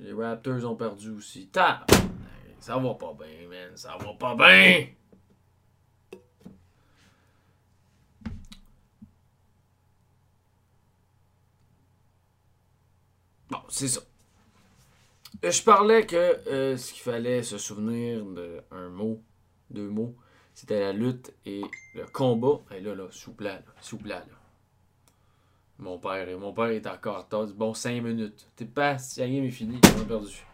les 0.00 0.12
Raptors 0.12 0.64
ont 0.70 0.76
perdu 0.76 1.10
aussi. 1.10 1.48
Tab! 1.48 1.80
Ça 2.58 2.76
va 2.78 2.94
pas 2.94 3.12
bien, 3.14 3.48
man. 3.48 3.76
Ça 3.76 3.96
va 3.98 4.14
pas 4.14 4.34
bien! 4.34 4.86
Bon, 13.50 13.58
c'est 13.68 13.88
ça. 13.88 14.00
Euh, 15.44 15.50
Je 15.50 15.62
parlais 15.62 16.06
que 16.06 16.16
euh, 16.48 16.76
ce 16.76 16.92
qu'il 16.92 17.02
fallait 17.02 17.42
se 17.42 17.58
souvenir 17.58 18.24
d'un 18.24 18.88
mot, 18.90 19.22
deux 19.70 19.88
mots, 19.88 20.14
c'était 20.54 20.80
la 20.80 20.92
lutte 20.92 21.32
et 21.46 21.62
le 21.94 22.04
combat. 22.06 22.60
Et 22.76 22.80
là, 22.80 22.94
là, 22.94 23.06
souple 23.10 23.44
là, 23.44 23.62
souple 23.80 24.08
là. 24.08 24.24
Mon 25.78 25.98
père, 25.98 26.38
mon 26.38 26.52
père 26.52 26.66
est 26.66 26.86
encore 26.86 27.26
dit, 27.46 27.54
Bon, 27.54 27.72
5 27.72 28.02
minutes. 28.02 28.46
T'es 28.54 28.66
pas, 28.66 28.98
si 28.98 29.20
la 29.20 29.28
game 29.28 29.44
est 29.44 29.50
finie, 29.50 29.80
on 29.96 30.02
a 30.02 30.04
perdu. 30.04 30.44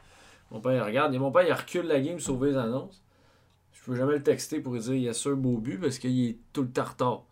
Mon 0.52 0.60
père, 0.60 0.72
il 0.72 0.82
regarde. 0.82 1.14
Et 1.14 1.18
mon 1.18 1.32
père, 1.32 1.42
il 1.42 1.52
recule 1.52 1.86
la 1.86 2.00
game, 2.00 2.20
sauver 2.20 2.50
les 2.50 2.56
annonces. 2.56 3.02
Je 3.72 3.82
peux 3.82 3.96
jamais 3.96 4.14
le 4.14 4.22
texter 4.22 4.60
pour 4.60 4.76
dire, 4.76 4.94
il 4.94 5.02
y 5.02 5.08
a 5.08 5.12
un 5.12 5.34
beau 5.34 5.58
but 5.58 5.78
parce 5.80 5.98
qu'il 5.98 6.28
est 6.28 6.38
tout 6.52 6.62
le 6.62 6.70
temps 6.70 6.84
retard. 6.84 7.24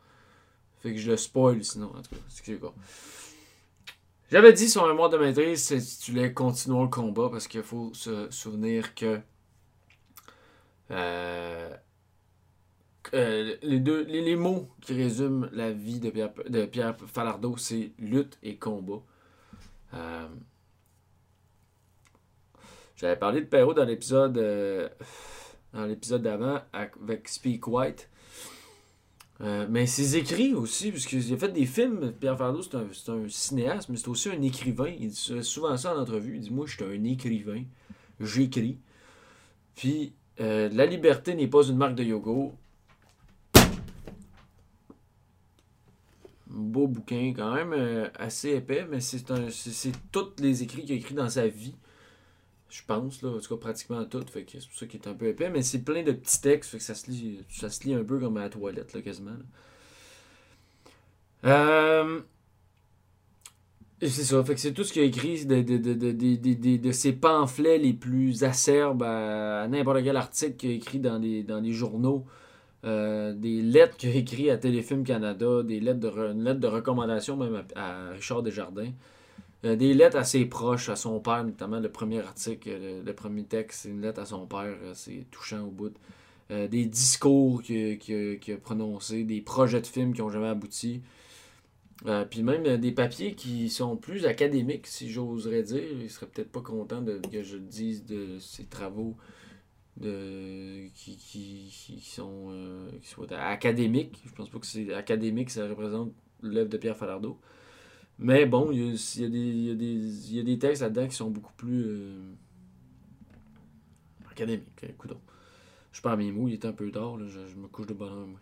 Fait 0.80 0.92
que 0.92 0.98
je 0.98 1.12
le 1.12 1.16
spoil 1.16 1.64
sinon, 1.64 1.92
en 1.96 2.02
tout 2.02 2.14
cas. 2.14 2.20
C'est 2.28 2.58
quoi. 2.58 2.74
J'avais 4.30 4.52
dit 4.52 4.68
sur 4.68 4.86
mois 4.94 5.08
de 5.08 5.16
maîtrise, 5.16 5.62
c'est 5.64 5.80
si 5.80 6.82
le 6.82 6.88
combat 6.88 7.28
parce 7.30 7.46
qu'il 7.48 7.62
faut 7.62 7.92
se 7.94 8.30
souvenir 8.30 8.94
que. 8.94 9.20
euh, 10.90 11.76
euh, 13.14 13.56
les, 13.62 13.80
deux, 13.80 14.02
les, 14.04 14.22
les 14.22 14.36
mots 14.36 14.68
qui 14.80 14.94
résument 14.94 15.48
la 15.52 15.70
vie 15.72 16.00
de 16.00 16.10
Pierre, 16.10 16.32
de 16.48 16.64
Pierre 16.66 16.96
Falardeau, 17.06 17.56
c'est 17.56 17.92
lutte 17.98 18.38
et 18.42 18.56
combat. 18.56 19.02
Euh, 19.94 20.28
J'avais 22.96 23.16
parlé 23.16 23.40
de 23.40 23.46
Perrault 23.46 23.74
dans 23.74 23.84
l'épisode 23.84 24.38
dans 25.72 25.84
l'épisode 25.86 26.22
d'avant 26.22 26.60
avec 26.72 27.28
Speak 27.28 27.66
White. 27.66 28.08
Euh, 29.40 29.66
mais 29.68 29.86
ses 29.86 30.16
écrits 30.16 30.54
aussi, 30.54 30.90
puisqu'il 30.90 31.32
a 31.32 31.36
fait 31.36 31.48
des 31.48 31.66
films. 31.66 32.12
Pierre 32.12 32.38
Falardeau, 32.38 32.62
c'est 32.62 32.76
un, 32.76 33.14
un 33.14 33.28
cinéaste, 33.28 33.88
mais 33.88 33.96
c'est 33.96 34.08
aussi 34.08 34.28
un 34.28 34.40
écrivain. 34.42 34.88
Il 34.98 35.08
dit 35.08 35.42
souvent 35.42 35.76
ça 35.76 35.96
en 35.96 36.00
entrevue. 36.00 36.36
Il 36.36 36.40
dit 36.40 36.52
Moi, 36.52 36.66
je 36.66 36.76
suis 36.76 36.84
un 36.84 37.04
écrivain. 37.04 37.64
J'écris. 38.20 38.78
Puis, 39.74 40.14
euh, 40.40 40.68
la 40.72 40.86
liberté 40.86 41.34
n'est 41.34 41.48
pas 41.48 41.64
une 41.64 41.76
marque 41.76 41.96
de 41.96 42.04
yoga. 42.04 42.52
beau 46.54 46.86
bouquin, 46.86 47.32
quand 47.36 47.52
même 47.52 47.72
euh, 47.72 48.08
assez 48.16 48.50
épais, 48.50 48.86
mais 48.88 49.00
c'est 49.00 49.24
c'est 49.50 49.92
tous 50.12 50.32
les 50.38 50.62
écrits 50.62 50.82
qu'il 50.82 50.92
a 50.92 50.96
écrits 50.96 51.14
dans 51.14 51.28
sa 51.28 51.46
vie. 51.46 51.74
Je 52.74 52.82
pense, 52.84 53.22
là, 53.22 53.28
en 53.30 53.38
tout 53.38 53.54
cas 53.56 53.60
pratiquement 53.60 54.04
tout. 54.04 54.24
Fait 54.28 54.42
que 54.42 54.58
c'est 54.58 54.66
pour 54.66 54.76
ça 54.76 54.86
qu'il 54.86 55.00
est 55.00 55.06
un 55.06 55.14
peu 55.14 55.26
épais, 55.28 55.48
mais 55.48 55.62
c'est 55.62 55.84
plein 55.84 56.02
de 56.02 56.10
petits 56.10 56.40
textes, 56.40 56.70
fait 56.72 56.78
que 56.78 56.82
ça 56.82 56.96
se 56.96 57.08
lit, 57.08 57.38
ça 57.48 57.70
se 57.70 57.84
lit 57.84 57.94
un 57.94 58.02
peu 58.02 58.18
comme 58.18 58.36
à 58.36 58.40
la 58.40 58.48
toilette, 58.48 58.94
là, 58.94 59.00
quasiment. 59.00 59.30
Euh, 61.44 62.20
c'est 64.00 64.08
ça, 64.24 64.42
fait 64.42 64.54
que 64.54 64.60
c'est 64.60 64.72
tout 64.72 64.82
ce 64.82 64.92
qu'il 64.92 65.02
a 65.02 65.04
écrit 65.04 65.46
de, 65.46 65.62
de, 65.62 65.76
de, 65.76 66.76
de, 66.76 66.92
ses 66.92 67.12
pamphlets 67.12 67.78
les 67.78 67.92
plus 67.92 68.42
acerbes 68.42 69.04
à, 69.04 69.68
n'importe 69.68 70.02
quel 70.02 70.16
article 70.16 70.56
qu'il 70.56 70.70
a 70.70 70.72
écrit 70.74 70.98
dans 70.98 71.18
les, 71.18 71.44
dans 71.44 71.60
les 71.60 71.72
journaux. 71.72 72.26
Euh, 72.84 73.34
des 73.34 73.62
lettres 73.62 73.96
qu'il 73.96 74.10
a 74.10 74.14
écrites 74.14 74.50
à 74.50 74.58
Téléfilm 74.58 75.04
Canada, 75.04 75.62
des 75.62 75.78
lettres 75.78 76.00
de, 76.00 76.08
re- 76.08 76.32
une 76.32 76.42
lettre 76.42 76.60
de 76.60 76.66
recommandation 76.66 77.36
même 77.36 77.62
à 77.76 78.10
Richard 78.10 78.42
Desjardins, 78.42 78.90
Euh, 79.64 79.76
des 79.76 79.94
lettres 79.94 80.24
ses 80.26 80.44
proches, 80.46 80.88
à 80.90 80.96
son 80.96 81.20
père, 81.20 81.44
notamment 81.44 81.80
le 81.80 81.90
premier 81.90 82.20
article, 82.20 82.68
le, 82.70 83.02
le 83.02 83.14
premier 83.14 83.44
texte, 83.44 83.82
c'est 83.82 83.88
une 83.90 84.02
lettre 84.02 84.20
à 84.20 84.26
son 84.26 84.46
père, 84.46 84.76
euh, 84.82 84.92
c'est 84.94 85.26
touchant 85.30 85.62
au 85.66 85.70
bout. 85.70 85.94
Euh, 86.50 86.68
des 86.68 86.84
discours 86.86 87.62
qu'il 87.62 87.98
a- 88.52 88.56
prononcés, 88.58 89.24
des 89.24 89.40
projets 89.40 89.80
de 89.80 89.86
films 89.86 90.12
qui 90.12 90.20
n'ont 90.20 90.30
jamais 90.30 90.48
abouti. 90.48 91.02
Euh, 92.06 92.24
puis 92.24 92.42
même 92.42 92.66
euh, 92.66 92.76
des 92.76 92.92
papiers 92.92 93.34
qui 93.34 93.70
sont 93.70 93.96
plus 93.96 94.26
académiques, 94.26 94.86
si 94.86 95.10
j'oserais 95.10 95.62
dire. 95.62 95.82
Il 96.02 96.10
serait 96.10 96.26
peut-être 96.26 96.50
pas 96.52 96.60
content 96.60 97.00
de, 97.00 97.18
que 97.32 97.42
je 97.42 97.56
dise 97.56 98.04
de 98.04 98.38
ses 98.40 98.64
travaux 98.66 99.16
de, 99.96 100.88
qui, 100.94 101.16
qui, 101.16 101.70
qui 101.70 102.00
sont, 102.00 102.48
euh, 102.50 102.90
qui 103.02 103.08
soient 103.08 103.32
académiques. 103.32 104.22
Je 104.26 104.32
pense 104.32 104.50
pas 104.50 104.58
que 104.58 104.66
c'est 104.66 104.92
académique, 104.94 105.50
ça 105.50 105.68
représente 105.68 106.12
l'œuvre 106.42 106.68
de 106.70 106.76
Pierre 106.78 106.96
Falardeau. 106.96 107.38
Mais 108.18 108.46
bon, 108.46 108.70
il 108.70 108.94
y 108.94 109.22
y 109.22 110.36
y 110.36 110.40
a 110.40 110.42
des, 110.42 110.58
textes 110.58 110.82
là-dedans 110.82 111.08
qui 111.08 111.16
sont 111.16 111.30
beaucoup 111.30 111.52
plus 111.54 111.84
euh, 111.86 112.32
académiques. 114.30 114.84
Écoute, 114.88 115.14
je 115.92 116.00
perds 116.00 116.16
mes 116.16 116.30
mots, 116.30 116.48
il 116.48 116.54
est 116.54 116.64
un 116.64 116.72
peu 116.72 116.90
là, 116.90 117.16
je, 117.26 117.46
je 117.46 117.56
me 117.56 117.66
couche 117.68 117.86
de 117.86 117.94
bonheur. 117.94 118.26
Moi. 118.26 118.38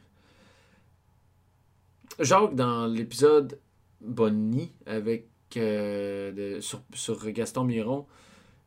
Jacques, 2.19 2.55
dans 2.55 2.87
l'épisode 2.87 3.59
Bonnie 4.01 4.73
avec 4.87 5.29
euh, 5.57 6.61
sur, 6.61 6.83
sur 6.93 7.31
Gaston 7.31 7.65
Miron, 7.65 8.07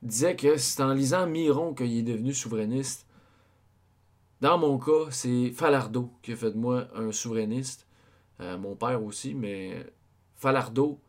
disait 0.01 0.36
que 0.36 0.58
c'est 0.58 0.82
en 0.82 0.93
lisant 0.93 1.28
Miron 1.28 1.74
qu'il 1.74 1.97
est 1.97 2.03
devenu 2.03 2.34
souverainiste. 2.34 3.06
Dans 4.41 4.58
mon 4.58 4.78
cas, 4.78 5.10
c'est 5.12 5.51
Falardeau 5.51 6.12
qui 6.22 6.34
a 6.34 6.36
fait 6.36 6.51
de 6.51 6.58
moi 6.58 6.88
un 6.95 7.12
souverainiste. 7.12 7.88
Euh, 8.41 8.58
mon 8.58 8.76
père 8.76 9.03
aussi, 9.03 9.34
mais 9.34 9.86
Falardeau, 10.46 11.02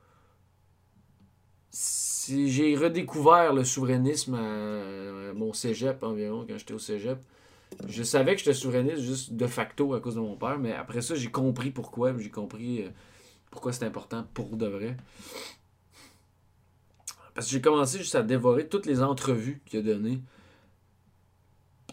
j'ai 2.27 2.75
redécouvert 2.75 3.53
le 3.53 3.65
souverainisme 3.65 4.35
à, 4.35 5.35
mon 5.35 5.53
cégep 5.53 6.03
environ, 6.03 6.47
quand 6.49 6.57
j'étais 6.57 6.73
au 6.73 6.79
cégep. 6.79 7.19
Je 7.87 8.03
savais 8.03 8.33
que 8.33 8.39
j'étais 8.39 8.55
souverainiste 8.55 9.03
juste 9.03 9.35
de 9.35 9.47
facto 9.47 9.93
à 9.93 10.01
cause 10.01 10.15
de 10.15 10.21
mon 10.21 10.37
père, 10.37 10.59
mais 10.59 10.73
après 10.73 11.03
ça, 11.03 11.15
j'ai 11.15 11.31
compris 11.31 11.71
pourquoi. 11.71 12.17
J'ai 12.17 12.31
compris 12.31 12.85
euh, 12.85 12.89
pourquoi 13.51 13.75
c'est 13.75 13.85
important 13.85 14.27
pour 14.33 14.57
de 14.57 14.67
vrai. 14.67 14.97
Parce 17.35 17.49
que 17.49 17.53
j'ai 17.53 17.61
commencé 17.61 17.99
juste 17.99 18.15
à 18.15 18.23
dévorer 18.23 18.69
toutes 18.69 18.87
les 18.87 19.03
entrevues 19.03 19.61
qu'il 19.67 19.81
a 19.81 19.83
données. 19.83 20.23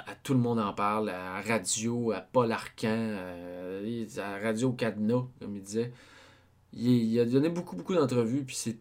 À 0.08 0.16
tout 0.16 0.34
le 0.34 0.40
monde 0.40 0.62
en 0.62 0.72
parle, 0.72 1.10
à 1.10 1.42
radio, 1.42 2.14
à 2.14 2.22
Paul 2.22 2.54
Arcan, 2.54 3.18
à 4.18 4.40
Radio 4.40 4.72
Cadenas, 4.72 5.26
comme 5.42 5.58
il 5.58 5.62
disait. 5.62 5.92
Il, 6.74 6.90
il 6.90 7.20
a 7.20 7.26
donné 7.26 7.50
beaucoup, 7.50 7.76
beaucoup 7.76 7.96
d'entrevues, 7.96 8.44
puis 8.44 8.56
c'est 8.56 8.78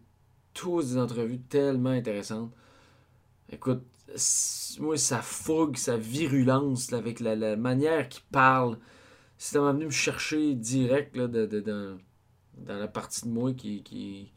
tous 0.53 0.91
des 0.91 0.97
entrevues 0.97 1.39
tellement 1.41 1.89
intéressantes. 1.89 2.51
Écoute, 3.49 3.83
moi, 4.79 4.97
sa 4.97 5.21
fougue, 5.21 5.77
sa 5.77 5.97
virulence, 5.97 6.93
avec 6.93 7.19
la, 7.19 7.55
manière 7.55 8.09
qu'il 8.09 8.23
parle, 8.31 8.77
c'est 9.37 9.53
tellement 9.53 9.73
venu 9.73 9.85
me 9.85 9.91
chercher 9.91 10.55
direct 10.55 11.15
là, 11.15 11.27
dans, 11.27 11.97
la 12.67 12.87
partie 12.87 13.23
de 13.23 13.29
moi 13.29 13.53
qui, 13.53 13.83
qui 13.83 14.31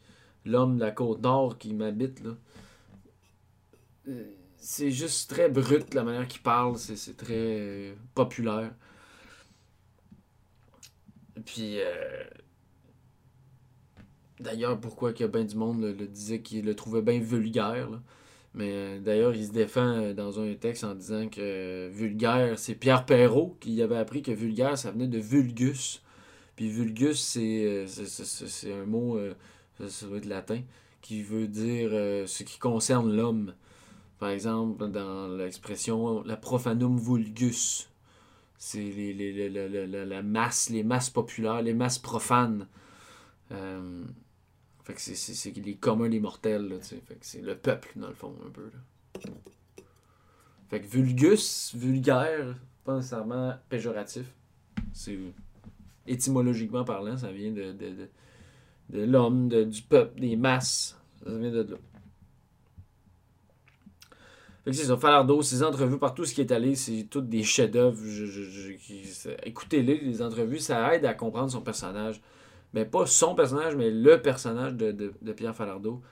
l'homme 0.45 0.77
de 0.77 0.83
la 0.85 0.91
côte 0.91 1.21
nord 1.21 1.57
qui 1.57 1.73
m'habite. 1.73 2.21
Euh, 4.07 4.23
C'est 4.57 4.91
juste 4.91 5.29
très 5.29 5.49
brut 5.49 5.93
la 5.93 6.03
manière 6.03 6.27
qu'il 6.27 6.41
parle, 6.41 6.77
c'est 6.77 7.17
très 7.17 7.95
populaire. 8.15 8.73
Puis, 11.45 11.79
euh, 11.79 12.23
d'ailleurs, 14.39 14.79
pourquoi 14.79 15.13
a 15.23 15.27
bien 15.27 15.43
du 15.45 15.55
monde 15.55 15.81
le, 15.81 15.93
le 15.93 16.07
disait 16.07 16.41
qu'il 16.41 16.65
le 16.65 16.75
trouvait 16.75 17.01
bien 17.01 17.19
vulgaire. 17.19 17.89
Mais 18.55 18.71
euh, 18.73 18.99
d'ailleurs, 18.99 19.35
il 19.35 19.45
se 19.47 19.51
défend 19.51 19.81
euh, 19.97 20.13
dans 20.13 20.39
un 20.39 20.53
texte 20.55 20.83
en 20.83 20.95
disant 20.95 21.27
que 21.29 21.41
euh, 21.41 21.89
vulgaire, 21.91 22.57
c'est 22.59 22.75
Pierre 22.75 23.05
Perrault 23.05 23.57
qui 23.61 23.81
avait 23.81 23.97
appris 23.97 24.21
que 24.23 24.31
vulgaire, 24.31 24.77
ça 24.77 24.91
venait 24.91 25.07
de 25.07 25.19
vulgus. 25.19 26.01
Puis 26.55 26.69
vulgus, 26.69 27.19
c'est 27.21 27.85
c'est- 27.87 28.73
un 28.73 28.85
mot, 28.85 29.19
ça, 29.87 30.07
doit 30.07 30.17
être 30.17 30.25
latin, 30.25 30.61
qui 31.01 31.23
veut 31.23 31.47
dire 31.47 31.91
ce 32.27 32.43
qui 32.43 32.59
concerne 32.59 33.15
l'homme. 33.15 33.53
Par 34.19 34.29
exemple, 34.29 34.89
dans 34.89 35.27
l'expression 35.29 36.23
la 36.23 36.37
profanum 36.37 36.97
vulgus, 36.99 37.89
c'est 38.57 38.81
la- 40.05 40.23
masse, 40.23 40.69
les 40.71 40.83
masses 40.83 41.09
populaires, 41.11 41.61
les 41.61 41.73
masses 41.73 41.99
profanes. 41.99 42.67
Fait 44.87 44.93
que 44.93 45.01
c'est 45.01 45.57
les 45.57 45.75
communs 45.75 46.07
des 46.07 46.21
mortels, 46.21 46.69
là. 46.69 46.75
Fait 46.79 47.15
que 47.15 47.25
c'est 47.25 47.41
le 47.41 47.57
peuple, 47.57 47.89
dans 47.97 48.07
le 48.07 48.13
fond, 48.13 48.33
un 48.45 48.49
peu, 48.49 48.63
là. 48.63 49.31
Fait 50.69 50.79
que 50.79 50.87
vulgus, 50.87 51.75
vulgaire, 51.75 52.55
pas 52.85 52.95
nécessairement 52.95 53.55
péjoratif. 53.67 54.33
C'est 54.93 55.19
étymologiquement 56.07 56.85
parlant, 56.85 57.17
ça 57.17 57.33
vient 57.33 57.51
de, 57.51 57.73
de, 57.73 57.89
de, 57.89 58.09
de 58.91 59.03
l'homme, 59.03 59.49
du 59.49 59.81
peuple, 59.81 60.21
des 60.21 60.37
masses. 60.37 60.97
Ça 61.21 61.37
vient 61.37 61.51
de 61.51 61.63
là. 61.63 61.77
Fait 64.63 64.71
que 64.71 64.77
c'est 64.77 64.85
ça, 64.85 64.95
Falardo, 64.95 65.41
ses 65.41 65.63
entrevues, 65.63 65.99
partout 65.99 66.23
ce 66.23 66.33
qui 66.33 66.39
est 66.39 66.51
allé, 66.53 66.75
c'est 66.75 67.07
toutes 67.09 67.27
des 67.27 67.43
chefs-d'œuvre. 67.43 68.01
Écoutez-les, 69.43 69.97
les 69.99 70.21
entrevues, 70.21 70.59
ça 70.59 70.95
aide 70.95 71.03
à 71.03 71.13
comprendre 71.13 71.51
son 71.51 71.61
personnage. 71.61 72.21
Mais 72.77 72.85
pas 72.85 73.07
son 73.07 73.33
personnage, 73.33 73.75
mais 73.75 73.89
le 73.89 74.21
personnage 74.21 74.75
de, 74.75 74.91
de, 74.91 75.33
Pierre 75.33 75.55
Falardeau. 75.55 76.03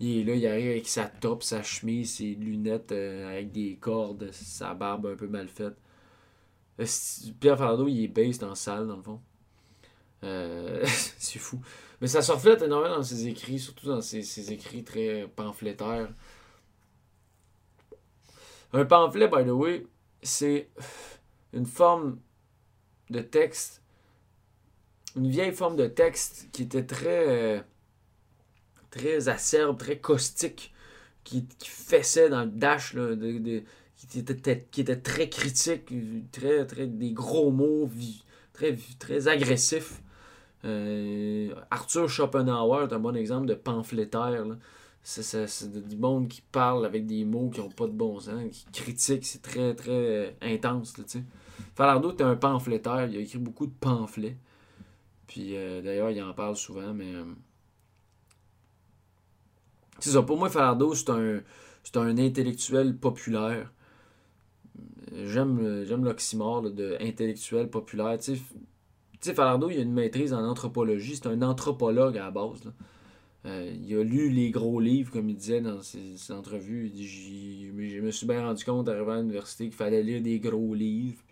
Il 0.00 0.18
est 0.18 0.24
là, 0.24 0.34
il 0.34 0.44
arrive 0.44 0.70
avec 0.70 0.88
sa 0.88 1.04
top, 1.04 1.44
sa 1.44 1.62
chemise, 1.62 2.16
ses 2.16 2.34
lunettes 2.34 2.90
euh, 2.90 3.30
avec 3.30 3.52
des 3.52 3.76
cordes, 3.76 4.28
sa 4.32 4.74
barbe 4.74 5.06
un 5.06 5.14
peu 5.14 5.28
mal 5.28 5.46
faite. 5.46 5.76
Euh, 6.80 6.86
Pierre 7.38 7.56
Falardeau, 7.56 7.86
il 7.86 8.02
est 8.02 8.08
based 8.08 8.42
en 8.42 8.56
salle, 8.56 8.88
dans 8.88 8.96
le 8.96 9.02
fond. 9.04 9.20
Euh, 10.24 10.84
c'est 11.18 11.38
fou. 11.38 11.60
Mais 12.00 12.08
ça 12.08 12.22
se 12.22 12.32
reflète 12.32 12.60
énormément 12.62 12.96
dans 12.96 13.02
ses 13.04 13.28
écrits, 13.28 13.60
surtout 13.60 13.86
dans 13.86 14.00
ses, 14.00 14.52
écrits 14.52 14.82
très 14.82 15.30
pamphlétaires. 15.36 16.08
Un 18.72 18.84
pamphlet, 18.84 19.28
by 19.28 19.44
the 19.44 19.52
way, 19.52 19.86
c'est 20.24 20.70
une 21.52 21.66
forme 21.66 22.18
de 23.10 23.20
texte, 23.20 23.79
une 25.16 25.28
vieille 25.28 25.52
forme 25.52 25.76
de 25.76 25.86
texte 25.86 26.48
qui 26.52 26.62
était 26.62 26.84
très, 26.84 27.28
euh, 27.28 27.60
très 28.90 29.28
acerbe, 29.28 29.78
très 29.78 29.98
caustique, 29.98 30.72
qui, 31.24 31.46
fessait 31.64 32.28
dans 32.28 32.44
le 32.44 32.50
dash, 32.50 32.96
qui, 34.08 34.18
était, 34.18 34.66
qui 34.70 34.80
était 34.80 35.00
très 35.00 35.28
critique, 35.28 35.92
très, 36.32 36.66
très, 36.66 36.86
des 36.86 37.12
gros 37.12 37.50
mots, 37.50 37.90
très, 38.52 38.76
très 38.98 39.28
agressifs. 39.28 40.00
Euh, 40.64 41.54
Arthur 41.70 42.08
Schopenhauer 42.08 42.84
est 42.84 42.92
un 42.92 42.98
bon 42.98 43.16
exemple 43.16 43.46
de 43.46 43.54
pamphlétaire. 43.54 44.44
C'est 45.02 45.88
du 45.88 45.96
monde 45.96 46.28
qui 46.28 46.42
parle 46.52 46.84
avec 46.84 47.06
des 47.06 47.24
mots 47.24 47.48
qui 47.48 47.60
n'ont 47.60 47.70
pas 47.70 47.86
de 47.86 47.92
bon 47.92 48.20
sens, 48.20 48.42
qui 48.50 48.82
critique, 48.82 49.24
c'est 49.24 49.40
très 49.40 49.74
très 49.74 49.90
euh, 49.90 50.30
intense. 50.42 50.94
Falardeau 51.74 52.12
était 52.12 52.24
un 52.24 52.36
pamphlétaire, 52.36 53.06
il 53.06 53.16
a 53.16 53.20
écrit 53.20 53.38
beaucoup 53.38 53.66
de 53.66 53.72
pamphlets. 53.80 54.36
Puis 55.30 55.56
euh, 55.56 55.80
d'ailleurs, 55.80 56.10
il 56.10 56.20
en 56.20 56.34
parle 56.34 56.56
souvent, 56.56 56.92
mais. 56.92 57.12
c'est 60.00 60.10
ça, 60.10 60.22
pour 60.22 60.36
moi, 60.36 60.50
Falardeau, 60.50 60.92
c'est 60.96 61.08
un, 61.08 61.40
un 61.94 62.18
intellectuel 62.18 62.96
populaire. 62.96 63.72
J'aime, 65.12 65.84
l'oxymore 66.02 66.62
de 66.62 66.96
intellectuel 67.00 67.70
populaire. 67.70 68.18
Tu 68.18 68.38
sais, 69.20 69.32
Falardeau, 69.32 69.70
il 69.70 69.78
a 69.78 69.82
une 69.82 69.92
maîtrise 69.92 70.32
en 70.32 70.42
anthropologie. 70.42 71.14
C'est 71.14 71.28
un 71.28 71.42
anthropologue 71.42 72.18
à 72.18 72.24
la 72.24 72.30
base. 72.32 72.72
Euh, 73.46 73.72
il 73.72 73.96
a 73.96 74.02
lu 74.02 74.30
les 74.30 74.50
gros 74.50 74.80
livres, 74.80 75.12
comme 75.12 75.28
il 75.28 75.36
disait 75.36 75.60
dans 75.60 75.80
ses, 75.80 76.32
entrevues. 76.32 76.90
je 76.96 78.00
me 78.00 78.10
suis 78.10 78.26
bien 78.26 78.44
rendu 78.44 78.64
compte, 78.64 78.88
arrivant 78.88 79.12
à 79.12 79.18
l'université, 79.18 79.66
qu'il 79.66 79.74
fallait 79.74 80.02
lire 80.02 80.22
des 80.22 80.40
gros 80.40 80.74
livres. 80.74 81.22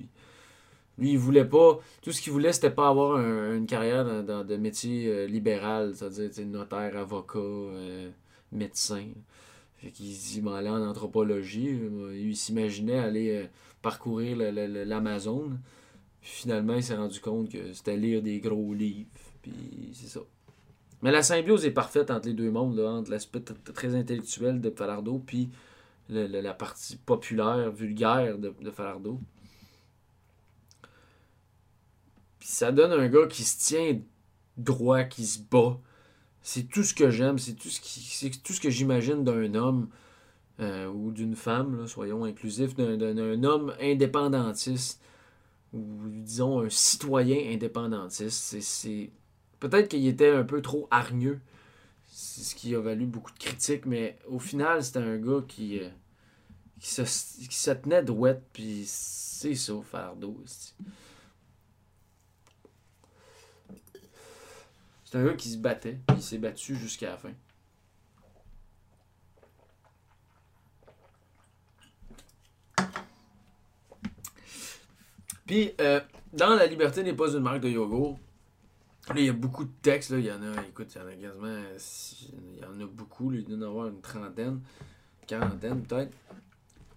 Lui, 0.99 1.13
il 1.13 1.19
voulait 1.19 1.45
pas. 1.45 1.79
Tout 2.03 2.13
ce 2.13 2.21
qu'il 2.21 2.33
voulait, 2.33 2.53
c'était 2.53 2.71
pas 2.71 2.89
avoir 2.89 3.21
une 3.21 3.67
carrière 3.67 4.25
dans, 4.25 4.45
de 4.45 4.57
métier 4.57 5.07
euh, 5.07 5.27
libéral, 5.27 5.95
c'est-à-dire 5.95 6.47
notaire, 6.47 6.97
avocat, 6.97 7.39
euh, 7.39 8.11
médecin. 8.51 9.07
Fait 9.77 9.91
qu'il 9.91 10.07
dit, 10.07 10.43
en 10.45 10.89
anthropologie. 10.89 11.79
Il 12.15 12.37
s'imaginait 12.37 12.99
aller 12.99 13.49
parcourir 13.81 14.37
l'Amazon. 14.37 15.53
Finalement, 16.21 16.75
il 16.75 16.83
s'est 16.83 16.97
rendu 16.97 17.21
compte 17.21 17.49
que 17.49 17.73
c'était 17.73 17.97
lire 17.97 18.21
des 18.21 18.41
gros 18.41 18.75
livres. 18.75 19.09
Puis 19.41 19.53
c'est 19.93 20.09
ça. 20.09 20.21
Mais 21.03 21.13
la 21.13 21.23
symbiose 21.23 21.65
est 21.65 21.71
parfaite 21.71 22.11
entre 22.11 22.27
les 22.27 22.35
deux 22.35 22.51
mondes, 22.51 22.81
entre 22.81 23.13
l'aspect 23.13 23.41
très 23.73 23.95
intellectuel 23.95 24.61
de 24.61 24.71
Falardeau 24.71 25.23
puis 25.25 25.49
la 26.09 26.55
partie 26.55 26.97
populaire, 26.97 27.71
vulgaire 27.71 28.37
de, 28.39 28.53
de 28.61 28.71
Falardeau. 28.73 29.21
Puis 32.38 32.38
ça 32.49 32.73
donne 32.73 32.93
un 32.93 33.09
gars 33.09 33.27
qui 33.27 33.45
se 33.45 33.59
tient 33.59 34.01
droit, 34.57 35.05
qui 35.05 35.27
se 35.27 35.39
bat. 35.39 35.79
C'est 36.41 36.65
tout 36.69 36.83
ce 36.83 36.95
que 36.95 37.11
j'aime, 37.11 37.39
c'est 37.39 37.53
tout 37.53 37.69
ce 37.69 37.81
qui 37.81 38.01
c'est 38.01 38.31
tout 38.43 38.55
ce 38.55 38.61
que 38.61 38.71
j'imagine 38.71 39.23
d'un 39.23 39.55
homme 39.55 39.89
euh, 40.61 40.89
ou 40.89 41.11
d'une 41.13 41.37
femme, 41.37 41.87
soyons 41.87 42.25
inclusifs, 42.25 42.75
d'un 42.75 43.45
homme 43.45 43.75
indépendantiste 43.81 45.03
ou 45.75 45.81
disons 46.07 46.61
un 46.61 46.71
citoyen 46.71 47.53
indépendantiste. 47.53 48.61
C'est 48.61 49.11
Peut-être 49.61 49.89
qu'il 49.89 50.07
était 50.07 50.31
un 50.31 50.45
peu 50.45 50.63
trop 50.63 50.89
hargneux. 50.91 51.41
C'est 52.07 52.43
ce 52.43 52.55
qui 52.55 52.75
a 52.75 52.81
valu 52.81 53.05
beaucoup 53.05 53.33
de 53.33 53.39
critiques, 53.39 53.85
mais 53.85 54.19
au 54.27 54.39
final, 54.39 54.83
c'était 54.83 55.01
un 55.01 55.19
gars 55.19 55.43
qui, 55.47 55.81
euh, 55.81 55.89
qui, 56.81 56.89
se, 56.89 57.71
tenait 57.73 58.03
douette, 58.03 58.43
puis 58.53 58.85
c'est 58.87 59.55
ça, 59.55 59.75
fardeau. 59.83 60.43
C'est 65.11 65.17
un 65.17 65.25
gars 65.25 65.33
qui 65.33 65.49
se 65.49 65.57
battait, 65.57 65.99
puis 66.07 66.17
il 66.19 66.23
s'est 66.23 66.37
battu 66.37 66.77
jusqu'à 66.77 67.09
la 67.09 67.17
fin. 67.17 67.33
Puis, 75.47 75.73
euh, 75.81 76.01
dans 76.35 76.55
La 76.55 76.67
liberté 76.67 77.03
n'est 77.03 77.15
pas 77.15 77.31
une 77.31 77.39
marque 77.39 77.63
de 77.63 77.71
yogourt, 77.71 78.19
il 79.17 79.25
y 79.25 79.31
a 79.31 79.33
beaucoup 79.33 79.65
de 79.65 79.73
textes, 79.81 80.11
là. 80.11 80.19
il 80.19 80.27
y 80.27 80.31
en 80.31 80.43
a, 80.43 80.63
écoute, 80.69 80.95
il 80.95 80.99
y 80.99 81.03
en 81.03 81.07
a 81.07 81.13
quasiment, 81.13 81.63
il 82.53 82.59
y 82.61 82.65
en 82.67 82.79
a 82.79 82.87
beaucoup, 82.87 83.33
il 83.33 83.45
doit 83.47 83.57
y 83.57 83.59
en 83.59 83.63
avoir 83.63 83.87
une 83.87 84.03
trentaine, 84.03 84.61
quarantaine 85.27 85.85
peut-être. 85.85 86.13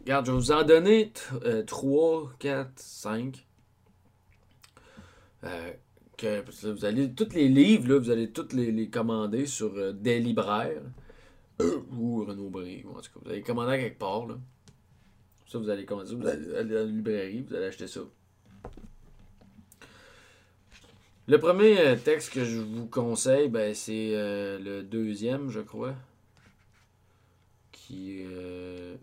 Regarde, 0.02 0.26
je 0.26 0.32
vais 0.34 0.38
vous 0.38 0.52
en 0.52 0.64
donner 0.64 1.14
3, 1.66 2.34
4, 2.40 2.72
5. 2.76 3.48
Vous 6.26 6.86
allez, 6.86 7.12
tous 7.14 7.34
les 7.34 7.48
livres, 7.48 7.90
là, 7.90 8.00
vous 8.00 8.10
allez 8.10 8.32
tous 8.32 8.54
les, 8.54 8.90
commander 8.90 9.46
sur 9.46 9.74
euh, 9.76 9.92
des 9.92 10.20
libraires 10.20 10.82
ou 11.98 12.26
Renaud 12.26 12.50
Bré, 12.50 12.86
en 12.90 13.02
tout 13.02 13.02
cas, 13.02 13.20
vous 13.24 13.30
allez 13.32 13.42
commander 13.42 13.78
quelque 13.78 14.00
part. 14.00 14.26
Là. 14.28 14.38
Ça, 15.48 15.60
vous 15.60 15.70
allez 15.70 15.86
commander, 15.86 16.16
vous 16.16 16.28
allez 16.28 16.56
aller 16.56 16.70
dans 16.70 16.76
la 16.76 16.86
librairie, 16.86 17.46
vous 17.48 17.56
allez 17.56 17.66
acheter 17.66 17.88
ça. 17.88 18.02
Le 21.28 21.40
premier 21.40 21.80
euh, 21.80 21.96
texte 21.96 22.34
que 22.34 22.44
je 22.44 22.60
vous 22.60 22.88
conseille, 22.88 23.48
ben, 23.48 23.74
c'est 23.76 24.12
euh, 24.16 24.60
le 24.60 24.82
deuxième, 24.82 25.50
je 25.50 25.60
crois, 25.60 25.96
qui 27.72 28.24
euh, 28.26 28.96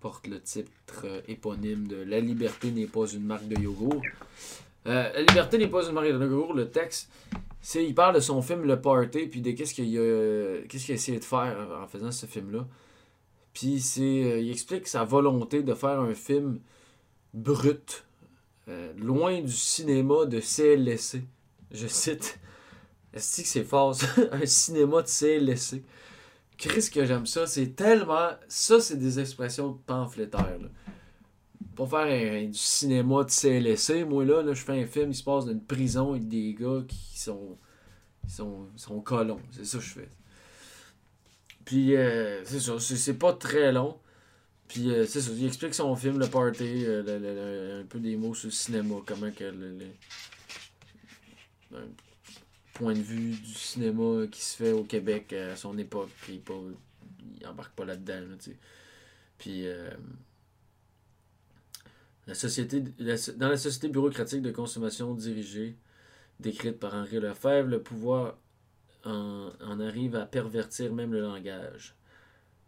porte 0.00 0.26
le 0.26 0.40
titre 0.40 1.22
éponyme 1.28 1.86
de 1.88 1.96
La 1.96 2.20
liberté 2.20 2.70
n'est 2.70 2.86
pas 2.86 3.06
une 3.06 3.24
marque 3.24 3.48
de 3.48 3.60
yogourt. 3.60 4.00
La 4.86 5.20
liberté 5.20 5.58
n'est 5.58 5.68
pas 5.68 5.86
une 5.86 5.92
marque 5.92 6.06
de 6.06 6.12
yogourt, 6.12 6.54
le 6.54 6.70
texte, 6.70 7.10
il 7.74 7.94
parle 7.94 8.14
de 8.14 8.20
son 8.20 8.40
film 8.40 8.62
Le 8.64 8.80
Party, 8.80 9.26
puis 9.26 9.40
de 9.40 9.50
qu'est-ce 9.50 9.74
qu'il 9.74 9.98
a, 9.98 10.62
qu'est-ce 10.68 10.84
qu'il 10.84 10.92
a 10.92 10.94
essayé 10.94 11.18
de 11.18 11.24
faire 11.24 11.56
en 11.82 11.86
faisant 11.88 12.12
ce 12.12 12.26
film-là. 12.26 12.66
Puis 13.52 13.80
c'est, 13.80 14.42
il 14.42 14.50
explique 14.50 14.86
sa 14.86 15.04
volonté 15.04 15.62
de 15.62 15.74
faire 15.74 15.98
un 15.98 16.14
film 16.14 16.60
brut, 17.34 18.04
loin 18.96 19.40
du 19.40 19.52
cinéma 19.52 20.26
de 20.26 20.40
CLSC 20.40 21.22
je 21.70 21.86
cite, 21.86 22.38
est-ce 23.12 23.42
que 23.42 23.48
c'est 23.48 23.64
fort, 23.64 23.96
un 24.32 24.46
cinéma 24.46 25.02
de 25.02 25.08
CLSC. 25.08 25.82
Chris 26.58 26.88
que 26.92 27.04
j'aime 27.04 27.26
ça, 27.26 27.46
c'est 27.46 27.76
tellement... 27.76 28.30
Ça, 28.48 28.80
c'est 28.80 28.96
des 28.96 29.20
expressions 29.20 29.74
pamphlétaires. 29.86 30.58
Pour 31.76 31.90
faire 31.90 32.48
du 32.48 32.58
cinéma 32.58 33.22
de 33.24 33.30
CLSC, 33.30 34.04
moi 34.04 34.24
là, 34.24 34.42
là 34.42 34.54
je 34.54 34.62
fais 34.62 34.82
un 34.82 34.86
film, 34.86 35.10
il 35.10 35.14
se 35.14 35.22
passe 35.22 35.44
dans 35.44 35.52
une 35.52 35.62
prison 35.62 36.12
avec 36.12 36.26
des 36.26 36.54
gars 36.54 36.82
qui 36.88 37.18
sont, 37.18 37.58
sont, 38.26 38.66
sont 38.76 39.00
colons. 39.00 39.40
C'est 39.52 39.64
ça 39.64 39.78
que 39.78 39.84
je 39.84 39.90
fais. 39.90 40.08
Puis, 41.64 41.94
euh, 41.96 42.44
c'est 42.44 42.60
ça, 42.60 42.78
c'est 42.78 43.18
pas 43.18 43.32
très 43.34 43.72
long. 43.72 43.98
Puis, 44.68 44.90
euh, 44.90 45.04
c'est 45.06 45.20
ça, 45.20 45.30
il 45.32 45.46
explique 45.46 45.74
son 45.74 45.94
film, 45.96 46.18
le 46.18 46.28
party, 46.28 46.84
euh, 46.86 47.82
un 47.82 47.84
peu 47.84 48.00
des 48.00 48.16
mots 48.16 48.34
sur 48.34 48.48
le 48.48 48.52
cinéma, 48.52 48.96
comment 49.04 49.30
que 49.30 49.44
le 49.44 49.78
point 52.76 52.94
de 52.94 53.00
vue 53.00 53.30
du 53.30 53.54
cinéma 53.54 54.26
qui 54.30 54.42
se 54.42 54.56
fait 54.56 54.72
au 54.72 54.84
Québec 54.84 55.32
à 55.32 55.56
son 55.56 55.76
époque, 55.78 56.10
pas, 56.44 56.54
il 57.40 57.46
embarque 57.46 57.74
pas 57.74 57.84
là-dedans. 57.84 58.20
puis 59.38 59.66
euh, 59.66 59.90
dans 62.26 63.48
la 63.48 63.56
société 63.56 63.88
bureaucratique 63.88 64.42
de 64.42 64.50
consommation 64.50 65.14
dirigée, 65.14 65.76
décrite 66.40 66.78
par 66.78 66.94
Henri 66.94 67.20
Lefebvre, 67.20 67.68
le 67.68 67.82
pouvoir 67.82 68.36
en, 69.04 69.50
en 69.64 69.80
arrive 69.80 70.16
à 70.16 70.26
pervertir 70.26 70.92
même 70.92 71.12
le 71.12 71.20
langage. 71.20 71.96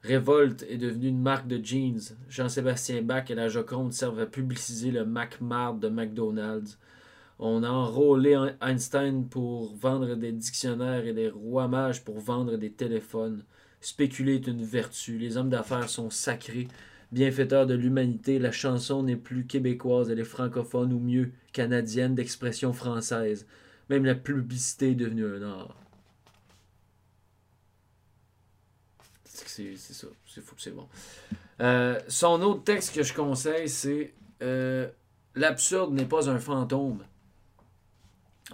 Révolte 0.03 0.63
est 0.69 0.79
devenue 0.79 1.09
une 1.09 1.21
marque 1.21 1.49
de 1.49 1.63
jeans. 1.63 2.01
Jean-Sébastien 2.29 3.03
Bach 3.03 3.25
et 3.31 3.35
la 3.35 3.49
Joconde 3.49 3.93
servent 3.93 4.21
à 4.21 4.27
publiciser 4.27 4.93
le 4.93 5.05
MacMart 5.05 5.75
de 5.75 5.89
McDonald's. 5.89 6.79
On 7.41 7.63
a 7.65 7.69
enrôlé 7.69 8.37
Einstein 8.61 9.29
pour 9.29 9.75
vendre 9.75 10.15
des 10.15 10.33
dictionnaires 10.33 11.07
et 11.07 11.13
des 11.13 11.29
rois 11.29 11.69
mages 11.69 12.05
pour 12.05 12.19
vendre 12.21 12.57
des 12.57 12.71
téléphones. 12.71 13.45
Spéculer 13.81 14.37
est 14.37 14.47
une 14.47 14.63
vertu. 14.63 15.19
Les 15.19 15.37
hommes 15.37 15.51
d'affaires 15.51 15.89
sont 15.89 16.11
sacrés. 16.11 16.69
Bienfaiteurs 17.11 17.67
de 17.67 17.75
l'humanité, 17.75 18.39
la 18.39 18.53
chanson 18.53 19.03
n'est 19.03 19.17
plus 19.17 19.47
québécoise, 19.47 20.11
elle 20.11 20.21
est 20.21 20.25
francophone 20.25 20.93
ou 20.93 20.99
mieux 20.99 21.33
canadienne 21.53 22.15
d'expression 22.15 22.73
française. 22.73 23.47
Même 23.89 24.05
la 24.05 24.15
publicité 24.15 24.91
est 24.91 24.95
devenue 24.95 25.27
un 25.27 25.43
art. 25.43 25.75
C'est 29.25 29.77
ça, 29.77 30.07
c'est 30.27 30.41
fou, 30.41 30.55
c'est 30.59 30.75
bon. 30.75 30.87
Euh, 31.61 31.99
son 32.07 32.41
autre 32.43 32.63
texte 32.63 32.95
que 32.95 33.03
je 33.03 33.13
conseille, 33.13 33.69
c'est 33.69 34.13
euh, 34.43 34.89
L'absurde 35.39 35.95
n'est 35.95 36.05
pas 36.05 36.29
un 36.29 36.41
fantôme. 36.41 37.05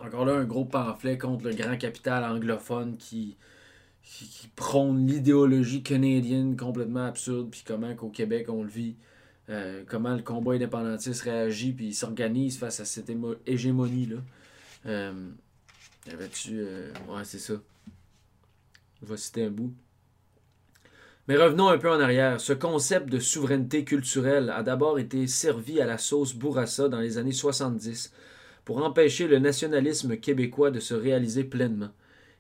Encore 0.03 0.27
là, 0.27 0.35
un 0.35 0.45
gros 0.45 0.67
pamphlet 0.67 1.17
contre 1.17 1.45
le 1.45 1.55
grand 1.55 1.79
capital 1.79 2.25
anglophone 2.25 2.97
qui, 2.99 3.37
qui, 4.05 4.49
prône 4.55 5.07
l'idéologie 5.07 5.83
canadienne 5.83 6.57
complètement 6.57 7.07
absurde, 7.07 7.49
puis 7.51 7.65
comment 7.67 7.95
qu'au 7.95 8.11
Québec 8.11 8.47
on 8.49 8.63
le 8.63 8.69
vit, 8.69 8.97
euh, 9.51 9.83
comment 9.87 10.15
le 10.15 10.23
combat 10.23 10.53
indépendantiste 10.53 11.23
réagit, 11.23 11.73
puis 11.73 11.93
s'organise 11.93 12.59
face 12.59 12.81
à 12.81 12.85
cette 12.85 13.11
hégémonie-là. 13.47 14.17
Euh, 14.87 15.31
tu 16.33 16.61
euh, 16.61 16.93
ouais, 17.09 17.25
c'est 17.25 17.39
ça. 17.39 17.55
Je 19.03 19.07
vais 19.07 19.17
citer 19.17 19.45
un 19.45 19.51
bout. 19.51 19.75
Mais 21.27 21.37
revenons 21.37 21.69
un 21.69 21.79
peu 21.79 21.91
en 21.91 22.01
arrière. 22.01 22.41
Ce 22.41 22.53
concept 22.53 23.09
de 23.09 23.19
souveraineté 23.19 23.85
culturelle 23.85 24.51
a 24.51 24.63
d'abord 24.63 24.99
été 24.99 25.27
servi 25.27 25.81
à 25.81 25.87
la 25.87 25.97
sauce 25.97 26.35
Bourassa 26.35 26.89
dans 26.89 27.01
les 27.01 27.17
années 27.17 27.33
70 27.33 28.13
pour 28.65 28.85
empêcher 28.85 29.27
le 29.27 29.39
nationalisme 29.39 30.17
québécois 30.19 30.71
de 30.71 30.81
se 30.81 30.95
réaliser 30.95 31.45
pleinement. 31.45 31.91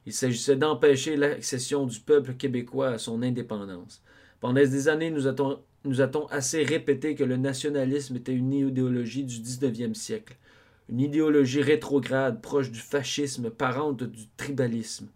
Il 0.06 0.12
s'agissait 0.12 0.56
d'empêcher 0.56 1.16
l'accession 1.16 1.86
du 1.86 1.98
peuple 2.00 2.34
québécois 2.34 2.88
à 2.88 2.98
son 2.98 3.22
indépendance. 3.22 4.02
Pendant 4.40 4.54
des 4.54 4.88
années, 4.88 5.10
nous 5.10 5.28
a-t-on, 5.28 6.26
assez 6.26 6.62
répété 6.62 7.14
que 7.14 7.24
le 7.24 7.36
nationalisme 7.36 8.16
était 8.16 8.34
une 8.34 8.52
idéologie 8.52 9.24
du 9.24 9.36
19e 9.36 9.94
siècle, 9.94 10.36
une 10.90 11.00
idéologie 11.00 11.62
rétrograde 11.62 12.42
proche 12.42 12.70
du 12.70 12.80
fascisme, 12.80 13.48
parente 13.48 14.04
du 14.04 14.28
tribalisme. 14.36 15.08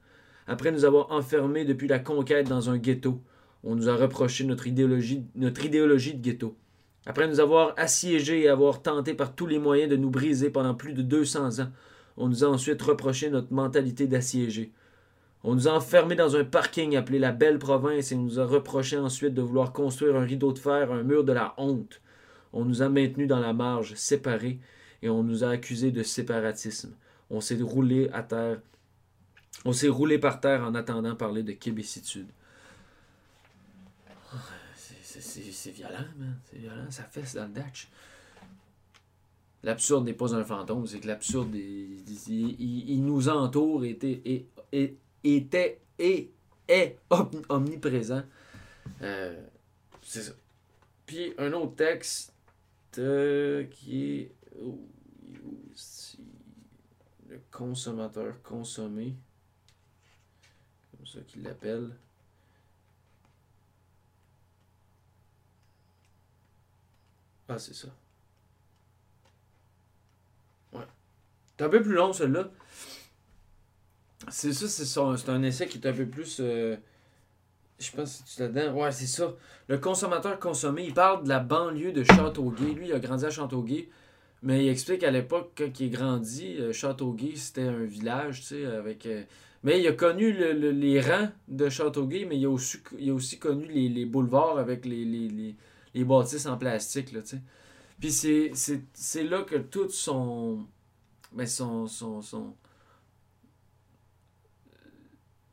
Après 0.47 0.73
nous 0.73 0.87
avoir 0.87 1.13
enfermés 1.13 1.67
depuis 1.67 1.89
la 1.89 1.99
conquête 1.99 2.49
dans 2.49 2.71
un 2.71 2.79
ghetto, 2.79 3.21
on 3.65 3.75
nous 3.75 3.91
a 3.91 3.97
reproché 3.97 4.45
notre 4.45 4.67
idéologie, 4.67 5.25
notre 5.35 5.65
idéologie 5.67 6.15
de 6.15 6.23
ghetto. 6.23 6.57
Après 7.05 7.29
nous 7.29 7.41
avoir 7.41 7.75
assiégés 7.77 8.43
et 8.43 8.49
avoir 8.49 8.81
tenté 8.81 9.13
par 9.13 9.35
tous 9.35 9.47
les 9.47 9.59
moyens 9.59 9.91
de 9.91 9.97
nous 9.97 10.11
briser 10.11 10.49
pendant 10.49 10.75
plus 10.75 10.95
de 10.95 11.03
200 11.03 11.61
ans, 11.61 11.69
on 12.17 12.29
nous 12.29 12.45
a 12.45 12.49
ensuite 12.49 12.81
reproché 12.81 13.29
notre 13.31 13.53
mentalité 13.53 14.07
d'assiégés. 14.07 14.73
On 15.45 15.55
nous 15.55 15.69
a 15.69 15.73
enfermés 15.73 16.17
dans 16.17 16.37
un 16.37 16.45
parking 16.45 16.97
appelé 16.97 17.19
la 17.19 17.33
Belle 17.33 17.59
Province 17.59 18.13
et 18.13 18.15
on 18.17 18.23
nous 18.23 18.41
a 18.41 18.45
reproché 18.47 18.99
ensuite 18.99 19.35
de 19.35 19.43
vouloir 19.43 19.73
construire 19.73 20.17
un 20.17 20.25
rideau 20.25 20.53
de 20.53 20.59
fer, 20.59 20.93
un 20.93 21.03
mur 21.03 21.25
de 21.25 21.33
la 21.33 21.55
honte. 21.59 22.01
On 22.53 22.65
nous 22.65 22.83
a 22.83 22.89
maintenus 22.89 23.29
dans 23.29 23.41
la 23.41 23.53
marge, 23.53 23.95
séparés, 23.95 24.59
et 25.03 25.09
on 25.09 25.23
nous 25.23 25.45
a 25.45 25.51
accusés 25.51 25.93
de 25.93 26.03
séparatisme. 26.03 26.95
On 27.31 27.41
s'est 27.41 27.59
roulé 27.61 28.11
à 28.13 28.23
terre. 28.23 28.59
On 29.65 29.73
s'est 29.73 29.89
roulé 29.89 30.19
par 30.19 30.41
terre 30.41 30.63
en 30.63 30.75
attendant 30.75 31.15
parler 31.15 31.43
de 31.43 31.53
québécitude 31.53 32.29
c'est 35.21 35.71
violent, 35.71 36.05
man. 36.19 36.37
C'est 36.45 36.59
violent, 36.59 36.91
ça 36.91 37.05
fesse 37.05 37.35
dans 37.35 37.47
le 37.47 37.53
Dutch. 37.53 37.89
L'absurde 39.63 40.05
n'est 40.05 40.15
pas 40.15 40.35
un 40.35 40.45
fantôme, 40.45 40.87
c'est 40.87 41.01
que 41.01 41.09
l'absurde, 41.09 41.55
il, 41.55 43.05
nous 43.05 43.29
entoure, 43.29 43.85
et, 43.85 44.47
était 45.37 45.81
et 45.99 46.33
est 46.69 46.99
omniprésent. 47.49 48.23
Euh, 49.03 49.41
c'est 50.03 50.23
ça. 50.23 50.33
Puis 51.07 51.35
un 51.39 51.53
autre 51.53 51.77
texte 51.77 52.33
euh, 52.99 53.65
qui 53.65 54.21
est 54.21 54.33
le 57.29 57.41
consommateur 57.51 58.43
consommé, 58.43 59.15
comme 60.91 61.07
ça 61.07 61.21
qu'il 61.27 61.43
l'appelle. 61.43 61.91
Ah, 67.49 67.59
c'est 67.59 67.75
ça. 67.75 67.89
Ouais. 70.73 70.85
C'est 71.57 71.65
un 71.65 71.69
peu 71.71 71.83
plus 71.83 71.95
long, 71.95 72.13
celui-là. 72.13 72.51
C'est 74.31 74.53
ça, 74.53 74.69
c'est 75.17 75.31
un 75.31 75.43
essai 75.43 75.67
qui 75.67 75.79
est 75.79 75.87
un 75.87 75.93
peu 75.93 76.07
plus. 76.07 76.39
Euh, 76.41 76.77
je 77.79 77.91
pense 77.93 78.19
que 78.19 78.35
tu 78.35 78.41
là-dedans. 78.41 78.81
Ouais, 78.81 78.93
c'est 78.93 79.07
ça. 79.07 79.35
Le 79.69 79.79
consommateur 79.79 80.39
consommé, 80.39 80.85
il 80.85 80.95
parle 80.95 81.25
de 81.25 81.29
la 81.29 81.41
banlieue 81.41 81.93
de 81.93 82.05
Châteauguay. 82.05 82.73
Lui, 82.73 82.89
il 82.89 82.93
a 82.93 82.99
grandi 82.99 83.25
à 83.25 83.31
Châteauguay. 83.31 83.89
Mais 84.43 84.65
il 84.65 84.69
explique 84.69 85.03
à 85.03 85.11
l'époque, 85.11 85.53
quand 85.57 85.81
il 85.81 85.87
est 85.87 85.91
grandi, 85.91 86.57
euh, 86.59 86.73
Châteauguay, 86.73 87.35
c'était 87.35 87.63
un 87.63 87.85
village, 87.85 88.41
tu 88.41 88.47
sais, 88.47 88.67
avec. 88.67 89.07
Euh, 89.07 89.25
mais 89.65 89.81
il 89.81 89.87
a 89.89 89.93
connu 89.93 90.33
les 90.33 91.01
rangs 91.01 91.31
de 91.49 91.69
Châteauguay, 91.69 92.25
mais 92.25 92.39
il 92.39 92.47
a 92.47 92.51
aussi, 92.51 92.79
il 92.99 93.11
a 93.11 93.15
aussi 93.15 93.41
connu 93.41 93.67
les, 93.67 94.07
boulevards 94.07 94.59
avec 94.59 94.87
les, 94.87 95.05
les 95.05 96.05
bâtisses 96.05 96.47
en 96.47 96.57
plastique, 96.57 97.11
là, 97.11 97.23
tu 97.23 97.31
sais. 97.31 97.43
Puis 98.01 98.13
c'est 98.93 99.25
là 99.25 99.43
que 99.43 99.57
tout 99.57 99.89
son... 99.89 100.67
Ben, 101.33 101.47
son... 101.47 101.87
son, 101.87 102.55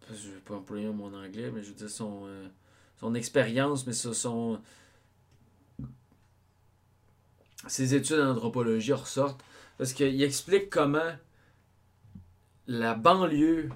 je 0.10 0.30
vais 0.32 0.39
pas 0.43 0.56
employer 0.56 0.88
mon 0.88 1.14
anglais, 1.14 1.51
mais 1.53 1.62
je 1.62 1.70
veux 1.70 1.76
dire 1.76 1.89
son, 1.89 2.22
euh, 2.26 2.47
son 2.99 3.16
expérience, 3.16 3.86
mais 3.88 3.93
son... 3.93 4.60
Ses 7.68 7.95
études 7.95 8.20
en 8.20 8.32
anthropologie 8.32 8.93
ressortent. 8.93 9.43
Parce 9.78 9.93
qu'il 9.93 10.22
explique 10.22 10.70
comment 10.70 11.12
la 12.68 12.93
banlieue 12.93 13.70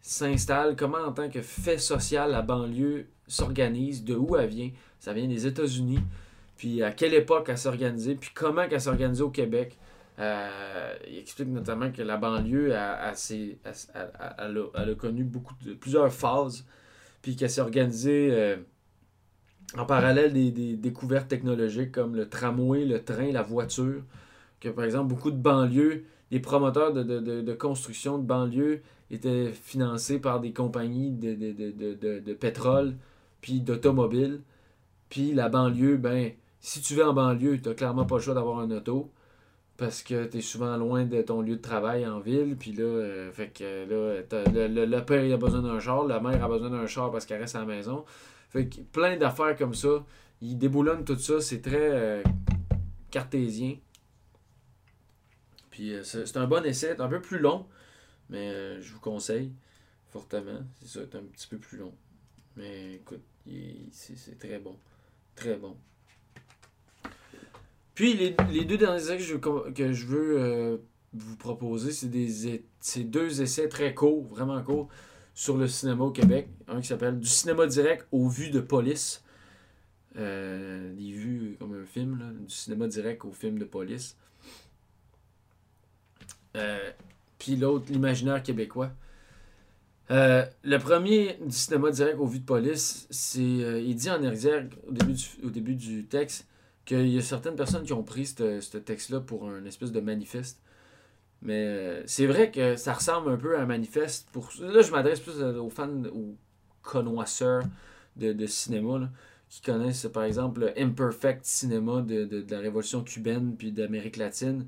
s'installe, 0.00 0.76
comment 0.76 0.98
en 0.98 1.12
tant 1.12 1.28
que 1.28 1.42
fait 1.42 1.78
social 1.78 2.30
la 2.30 2.42
banlieue 2.42 3.06
s'organise, 3.26 4.04
de 4.04 4.14
où 4.14 4.36
elle 4.36 4.48
vient. 4.48 4.70
Ça 5.00 5.12
vient 5.12 5.26
des 5.26 5.46
États-Unis. 5.46 6.00
Puis 6.56 6.82
à 6.82 6.92
quelle 6.92 7.14
époque 7.14 7.46
elle 7.48 7.58
s'est 7.58 7.68
organisée, 7.68 8.14
puis 8.14 8.30
comment 8.34 8.62
elle 8.62 8.80
s'est 8.80 8.88
organisée 8.88 9.22
au 9.22 9.30
Québec. 9.30 9.76
Euh, 10.18 10.94
il 11.08 11.18
explique 11.18 11.48
notamment 11.48 11.90
que 11.90 12.02
la 12.02 12.16
banlieue 12.16 12.74
a, 12.76 13.12
connu 14.98 15.28
plusieurs 15.80 16.12
phases, 16.12 16.64
puis 17.22 17.36
qu'elle 17.36 17.50
s'est 17.50 17.60
organisée 17.60 18.28
euh, 18.32 18.56
en 19.76 19.86
parallèle 19.86 20.32
des, 20.32 20.76
découvertes 20.76 21.28
technologiques 21.28 21.92
comme 21.92 22.14
le 22.14 22.28
tramway, 22.28 22.84
le 22.84 23.02
train, 23.02 23.32
la 23.32 23.42
voiture. 23.42 24.02
Que 24.60 24.68
par 24.68 24.84
exemple, 24.84 25.08
beaucoup 25.08 25.30
de 25.30 25.36
banlieues, 25.36 26.04
les 26.30 26.40
promoteurs 26.40 26.92
de, 26.92 27.02
de 27.02 27.52
construction 27.54 28.18
de 28.18 28.24
banlieues 28.24 28.82
étaient 29.10 29.52
financés 29.52 30.18
par 30.18 30.40
des 30.40 30.52
compagnies 30.52 31.10
de, 31.10 32.32
pétrole 32.34 32.96
puis 33.40 33.60
d'automobiles. 33.60 34.40
Puis 35.08 35.32
la 35.32 35.48
banlieue, 35.48 35.96
ben, 35.96 36.32
si 36.60 36.80
tu 36.80 36.94
vas 36.94 37.10
en 37.10 37.12
banlieue, 37.12 37.60
tu 37.60 37.68
n'as 37.68 37.74
clairement 37.74 38.04
pas 38.04 38.16
le 38.16 38.22
choix 38.22 38.34
d'avoir 38.34 38.58
un 38.60 38.70
auto 38.70 39.10
parce 39.76 40.02
que 40.02 40.26
tu 40.26 40.38
es 40.38 40.40
souvent 40.40 40.76
loin 40.76 41.04
de 41.04 41.20
ton 41.22 41.40
lieu 41.40 41.56
de 41.56 41.60
travail 41.60 42.06
en 42.06 42.20
ville. 42.20 42.56
Puis 42.56 42.72
là, 42.72 42.84
euh, 42.84 43.32
fait 43.32 43.48
que 43.48 43.84
là, 43.84 44.86
le, 44.86 45.00
père 45.04 45.34
a 45.34 45.36
besoin 45.36 45.62
d'un 45.62 45.80
char, 45.80 46.04
la 46.04 46.20
mère 46.20 46.42
a 46.44 46.48
besoin 46.48 46.70
d'un 46.70 46.86
char 46.86 47.10
parce 47.10 47.26
qu'elle 47.26 47.40
reste 47.40 47.56
à 47.56 47.60
la 47.60 47.66
maison. 47.66 48.04
Fait 48.50 48.68
que 48.68 48.80
plein 48.80 49.16
d'affaires 49.16 49.56
comme 49.56 49.74
ça. 49.74 50.04
Il 50.40 50.58
déboulonne 50.58 51.04
tout 51.04 51.18
ça. 51.18 51.40
C'est 51.40 51.60
très 51.60 51.90
euh, 51.90 52.22
cartésien. 53.10 53.76
Puis 55.70 55.94
euh, 55.94 56.04
c'est 56.04 56.36
un 56.36 56.46
bon 56.46 56.64
essai. 56.64 56.94
C'est 56.96 57.00
un 57.00 57.08
peu 57.08 57.20
plus 57.20 57.38
long. 57.38 57.66
Mais 58.30 58.80
je 58.80 58.92
vous 58.92 59.00
conseille 59.00 59.52
fortement. 60.08 60.60
C'est 60.80 60.88
ça, 60.88 61.00
c'est 61.10 61.18
un 61.18 61.22
petit 61.22 61.48
peu 61.48 61.58
plus 61.58 61.78
long. 61.78 61.92
Mais 62.56 62.94
écoute, 62.94 63.22
c'est 63.90 64.38
très 64.38 64.58
bon. 64.58 64.76
Très 65.34 65.56
bon. 65.56 65.76
Puis 67.94 68.14
les, 68.14 68.64
deux 68.64 68.76
derniers 68.76 69.02
essais 69.02 69.16
que 69.18 69.92
je, 69.92 70.06
veux 70.06 70.40
euh, 70.40 70.76
vous 71.12 71.36
proposer, 71.36 71.92
c'est 71.92 72.08
des 72.08 72.64
deux 73.04 73.40
essais 73.40 73.68
très 73.68 73.94
courts, 73.94 74.24
vraiment 74.24 74.60
courts, 74.62 74.88
sur 75.32 75.56
le 75.56 75.68
cinéma 75.68 76.04
au 76.04 76.10
Québec. 76.10 76.48
Un 76.66 76.80
qui 76.80 76.88
s'appelle 76.88 77.20
Du 77.20 77.28
cinéma 77.28 77.66
direct 77.66 78.06
aux 78.10 78.28
vues 78.28 78.50
de 78.50 78.60
police. 78.60 79.22
Euh, 80.16 80.92
des 80.94 81.12
vues 81.12 81.56
comme 81.58 81.80
un 81.80 81.84
film, 81.84 82.18
là, 82.18 82.26
du 82.32 82.52
cinéma 82.52 82.88
direct 82.88 83.24
aux 83.24 83.32
films 83.32 83.58
de 83.58 83.64
police. 83.64 84.16
Euh, 86.56 86.90
puis 87.38 87.56
l'autre, 87.56 87.86
l'imaginaire 87.90 88.42
québécois. 88.42 88.90
Le 90.10 90.76
premier 90.78 91.38
du 91.44 91.54
cinéma 91.54 91.90
direct 91.92 92.18
au 92.18 92.26
vu 92.26 92.40
de 92.40 92.44
police, 92.44 93.06
c'est 93.10 93.40
il 93.40 93.94
dit 93.94 94.10
en 94.10 94.22
exergue 94.22 94.74
au 94.86 94.92
début 94.92 95.12
du, 95.12 95.24
au 95.44 95.50
début 95.50 95.74
du 95.76 96.06
texte 96.06 96.46
qu'il 96.84 97.08
y 97.08 97.18
a 97.18 97.22
certaines 97.22 97.56
personnes 97.56 97.84
qui 97.84 97.92
ont 97.92 98.02
pris 98.02 98.26
ce 98.26 98.76
texte-là 98.76 99.20
pour 99.20 99.48
un 99.48 99.64
espèce 99.64 99.92
de 99.92 100.00
manifeste. 100.00 100.60
Mais 101.42 101.64
euh, 101.66 102.02
c'est 102.06 102.26
vrai 102.26 102.50
que 102.50 102.76
ça 102.76 102.94
ressemble 102.94 103.30
un 103.30 103.36
peu 103.36 103.56
à 103.56 103.62
un 103.62 103.66
manifeste. 103.66 104.28
Pour... 104.32 104.50
Là, 104.60 104.80
je 104.80 104.90
m'adresse 104.90 105.20
plus 105.20 105.42
aux 105.42 105.68
fans, 105.68 106.04
aux 106.06 106.36
connoisseurs 106.82 107.64
de, 108.16 108.32
de 108.32 108.46
cinéma, 108.46 108.98
là, 108.98 109.10
qui 109.50 109.60
connaissent 109.60 110.06
par 110.12 110.24
exemple 110.24 110.60
le 110.60 110.80
Imperfect 110.80 111.44
Cinéma 111.44 112.00
de, 112.00 112.24
de, 112.24 112.44
la 112.50 112.60
Révolution 112.60 113.02
cubaine 113.02 113.56
puis 113.56 113.72
d'Amérique 113.72 114.16
latine 114.16 114.66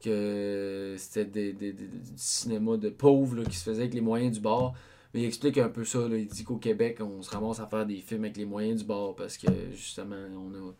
que 0.00 0.94
c'était 0.98 1.24
des, 1.24 1.52
des, 1.52 1.72
de 1.72 2.88
pauvres 2.90 3.36
là, 3.36 3.44
qui 3.44 3.56
se 3.56 3.64
faisait 3.64 3.82
avec 3.82 3.94
les 3.94 4.00
moyens 4.00 4.34
du 4.34 4.40
bord. 4.40 4.74
Mais 5.14 5.22
il 5.22 5.26
explique 5.26 5.58
un 5.58 5.68
peu 5.68 5.84
ça. 5.84 6.08
Là. 6.08 6.16
Il 6.16 6.26
dit 6.26 6.44
qu'au 6.44 6.56
Québec, 6.56 6.98
on 7.00 7.22
se 7.22 7.30
ramasse 7.30 7.60
à 7.60 7.66
faire 7.66 7.86
des 7.86 7.96
films 7.96 8.24
avec 8.24 8.36
les 8.36 8.44
moyens 8.44 8.80
du 8.80 8.86
bord 8.86 9.14
parce 9.14 9.36
que 9.36 9.48
justement, 9.72 10.16
on 10.34 10.54
a 10.54 10.72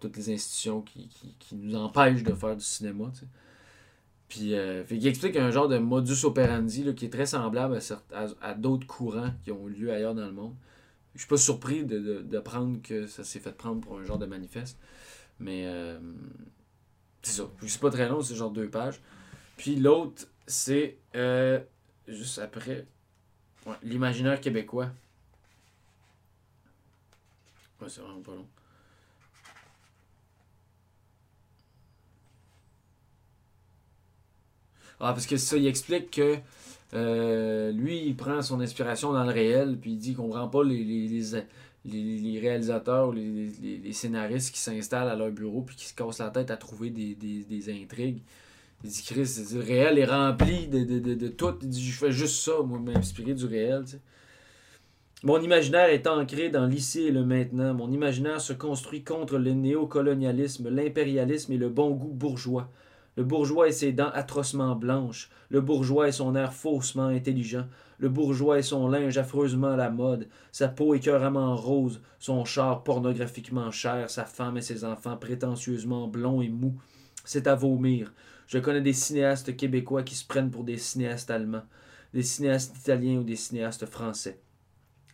toutes 0.00 0.16
les 0.16 0.32
institutions 0.34 0.82
qui, 0.82 1.08
qui, 1.08 1.34
qui 1.38 1.54
nous 1.56 1.74
empêchent 1.74 2.22
de 2.22 2.34
faire 2.34 2.56
du 2.56 2.64
cinéma. 2.64 3.10
tu 3.12 3.20
sais. 3.20 3.26
Puis 4.28 4.54
euh, 4.54 4.84
fait 4.84 4.98
qu'il 4.98 5.06
explique 5.06 5.36
un 5.36 5.50
genre 5.50 5.68
de 5.68 5.78
modus 5.78 6.24
operandi 6.24 6.82
là, 6.82 6.92
qui 6.92 7.04
est 7.06 7.10
très 7.10 7.26
semblable 7.26 7.78
à, 8.12 8.26
à, 8.40 8.54
d'autres 8.54 8.86
courants 8.86 9.32
qui 9.44 9.52
ont 9.52 9.68
eu 9.68 9.72
lieu 9.72 9.92
ailleurs 9.92 10.14
dans 10.14 10.26
le 10.26 10.32
monde. 10.32 10.54
Je 11.14 11.20
suis 11.20 11.28
pas 11.28 11.36
surpris 11.36 11.84
de, 11.84 11.98
de, 11.98 12.22
de 12.22 12.38
prendre 12.40 12.82
que 12.82 13.06
ça 13.06 13.24
s'est 13.24 13.38
fait 13.38 13.56
prendre 13.56 13.80
pour 13.80 13.98
un 13.98 14.04
genre 14.04 14.18
de 14.18 14.26
manifeste. 14.26 14.78
Mais 15.38 15.66
euh, 15.66 15.98
c'est 17.22 17.40
ça. 17.40 17.48
C'est 17.66 17.80
pas 17.80 17.90
très 17.90 18.08
long, 18.08 18.20
c'est 18.20 18.34
genre 18.34 18.50
deux 18.50 18.68
pages. 18.68 19.00
Puis 19.56 19.76
l'autre, 19.76 20.26
c'est 20.46 20.98
euh, 21.14 21.60
juste 22.08 22.38
après 22.38 22.86
ouais, 23.66 23.76
l'imaginaire 23.82 24.40
québécois. 24.40 24.90
Ouais, 27.80 27.88
c'est 27.88 28.00
vraiment 28.00 28.20
pas 28.20 28.34
long. 28.34 28.46
Ah, 35.00 35.12
parce 35.12 35.26
que 35.26 35.36
ça, 35.36 35.56
il 35.56 35.66
explique 35.66 36.10
que 36.10 36.36
euh, 36.94 37.72
lui, 37.72 38.06
il 38.06 38.16
prend 38.16 38.42
son 38.42 38.60
inspiration 38.60 39.12
dans 39.12 39.24
le 39.24 39.32
réel, 39.32 39.76
puis 39.80 39.92
il 39.92 39.98
dit 39.98 40.14
qu'on 40.14 40.28
comprend 40.28 40.48
pas 40.48 40.64
les, 40.64 42.38
réalisateurs 42.40 43.12
les, 43.12 43.92
scénaristes 43.92 44.54
qui 44.54 44.60
s'installent 44.60 45.08
à 45.08 45.16
leur 45.16 45.30
bureau 45.30 45.62
puis 45.62 45.76
qui 45.76 45.86
se 45.86 45.94
cassent 45.94 46.18
la 46.18 46.30
tête 46.30 46.50
à 46.50 46.56
trouver 46.56 46.90
des, 46.90 47.82
intrigues. 47.82 48.22
Il 48.84 48.90
dit, 48.90 49.02
Chris, 49.02 49.28
le 49.54 49.60
réel 49.60 49.98
est 49.98 50.04
rempli 50.04 50.68
de, 50.68 51.28
tout. 51.28 51.54
Il 51.62 51.68
dit, 51.68 51.84
je 51.84 51.98
fais 51.98 52.12
juste 52.12 52.42
ça, 52.44 52.62
moi, 52.64 52.78
m'inspirer 52.78 53.34
du 53.34 53.46
réel. 53.46 53.84
Mon 55.22 55.40
imaginaire 55.40 55.88
est 55.88 56.06
ancré 56.06 56.50
dans 56.50 56.66
l'ici 56.66 57.06
et 57.06 57.10
le 57.10 57.24
maintenant. 57.24 57.74
Mon 57.74 57.90
imaginaire 57.90 58.40
se 58.40 58.52
construit 58.52 59.02
contre 59.02 59.38
le 59.38 59.52
néocolonialisme, 59.52 60.68
l'impérialisme 60.68 61.52
et 61.52 61.56
le 61.56 61.70
bon 61.70 61.90
goût 61.90 62.12
bourgeois. 62.12 62.70
Le 63.16 63.24
bourgeois 63.24 63.68
et 63.68 63.72
ses 63.72 63.92
dents 63.92 64.10
atrocement 64.12 64.76
blanches, 64.76 65.30
le 65.48 65.62
bourgeois 65.62 66.08
et 66.08 66.12
son 66.12 66.34
air 66.34 66.52
faussement 66.52 67.06
intelligent, 67.06 67.66
le 67.98 68.10
bourgeois 68.10 68.58
et 68.58 68.62
son 68.62 68.88
linge 68.88 69.16
affreusement 69.16 69.72
à 69.72 69.76
la 69.76 69.90
mode, 69.90 70.28
sa 70.52 70.68
peau 70.68 70.94
écœuramment 70.94 71.56
rose, 71.56 72.02
son 72.18 72.44
char 72.44 72.84
pornographiquement 72.84 73.70
cher, 73.70 74.10
sa 74.10 74.26
femme 74.26 74.58
et 74.58 74.62
ses 74.62 74.84
enfants 74.84 75.16
prétentieusement 75.16 76.08
blonds 76.08 76.42
et 76.42 76.50
mous. 76.50 76.76
C'est 77.24 77.46
à 77.46 77.54
vomir. 77.54 78.12
Je 78.46 78.58
connais 78.58 78.82
des 78.82 78.92
cinéastes 78.92 79.56
québécois 79.56 80.02
qui 80.02 80.14
se 80.14 80.26
prennent 80.26 80.50
pour 80.50 80.64
des 80.64 80.76
cinéastes 80.76 81.30
allemands, 81.30 81.64
des 82.12 82.22
cinéastes 82.22 82.76
italiens 82.76 83.18
ou 83.18 83.24
des 83.24 83.36
cinéastes 83.36 83.86
français, 83.86 84.40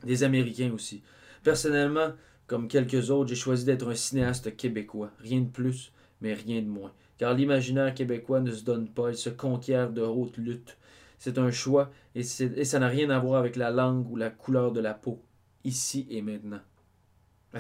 des 0.05 0.25
Américains 0.25 0.73
aussi. 0.75 1.03
Personnellement, 1.43 2.11
comme 2.47 2.69
quelques 2.69 3.11
autres, 3.11 3.31
j'ai 3.31 3.37
choisi 3.37 3.65
d'être 3.65 3.89
un 3.89 3.95
cinéaste 3.95 4.57
québécois. 4.57 5.11
Rien 5.21 5.41
de 5.41 5.49
plus, 5.49 5.93
mais 6.21 6.35
rien 6.35 6.61
de 6.61 6.69
moins. 6.69 6.93
Car 7.23 7.35
l'imaginaire 7.35 7.95
québécois 7.95 8.41
ne 8.41 8.51
se 8.51 8.65
donne 8.65 8.89
pas, 8.89 9.11
il 9.11 9.17
se 9.17 9.31
conquiert 9.31 9.93
de 9.93 10.03
haute 10.03 10.39
lutte. 10.39 10.77
C'est 11.21 11.39
un 11.39 11.53
choix 11.53 11.93
et, 12.17 12.25
ça 12.25 12.81
n'a 12.81 12.89
rien 12.89 13.11
à 13.11 13.21
voir 13.21 13.39
avec 13.39 13.55
la 13.55 13.71
langue 13.71 14.11
ou 14.11 14.17
la 14.17 14.29
couleur 14.29 14.73
de 14.73 14.81
la 14.81 14.93
peau. 14.93 15.23
Ici 15.63 16.05
et 16.11 16.21
maintenant. 16.21 16.59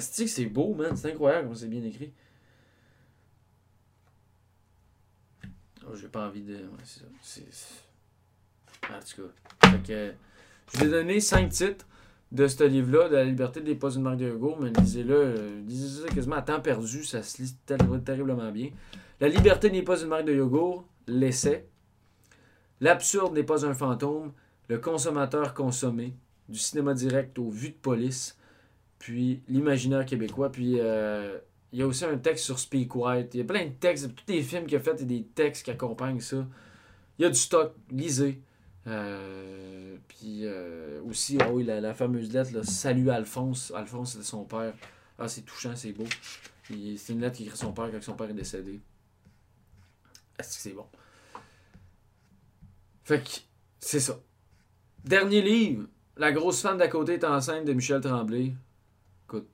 C'est 0.00 0.46
beau, 0.46 0.74
man. 0.74 0.96
C'est 0.96 1.12
incroyable 1.12 1.46
comme 1.46 1.54
c'est 1.54 1.68
bien 1.68 1.84
écrit. 1.84 2.12
Oh, 5.86 5.94
j'ai 5.94 6.08
pas 6.08 6.26
envie 6.26 6.42
de. 6.42 6.56
En 6.56 6.76
tout 8.98 9.22
cas. 9.84 10.10
Je 10.72 10.78
vous 10.78 10.84
ai 10.86 10.90
donné 10.90 11.20
5 11.20 11.50
titres 11.50 11.86
de 12.32 12.48
ce 12.48 12.64
livre-là, 12.64 13.08
de 13.08 13.14
La 13.14 13.24
liberté 13.24 13.60
n'est 13.60 13.76
pas 13.76 13.94
une 13.94 14.02
marque 14.02 14.18
de 14.18 14.28
Hugo, 14.28 14.56
mais 14.60 14.70
lisez-le. 14.70 15.14
euh, 15.14 15.60
lisez 15.68 16.02
ça 16.02 16.08
quasiment 16.08 16.34
à 16.34 16.42
temps 16.42 16.60
perdu. 16.60 17.04
Ça 17.04 17.22
se 17.22 17.40
lit 17.40 17.54
ter- 17.64 17.78
terriblement 18.04 18.50
bien. 18.50 18.70
La 19.22 19.28
liberté 19.28 19.70
n'est 19.70 19.82
pas 19.82 20.02
une 20.02 20.08
marque 20.08 20.24
de 20.24 20.34
yogourt. 20.34 20.84
L'essai. 21.06 21.68
L'absurde 22.80 23.32
n'est 23.34 23.44
pas 23.44 23.64
un 23.64 23.72
fantôme. 23.72 24.32
Le 24.66 24.78
consommateur 24.78 25.54
consommé. 25.54 26.16
Du 26.48 26.58
cinéma 26.58 26.92
direct 26.92 27.38
aux 27.38 27.48
vues 27.48 27.68
de 27.68 27.76
police. 27.76 28.36
Puis 28.98 29.40
l'imaginaire 29.46 30.06
québécois. 30.06 30.50
Puis 30.50 30.80
euh, 30.80 31.38
il 31.72 31.78
y 31.78 31.82
a 31.82 31.86
aussi 31.86 32.04
un 32.04 32.18
texte 32.18 32.46
sur 32.46 32.58
Speak 32.58 32.96
White. 32.96 33.32
Il 33.34 33.38
y 33.38 33.40
a 33.42 33.44
plein 33.44 33.66
de 33.66 33.70
textes. 33.70 34.12
Tous 34.12 34.24
les 34.26 34.42
films 34.42 34.66
qu'il 34.66 34.76
a 34.76 34.80
fait, 34.80 35.00
a 35.00 35.04
des 35.04 35.22
textes 35.22 35.66
qui 35.66 35.70
accompagnent 35.70 36.18
ça. 36.18 36.44
Il 37.20 37.22
y 37.22 37.24
a 37.24 37.28
du 37.28 37.38
stock. 37.38 37.76
Lisez. 37.92 38.40
Euh, 38.88 39.98
puis 40.08 40.40
euh, 40.46 41.00
aussi, 41.08 41.38
oui, 41.52 41.62
la, 41.62 41.80
la 41.80 41.94
fameuse 41.94 42.32
lettre, 42.32 42.64
Salut 42.64 43.08
Alphonse. 43.08 43.72
Alphonse, 43.76 44.14
c'était 44.14 44.24
son 44.24 44.42
père. 44.42 44.74
Ah, 45.16 45.28
c'est 45.28 45.42
touchant, 45.42 45.76
c'est 45.76 45.92
beau. 45.92 46.06
C'est 46.66 47.12
une 47.12 47.20
lettre 47.20 47.36
qu'il 47.36 47.46
écrit 47.46 47.54
à 47.54 47.60
son 47.60 47.72
père 47.72 47.88
quand 47.92 48.02
son 48.02 48.14
père 48.14 48.28
est 48.28 48.34
décédé. 48.34 48.80
C'est 50.42 50.72
bon? 50.72 50.86
Fait 53.04 53.22
que, 53.22 53.30
c'est 53.80 54.00
ça. 54.00 54.18
Dernier 55.04 55.42
livre, 55.42 55.86
La 56.16 56.30
grosse 56.30 56.60
femme 56.60 56.78
d'à 56.78 56.88
côté 56.88 57.14
est 57.14 57.24
enceinte 57.24 57.64
de 57.64 57.72
Michel 57.72 58.00
Tremblay. 58.00 58.52
Écoute, 59.24 59.48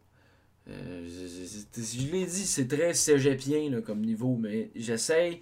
euh, 0.68 1.07
je, 1.09 2.11
l'ai 2.11 2.26
dit, 2.26 2.47
c'est 2.47 2.66
très 2.66 2.93
cégepien 2.95 3.80
comme 3.80 4.01
niveau, 4.01 4.36
mais 4.36 4.70
j'essaye. 4.74 5.41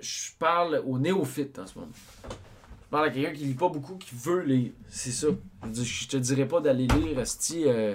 Je, 0.00 0.30
parle 0.38 0.82
aux 0.86 0.98
néophytes 0.98 1.58
en 1.58 1.66
ce 1.66 1.78
moment. 1.78 1.92
Je 2.24 2.88
parle 2.90 3.08
à 3.08 3.10
quelqu'un 3.10 3.32
qui 3.32 3.44
lit 3.44 3.54
pas 3.54 3.68
beaucoup, 3.68 3.96
qui 3.96 4.14
veut 4.14 4.42
lire. 4.42 4.72
C'est 4.88 5.12
ça. 5.12 5.28
Je, 5.72 6.08
te 6.08 6.16
dirais 6.16 6.48
pas 6.48 6.60
d'aller 6.60 6.86
lire, 6.86 7.18
Asti. 7.18 7.64
euh, 7.66 7.94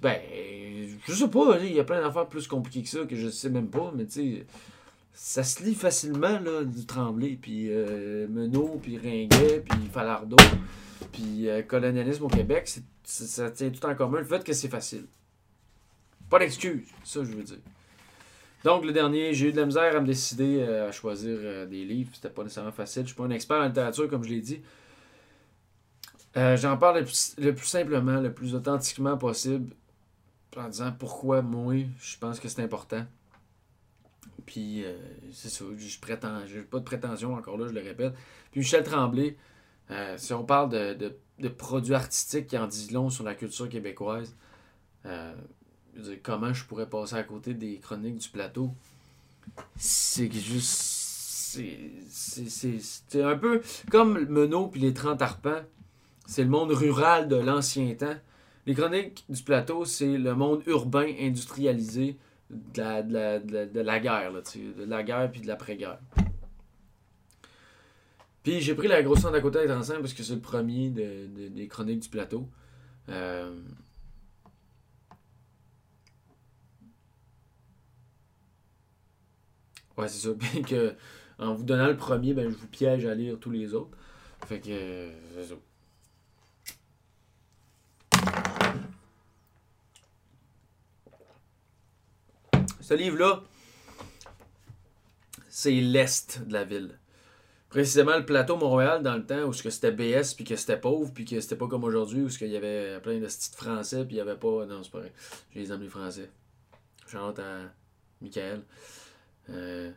ben, 0.00 0.20
je 1.06 1.12
sais 1.12 1.28
pas, 1.28 1.58
il 1.60 1.72
y 1.72 1.80
a 1.80 1.84
plein 1.84 2.00
d'affaires 2.00 2.26
plus 2.26 2.46
compliquées 2.46 2.82
que 2.82 2.88
ça 2.88 3.04
que 3.04 3.16
je 3.16 3.28
sais 3.28 3.50
même 3.50 3.68
pas, 3.68 3.92
mais 3.94 4.06
tu 4.06 4.12
sais, 4.12 4.46
ça 5.14 5.44
se 5.44 5.62
lit 5.62 5.74
facilement, 5.74 6.38
là, 6.40 6.64
du 6.64 6.86
Tremblay, 6.86 7.38
puis 7.40 7.66
euh, 7.70 8.26
Menot, 8.28 8.80
puis 8.82 8.98
Ringuet, 8.98 9.62
puis 9.68 9.88
Falardeau, 9.92 10.36
puis 11.12 11.48
euh, 11.48 11.62
colonialisme 11.62 12.24
au 12.24 12.28
Québec, 12.28 12.70
ça 13.04 13.50
tient 13.50 13.70
tout 13.70 13.84
en 13.84 13.94
commun 13.94 14.18
le 14.18 14.24
fait 14.24 14.42
que 14.44 14.52
c'est 14.52 14.68
facile. 14.68 15.06
Pas 16.30 16.38
d'excuse, 16.38 16.86
ça 17.04 17.24
je 17.24 17.32
veux 17.32 17.42
dire. 17.42 17.58
Donc, 18.64 18.84
le 18.84 18.92
dernier, 18.92 19.34
j'ai 19.34 19.48
eu 19.48 19.52
de 19.52 19.56
la 19.60 19.66
misère 19.66 19.96
à 19.96 20.00
me 20.00 20.06
décider 20.06 20.58
euh, 20.60 20.88
à 20.88 20.92
choisir 20.92 21.66
des 21.66 21.84
livres. 21.84 22.10
C'était 22.14 22.30
pas 22.30 22.44
nécessairement 22.44 22.70
facile. 22.70 23.02
Je 23.02 23.08
suis 23.08 23.16
pas 23.16 23.24
un 23.24 23.30
expert 23.30 23.56
en 23.56 23.66
littérature, 23.66 24.08
comme 24.08 24.22
je 24.22 24.28
l'ai 24.28 24.40
dit. 24.40 24.60
Euh, 26.36 26.56
J'en 26.56 26.76
parle 26.76 27.00
le 27.00 27.04
plus, 27.04 27.34
le 27.38 27.54
plus 27.54 27.66
simplement, 27.66 28.20
le 28.20 28.32
plus 28.32 28.54
authentiquement 28.54 29.16
possible, 29.18 29.74
en 30.56 30.68
disant 30.68 30.92
pourquoi 30.98 31.42
moi, 31.42 31.74
je 32.00 32.18
pense 32.18 32.40
que 32.40 32.48
c'est 32.48 32.62
important. 32.62 33.04
Puis, 34.46 34.84
euh, 34.84 34.96
c'est 35.32 35.48
ça, 35.48 35.64
je 35.76 36.00
prétends, 36.00 36.44
j'ai 36.46 36.62
pas 36.62 36.78
de 36.78 36.84
prétention 36.84 37.34
encore 37.34 37.58
là, 37.58 37.68
je 37.68 37.72
le 37.72 37.80
répète. 37.80 38.14
Puis, 38.50 38.60
Michel 38.60 38.82
Tremblay, 38.82 39.36
euh, 39.90 40.16
si 40.18 40.32
on 40.32 40.44
parle 40.44 40.70
de, 40.70 41.14
de, 41.38 41.48
produits 41.48 41.94
artistiques 41.94 42.48
qui 42.48 42.58
en 42.58 42.66
disent 42.66 42.92
long 42.92 43.10
sur 43.10 43.24
la 43.24 43.34
culture 43.34 43.68
québécoise, 43.68 44.34
euh, 45.06 45.34
comment 46.22 46.52
je 46.52 46.64
pourrais 46.64 46.88
passer 46.88 47.16
à 47.16 47.22
côté 47.22 47.54
des 47.54 47.78
chroniques 47.78 48.18
du 48.18 48.28
plateau? 48.28 48.74
C'est 49.76 50.30
juste. 50.30 51.58
c'est 52.08 53.22
un 53.22 53.36
peu 53.36 53.60
comme 53.90 54.24
Menot 54.26 54.68
puis 54.68 54.80
les 54.80 54.94
30 54.94 55.20
arpents. 55.20 55.62
C'est 56.26 56.44
le 56.44 56.48
monde 56.50 56.70
rural 56.70 57.28
de 57.28 57.36
l'ancien 57.36 57.94
temps. 57.94 58.16
Les 58.66 58.74
chroniques 58.74 59.24
du 59.28 59.42
plateau, 59.42 59.84
c'est 59.84 60.16
le 60.18 60.34
monde 60.34 60.62
urbain 60.66 61.12
industrialisé 61.20 62.16
de 62.50 62.80
la, 62.80 63.02
de 63.02 63.12
la, 63.12 63.38
de 63.66 63.80
la, 63.80 64.00
guerre, 64.00 64.32
de 64.32 64.84
la 64.84 65.02
guerre 65.02 65.30
puis 65.30 65.40
de 65.40 65.46
l'après-guerre. 65.48 65.98
Puis 68.42 68.60
j'ai 68.60 68.74
pris 68.74 68.88
la 68.88 69.02
grosse 69.02 69.22
d'à 69.22 69.40
côté 69.40 69.60
d'être 69.60 69.76
enceinte 69.76 70.00
parce 70.00 70.14
que 70.14 70.22
c'est 70.22 70.34
le 70.34 70.40
premier 70.40 70.90
de- 70.90 71.26
de- 71.26 71.48
des 71.48 71.68
chroniques 71.68 72.00
du 72.00 72.08
plateau. 72.08 72.48
Euh, 73.08 73.52
Ouais, 79.96 80.08
c'est 80.08 80.26
ça. 80.28 80.34
Puis 80.38 80.62
que, 80.62 80.94
en 81.38 81.54
vous 81.54 81.64
donnant 81.64 81.86
le 81.88 81.96
premier, 81.96 82.34
ben, 82.34 82.48
je 82.50 82.56
vous 82.56 82.66
piège 82.66 83.04
à 83.06 83.14
lire 83.14 83.38
tous 83.38 83.50
les 83.50 83.74
autres. 83.74 83.96
Fait 84.46 84.60
que. 84.60 84.70
euh. 84.70 85.56
Ce 92.92 92.96
livre-là, 92.98 93.42
c'est 95.48 95.70
l'est 95.70 96.46
de 96.46 96.52
la 96.52 96.62
ville. 96.62 96.98
Précisément 97.70 98.18
le 98.18 98.26
plateau 98.26 98.58
Montréal 98.58 99.02
dans 99.02 99.14
le 99.14 99.24
temps 99.24 99.44
où 99.44 99.54
ce 99.54 99.62
que 99.62 99.70
c'était 99.70 99.92
BS 99.92 100.34
puis 100.36 100.44
que 100.44 100.56
c'était 100.56 100.78
pauvre 100.78 101.10
puis 101.14 101.24
que 101.24 101.40
c'était 101.40 101.56
pas 101.56 101.68
comme 101.68 101.84
aujourd'hui 101.84 102.20
où 102.20 102.28
ce 102.28 102.36
qu'il 102.36 102.50
y 102.50 102.56
avait 102.58 103.00
plein 103.00 103.18
de 103.18 103.26
styles 103.28 103.56
français 103.56 104.04
puis 104.04 104.16
il 104.16 104.18
y 104.18 104.20
avait 104.20 104.36
pas 104.36 104.66
non 104.66 104.82
c'est 104.82 104.92
pas 104.92 104.98
vrai. 104.98 105.12
J'ai 105.54 105.60
les 105.60 105.72
amis 105.72 105.88
français. 105.88 106.28
Chante 107.06 107.38
à 107.38 107.60
Michael. 108.20 108.60
Euh, 109.48 109.90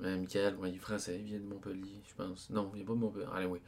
Michael 0.00 0.54
ouais, 0.56 0.70
il 0.70 0.76
est 0.76 0.78
français 0.78 1.18
il 1.20 1.26
vient 1.26 1.40
de 1.40 1.44
Montpellier 1.44 2.00
je 2.08 2.14
pense. 2.14 2.48
Non 2.48 2.72
il 2.74 2.80
est 2.80 2.84
pas 2.84 2.94
de 2.94 2.98
Montpellier. 2.98 3.26
Allez 3.34 3.44
oui. 3.44 3.58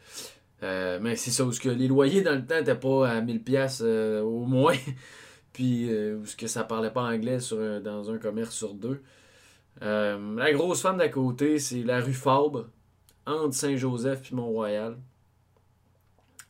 Euh, 0.62 0.98
mais 1.02 1.16
c'est 1.16 1.32
ça 1.32 1.44
où 1.44 1.52
ce 1.52 1.60
que 1.60 1.68
les 1.68 1.86
loyers 1.86 2.22
dans 2.22 2.34
le 2.34 2.46
temps 2.46 2.56
étaient 2.56 2.74
pas 2.74 3.10
à 3.10 3.20
1000 3.20 3.42
pièces 3.44 3.82
au 3.82 4.46
moins 4.46 4.72
puis 5.52 5.90
euh, 5.90 6.24
ce 6.24 6.36
que 6.36 6.46
ça 6.46 6.64
parlait 6.64 6.90
pas 6.90 7.02
anglais 7.02 7.38
dans 7.82 8.10
un 8.10 8.18
commerce 8.18 8.54
sur 8.54 8.74
deux 8.74 9.02
Euh, 9.82 10.36
la 10.36 10.52
grosse 10.52 10.82
femme 10.82 10.98
d'à 10.98 11.08
côté 11.08 11.58
c'est 11.58 11.82
la 11.84 12.00
rue 12.00 12.12
Fabre 12.12 12.66
entre 13.26 13.54
Saint-Joseph 13.54 14.22
puis 14.22 14.34
Mont-Royal. 14.34 14.96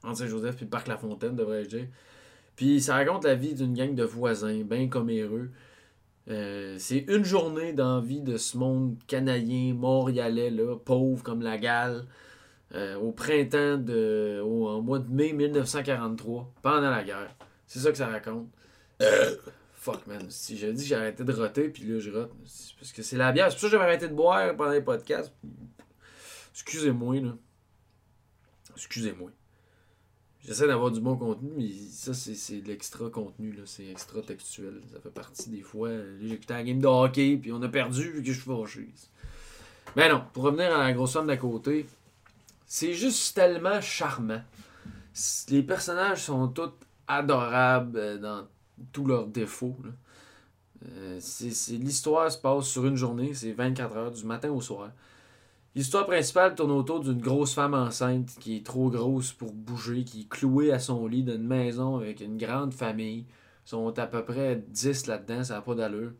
Entre 0.02 0.18
Saint-Joseph 0.18 0.56
puis 0.56 0.64
le 0.64 0.70
Parc 0.70 0.88
La 0.88 0.96
Fontaine, 0.96 1.36
devrais-je 1.36 1.68
dire. 1.68 1.86
Puis 2.56 2.80
ça 2.80 2.94
raconte 2.94 3.24
la 3.24 3.34
vie 3.34 3.54
d'une 3.54 3.74
gang 3.74 3.94
de 3.94 4.04
voisins, 4.04 4.62
bien 4.64 4.88
comméreux. 4.88 5.50
Euh, 6.28 6.76
c'est 6.78 7.04
une 7.08 7.24
journée 7.24 7.72
dans 7.72 7.96
la 7.96 8.00
vie 8.00 8.20
de 8.20 8.36
ce 8.36 8.56
monde 8.56 8.96
canadien, 9.06 9.74
montréalais, 9.74 10.50
là, 10.50 10.76
pauvre 10.76 11.22
comme 11.22 11.42
la 11.42 11.58
gale, 11.58 12.06
euh, 12.74 12.96
au 12.96 13.12
printemps 13.12 13.78
de. 13.78 14.40
Au, 14.44 14.68
en 14.68 14.80
mois 14.82 14.98
de 15.00 15.10
mai 15.10 15.32
1943, 15.32 16.52
pendant 16.62 16.90
la 16.90 17.02
guerre. 17.02 17.34
C'est 17.66 17.80
ça 17.80 17.90
que 17.90 17.98
ça 17.98 18.08
raconte. 18.08 18.48
Euh, 19.00 19.36
fuck, 19.74 20.06
man. 20.06 20.30
Si 20.30 20.56
j'ai 20.56 20.72
dit 20.72 20.88
que 20.88 20.94
arrêté 20.94 21.24
de 21.24 21.32
roter, 21.32 21.68
puis 21.68 21.84
là, 21.84 21.98
je 21.98 22.10
rote. 22.10 22.32
Parce 22.78 22.92
que 22.92 23.02
c'est 23.02 23.16
la 23.16 23.32
bière. 23.32 23.46
C'est 23.50 23.54
pour 23.54 23.60
ça 23.62 23.66
que 23.66 23.70
j'avais 23.72 23.84
arrêté 23.84 24.08
de 24.08 24.14
boire 24.14 24.54
pendant 24.56 24.72
les 24.72 24.82
podcasts. 24.82 25.32
Excusez-moi, 26.52 27.20
là. 27.20 27.36
Excusez-moi. 28.76 29.30
J'essaie 30.42 30.66
d'avoir 30.66 30.90
du 30.90 31.00
bon 31.00 31.16
contenu, 31.16 31.50
mais 31.56 31.68
ça, 31.90 32.14
c'est, 32.14 32.60
de 32.62 32.68
l'extra 32.68 33.10
contenu, 33.10 33.52
là. 33.52 33.62
C'est 33.66 33.86
extra 33.88 34.22
textuel. 34.22 34.80
Ça 34.92 35.00
fait 35.00 35.10
partie 35.10 35.50
des 35.50 35.60
fois. 35.62 35.88
euh, 35.88 36.18
J'ai 36.20 36.34
écouté 36.34 36.54
la 36.54 36.62
game 36.62 36.80
de 36.80 36.86
hockey, 36.86 37.36
puis 37.36 37.52
on 37.52 37.60
a 37.62 37.68
perdu, 37.68 38.10
puis 38.12 38.22
que 38.22 38.32
je 38.32 38.40
suis 38.40 38.50
fâché. 38.50 38.88
Mais 39.96 40.08
non, 40.08 40.24
pour 40.32 40.44
revenir 40.44 40.74
à 40.74 40.78
la 40.78 40.92
grosse 40.92 41.12
femme 41.12 41.26
d'à 41.26 41.36
côté, 41.36 41.86
c'est 42.66 42.94
juste 42.94 43.34
tellement 43.34 43.80
charmant. 43.80 44.42
Les 45.48 45.62
personnages 45.62 46.22
sont 46.24 46.48
tous 46.48 46.72
adorables 47.06 47.98
euh, 47.98 48.18
dans 48.18 48.46
tous 48.92 49.04
leurs 49.04 49.26
défauts. 49.26 49.76
Euh, 50.88 51.20
l'histoire 51.70 52.30
se 52.30 52.38
passe 52.38 52.66
sur 52.66 52.86
une 52.86 52.96
journée, 52.96 53.34
c'est 53.34 53.52
24 53.52 53.96
heures, 53.96 54.10
du 54.10 54.24
matin 54.24 54.50
au 54.50 54.60
soir. 54.60 54.90
L'histoire 55.74 56.06
principale 56.06 56.54
tourne 56.54 56.72
autour 56.72 57.00
d'une 57.00 57.20
grosse 57.20 57.54
femme 57.54 57.74
enceinte 57.74 58.36
qui 58.40 58.56
est 58.56 58.66
trop 58.66 58.90
grosse 58.90 59.32
pour 59.32 59.52
bouger, 59.52 60.04
qui 60.04 60.22
est 60.22 60.28
clouée 60.28 60.72
à 60.72 60.80
son 60.80 61.06
lit 61.06 61.22
d'une 61.22 61.46
maison 61.46 61.96
avec 61.96 62.20
une 62.20 62.36
grande 62.36 62.74
famille. 62.74 63.26
Ils 63.66 63.70
sont 63.70 63.96
à 63.98 64.06
peu 64.06 64.24
près 64.24 64.56
10 64.68 65.06
là-dedans, 65.06 65.44
ça 65.44 65.54
n'a 65.54 65.60
pas 65.60 65.74
d'allure. 65.74 66.12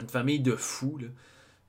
Une 0.00 0.08
famille 0.08 0.40
de 0.40 0.56
fous, 0.56 0.98
là. 0.98 1.08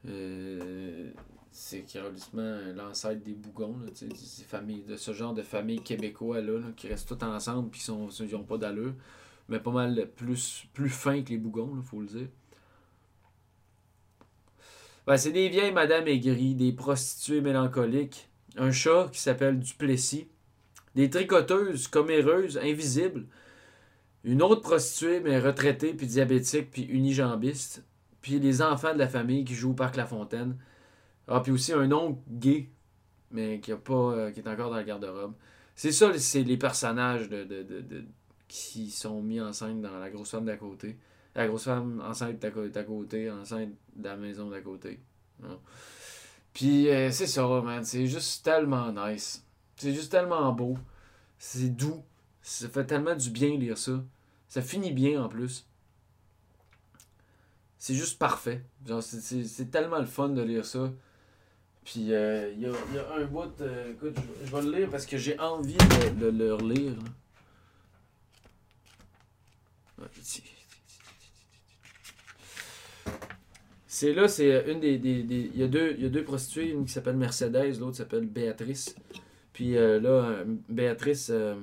Euh, 0.07 1.11
c'est 1.51 1.83
carrément 1.83 2.73
l'ancêtre 2.75 3.23
des 3.23 3.33
bougons, 3.33 3.77
familles, 4.45 4.83
de 4.83 4.97
ce 4.97 5.13
genre 5.13 5.33
de 5.33 5.41
famille 5.41 5.81
québécois 5.81 6.41
là, 6.41 6.59
qui 6.75 6.89
restent 6.89 7.07
toutes 7.07 7.23
ensemble 7.23 7.69
puis 7.69 7.79
qui 7.79 7.85
sont, 7.85 8.09
ils 8.09 8.35
ont 8.35 8.43
pas 8.43 8.57
d'allure. 8.57 8.93
Mais 9.49 9.59
pas 9.59 9.71
mal 9.71 10.09
plus, 10.15 10.65
plus 10.73 10.89
fins 10.89 11.21
que 11.21 11.29
les 11.29 11.37
bougons, 11.37 11.73
il 11.77 11.83
faut 11.83 12.01
le 12.01 12.07
dire. 12.07 12.27
Ben, 15.05 15.17
c'est 15.17 15.31
des 15.31 15.49
vieilles 15.49 15.71
madames 15.71 16.07
aigries, 16.07 16.55
des 16.55 16.73
prostituées 16.73 17.41
mélancoliques, 17.41 18.27
un 18.57 18.71
chat 18.71 19.09
qui 19.11 19.19
s'appelle 19.19 19.59
Duplessis, 19.59 20.27
des 20.95 21.09
tricoteuses 21.09 21.87
comméreuses, 21.87 22.57
invisibles, 22.57 23.27
une 24.23 24.41
autre 24.41 24.61
prostituée, 24.61 25.19
mais 25.19 25.39
retraitée, 25.39 25.93
puis 25.93 26.07
diabétique, 26.07 26.71
puis 26.71 26.83
unijambiste, 26.83 27.85
puis 28.21 28.39
les 28.39 28.63
enfants 28.63 28.93
de 28.93 28.97
la 28.99 29.07
famille 29.07 29.45
qui 29.45 29.53
jouent 29.53 29.71
au 29.71 29.75
Parc 29.75 29.95
La 29.95 30.07
Fontaine. 30.07 30.57
Ah, 31.27 31.39
puis 31.41 31.51
aussi 31.51 31.73
un 31.73 31.91
oncle 31.91 32.19
gay, 32.27 32.69
mais 33.29 33.59
qui, 33.59 33.71
a 33.71 33.77
pas, 33.77 33.93
euh, 33.93 34.31
qui 34.31 34.39
est 34.39 34.47
encore 34.47 34.71
dans 34.71 34.77
le 34.77 34.83
garde-robe. 34.83 35.33
C'est 35.75 35.91
ça, 35.91 36.17
c'est 36.17 36.43
les 36.43 36.57
personnages 36.57 37.29
de- 37.29 37.43
qui 38.55 38.89
sont 38.89 39.21
mis 39.21 39.41
en 39.41 39.51
scène 39.51 39.81
dans 39.81 39.99
La 39.99 40.09
grosse 40.09 40.31
femme 40.31 40.45
d'à 40.45 40.55
côté. 40.55 40.97
La 41.35 41.47
grosse 41.47 41.65
femme 41.65 42.01
enceinte 42.05 42.39
d'à 42.39 42.83
côté, 42.83 43.29
enceinte 43.29 43.71
de 43.95 44.03
la 44.05 44.15
maison 44.15 44.49
d'à 44.49 44.61
côté. 44.61 45.01
Hein. 45.43 45.57
Puis 46.53 46.87
euh, 46.89 47.11
c'est 47.11 47.27
ça, 47.27 47.45
man. 47.61 47.83
C'est 47.83 48.07
juste 48.07 48.45
tellement 48.45 48.93
nice. 48.93 49.45
C'est 49.75 49.93
juste 49.93 50.11
tellement 50.11 50.53
beau. 50.53 50.77
C'est 51.37 51.75
doux. 51.75 52.01
Ça 52.41 52.69
fait 52.69 52.85
tellement 52.85 53.15
du 53.15 53.29
bien 53.29 53.57
lire 53.57 53.77
ça. 53.77 54.01
Ça 54.47 54.61
finit 54.61 54.93
bien 54.93 55.21
en 55.21 55.27
plus. 55.27 55.67
C'est 57.77 57.95
juste 57.95 58.17
parfait. 58.17 58.63
C'est- 59.01 59.69
tellement 59.69 59.99
le 59.99 60.05
fun 60.05 60.29
de 60.29 60.41
lire 60.41 60.65
ça. 60.65 60.93
Puis 61.83 62.13
euh, 62.13 62.51
il 62.53 62.61
y, 62.61 62.65
a, 62.65 62.69
y 62.69 62.97
a 62.97 63.15
un 63.15 63.25
bout. 63.25 63.51
euh, 63.61 63.91
écoute, 63.91 64.15
je, 64.45 64.55
vais 64.55 64.61
le 64.61 64.71
lire 64.77 64.89
parce 64.89 65.05
que 65.05 65.17
j'ai 65.17 65.37
envie 65.39 65.77
de, 66.19 66.27
le 66.27 66.53
relire. 66.53 66.95
là. 66.95 67.09
C'est 73.87 74.13
là, 74.13 74.27
c'est 74.27 74.69
une 74.71 74.79
des. 74.79 74.97
des- 74.97 75.51
Il 75.53 75.57
y, 75.59 75.63
a 75.63 75.67
deux- 75.67 75.95
il 75.97 76.05
y 76.05 76.09
deux 76.09 76.23
prostituées, 76.23 76.69
une 76.71 76.85
qui 76.85 76.91
s'appelle 76.91 77.15
Mercedes, 77.15 77.79
l'autre 77.79 77.95
s'appelle 77.97 78.25
Béatrice. 78.25 78.95
Puis 79.53 79.77
euh, 79.77 79.99
là, 80.01 80.43
Béatrice, 80.67 81.29
euh, 81.31 81.55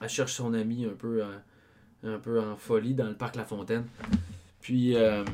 elle 0.00 0.08
cherche 0.08 0.34
son 0.34 0.54
amie 0.54 0.84
un 0.84 0.94
peu, 0.94 1.24
euh, 1.24 2.14
un 2.14 2.18
peu 2.18 2.40
en 2.40 2.56
folie 2.56 2.94
dans 2.94 3.08
le 3.08 3.16
parc 3.16 3.34
La 3.34 3.44
Fontaine. 3.44 3.84
Puis 4.60 4.96
euh, 4.96 5.24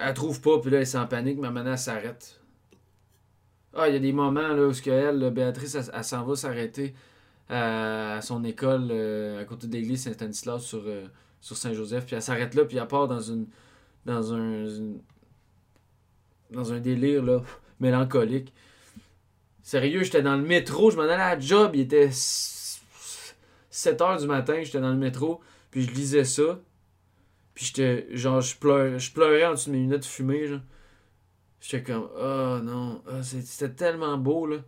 elle 0.00 0.14
trouve 0.14 0.40
pas, 0.40 0.58
puis 0.58 0.70
là, 0.72 0.78
elle 0.78 0.82
est 0.82 0.96
en 0.96 1.06
panique, 1.06 1.38
mais 1.38 1.50
maintenant, 1.50 1.72
elle 1.72 1.78
s'arrête. 1.78 2.40
Ah, 3.74 3.88
il 3.88 3.94
y 3.94 3.96
a 3.96 4.00
des 4.00 4.12
moments 4.12 4.48
là, 4.48 4.66
où 4.68 4.72
elle, 4.88 5.30
Béatrice, 5.30 5.76
elle, 5.76 5.90
elle 5.94 6.04
s'en 6.04 6.24
va 6.24 6.34
s'arrêter 6.34 6.94
à, 7.48 8.20
son 8.22 8.44
école 8.44 8.88
euh, 8.90 9.40
à 9.40 9.44
côté 9.44 9.66
de 9.66 9.72
l'église 9.72 10.02
Saint-Stanislas 10.02 10.62
sur, 10.62 10.82
euh, 10.86 11.06
sur 11.40 11.56
Saint-Joseph. 11.56 12.06
Puis 12.06 12.16
elle 12.16 12.22
s'arrête 12.22 12.54
là, 12.54 12.64
puis 12.64 12.76
elle 12.76 12.86
part 12.86 13.08
dans 13.08 13.20
une 13.20 13.46
dans 14.04 14.34
un 14.34 14.66
dans 16.50 16.72
un 16.72 16.78
délire 16.78 17.22
là, 17.22 17.42
mélancolique. 17.80 18.52
Sérieux, 19.62 20.02
j'étais 20.02 20.22
dans 20.22 20.36
le 20.36 20.42
métro, 20.42 20.90
je 20.90 20.96
m'en 20.96 21.04
allais 21.04 21.14
à 21.14 21.34
la 21.34 21.40
job, 21.40 21.72
il 21.74 21.80
était 21.80 22.10
7 22.10 24.00
heures 24.02 24.18
du 24.18 24.26
matin, 24.26 24.60
j'étais 24.62 24.80
dans 24.80 24.90
le 24.90 24.98
métro, 24.98 25.40
puis 25.70 25.82
je 25.82 25.90
lisais 25.90 26.24
ça. 26.24 26.60
Puis 27.54 27.66
j'étais 27.66 28.08
genre 28.16 28.40
je 28.40 28.56
pleurais, 28.56 28.98
je 28.98 29.12
pleurais 29.12 29.46
en 29.46 29.52
dessous 29.52 29.70
de 29.70 29.76
mes 29.76 29.80
lunettes 29.80 30.04
fumées. 30.04 30.60
J'étais 31.60 31.82
comme 31.82 32.08
oh 32.16 32.58
non, 32.62 33.02
ah, 33.08 33.22
c'était 33.22 33.72
tellement 33.72 34.18
beau 34.18 34.46
là. 34.46 34.58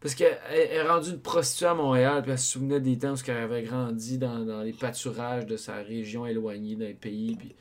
Parce 0.00 0.14
qu'elle 0.14 0.38
elle 0.50 0.70
est 0.70 0.82
rendue 0.88 1.10
une 1.10 1.20
prostituée 1.20 1.66
à 1.66 1.74
Montréal, 1.74 2.22
puis 2.22 2.30
elle 2.30 2.38
se 2.38 2.52
souvenait 2.52 2.80
des 2.80 2.98
temps 2.98 3.14
où 3.14 3.18
elle 3.26 3.36
avait 3.36 3.62
grandi 3.62 4.18
dans, 4.18 4.44
dans 4.44 4.62
les 4.62 4.72
pâturages 4.72 5.46
de 5.46 5.56
sa 5.56 5.74
région 5.76 6.24
éloignée 6.24 6.76
d'un 6.76 6.94
pays. 6.94 7.36
Puis, 7.36 7.56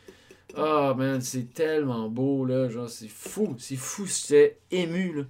oh 0.56 0.94
man, 0.96 1.20
c'est 1.22 1.52
tellement 1.54 2.10
beau, 2.10 2.46
là. 2.46 2.70
Genre, 2.70 2.90
c'est 2.90 3.08
fou, 3.08 3.56
c'est 3.58 3.76
fou, 3.76 4.06
c'était 4.06 4.60
ému, 4.70 5.14
là. 5.16 5.24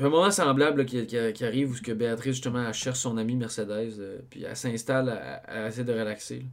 Un 0.00 0.08
moment 0.10 0.30
semblable 0.30 0.84
qui, 0.84 1.06
qui- 1.06 1.44
arrive 1.44 1.72
où 1.72 1.82
que 1.82 1.92
Béatrice, 1.92 2.34
justement, 2.34 2.62
elle 2.66 2.74
cherche 2.74 2.98
son 2.98 3.16
amie 3.16 3.36
Mercedes, 3.36 3.94
euh, 3.98 4.18
puis 4.28 4.44
elle 4.44 4.54
s'installe, 4.56 5.42
elle, 5.48 5.66
essaie 5.66 5.82
de 5.84 5.92
relaxer. 5.92 6.44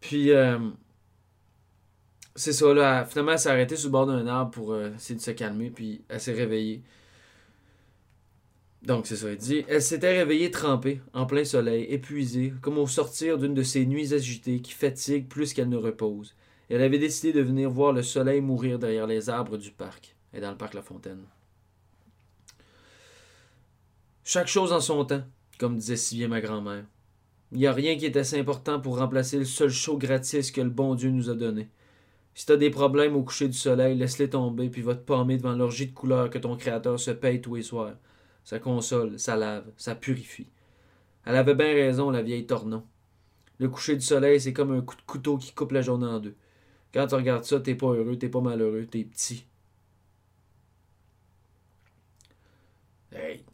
Puis, 0.00 0.30
euh, 0.32 0.58
c'est 2.36 2.52
ça, 2.52 2.72
là. 2.74 3.04
finalement, 3.06 3.32
elle 3.32 3.38
s'est 3.38 3.48
arrêtée 3.48 3.76
sur 3.76 3.88
le 3.88 3.92
bord 3.92 4.06
d'un 4.06 4.26
arbre 4.26 4.50
pour 4.50 4.72
euh, 4.72 4.90
essayer 4.94 5.16
de 5.16 5.22
se 5.22 5.30
calmer, 5.30 5.70
puis 5.70 6.02
elle 6.08 6.20
s'est 6.20 6.32
réveillée. 6.32 6.82
Donc, 8.84 9.06
c'est 9.06 9.16
ça, 9.16 9.30
il 9.30 9.38
dit 9.38 9.64
Elle 9.68 9.80
s'était 9.80 10.18
réveillée 10.18 10.50
trempée, 10.50 11.00
en 11.14 11.24
plein 11.24 11.44
soleil, 11.44 11.84
épuisée, 11.84 12.52
comme 12.60 12.78
au 12.78 12.86
sortir 12.86 13.38
d'une 13.38 13.54
de 13.54 13.62
ces 13.62 13.86
nuits 13.86 14.12
agitées 14.12 14.60
qui 14.60 14.72
fatiguent 14.72 15.28
plus 15.28 15.54
qu'elle 15.54 15.70
ne 15.70 15.76
repose. 15.76 16.34
Elle 16.68 16.82
avait 16.82 16.98
décidé 16.98 17.32
de 17.32 17.40
venir 17.40 17.70
voir 17.70 17.92
le 17.92 18.02
soleil 18.02 18.42
mourir 18.42 18.78
derrière 18.78 19.06
les 19.06 19.30
arbres 19.30 19.56
du 19.56 19.70
parc, 19.70 20.14
et 20.34 20.40
dans 20.40 20.50
le 20.50 20.56
parc 20.56 20.74
La 20.74 20.82
Fontaine. 20.82 21.24
Chaque 24.22 24.48
chose 24.48 24.72
en 24.72 24.80
son 24.80 25.04
temps, 25.04 25.24
comme 25.58 25.76
disait 25.76 25.96
si 25.96 26.16
bien 26.16 26.28
ma 26.28 26.40
grand-mère. 26.40 26.84
Il 27.52 27.58
n'y 27.58 27.66
a 27.66 27.72
rien 27.72 27.96
qui 27.96 28.06
est 28.06 28.16
assez 28.16 28.38
important 28.38 28.80
pour 28.80 28.98
remplacer 28.98 29.38
le 29.38 29.44
seul 29.44 29.70
show 29.70 29.96
gratis 29.96 30.50
que 30.50 30.60
le 30.60 30.70
bon 30.70 30.94
Dieu 30.94 31.10
nous 31.10 31.30
a 31.30 31.34
donné. 31.34 31.68
Si 32.34 32.46
t'as 32.46 32.56
des 32.56 32.70
problèmes 32.70 33.16
au 33.16 33.22
coucher 33.22 33.48
du 33.48 33.56
soleil, 33.56 33.96
laisse-les 33.96 34.30
tomber, 34.30 34.68
puis 34.68 34.82
va 34.82 34.94
te 34.94 35.04
palmer 35.04 35.36
devant 35.36 35.52
l'orgie 35.52 35.86
de 35.86 35.94
couleurs 35.94 36.30
que 36.30 36.38
ton 36.38 36.56
créateur 36.56 36.98
se 36.98 37.12
paye 37.12 37.40
tous 37.40 37.54
les 37.54 37.62
soirs. 37.62 37.94
Ça 38.44 38.58
console, 38.58 39.18
ça 39.18 39.36
lave, 39.36 39.70
ça 39.76 39.94
purifie. 39.94 40.48
Elle 41.24 41.36
avait 41.36 41.54
bien 41.54 41.72
raison, 41.72 42.10
la 42.10 42.22
vieille 42.22 42.46
Tornon. 42.46 42.84
Le 43.58 43.68
coucher 43.68 43.96
du 43.96 44.02
soleil, 44.04 44.40
c'est 44.40 44.52
comme 44.52 44.72
un 44.72 44.82
coup 44.82 44.96
de 44.96 45.02
couteau 45.02 45.38
qui 45.38 45.52
coupe 45.52 45.72
la 45.72 45.80
journée 45.80 46.06
en 46.06 46.20
deux. 46.20 46.36
Quand 46.92 47.06
tu 47.06 47.14
regardes 47.14 47.44
ça, 47.44 47.60
t'es 47.60 47.74
pas 47.74 47.86
heureux, 47.86 48.16
t'es 48.18 48.28
pas 48.28 48.40
malheureux, 48.40 48.86
t'es 48.86 49.04
petit. 49.04 49.46
Hey. 53.12 53.44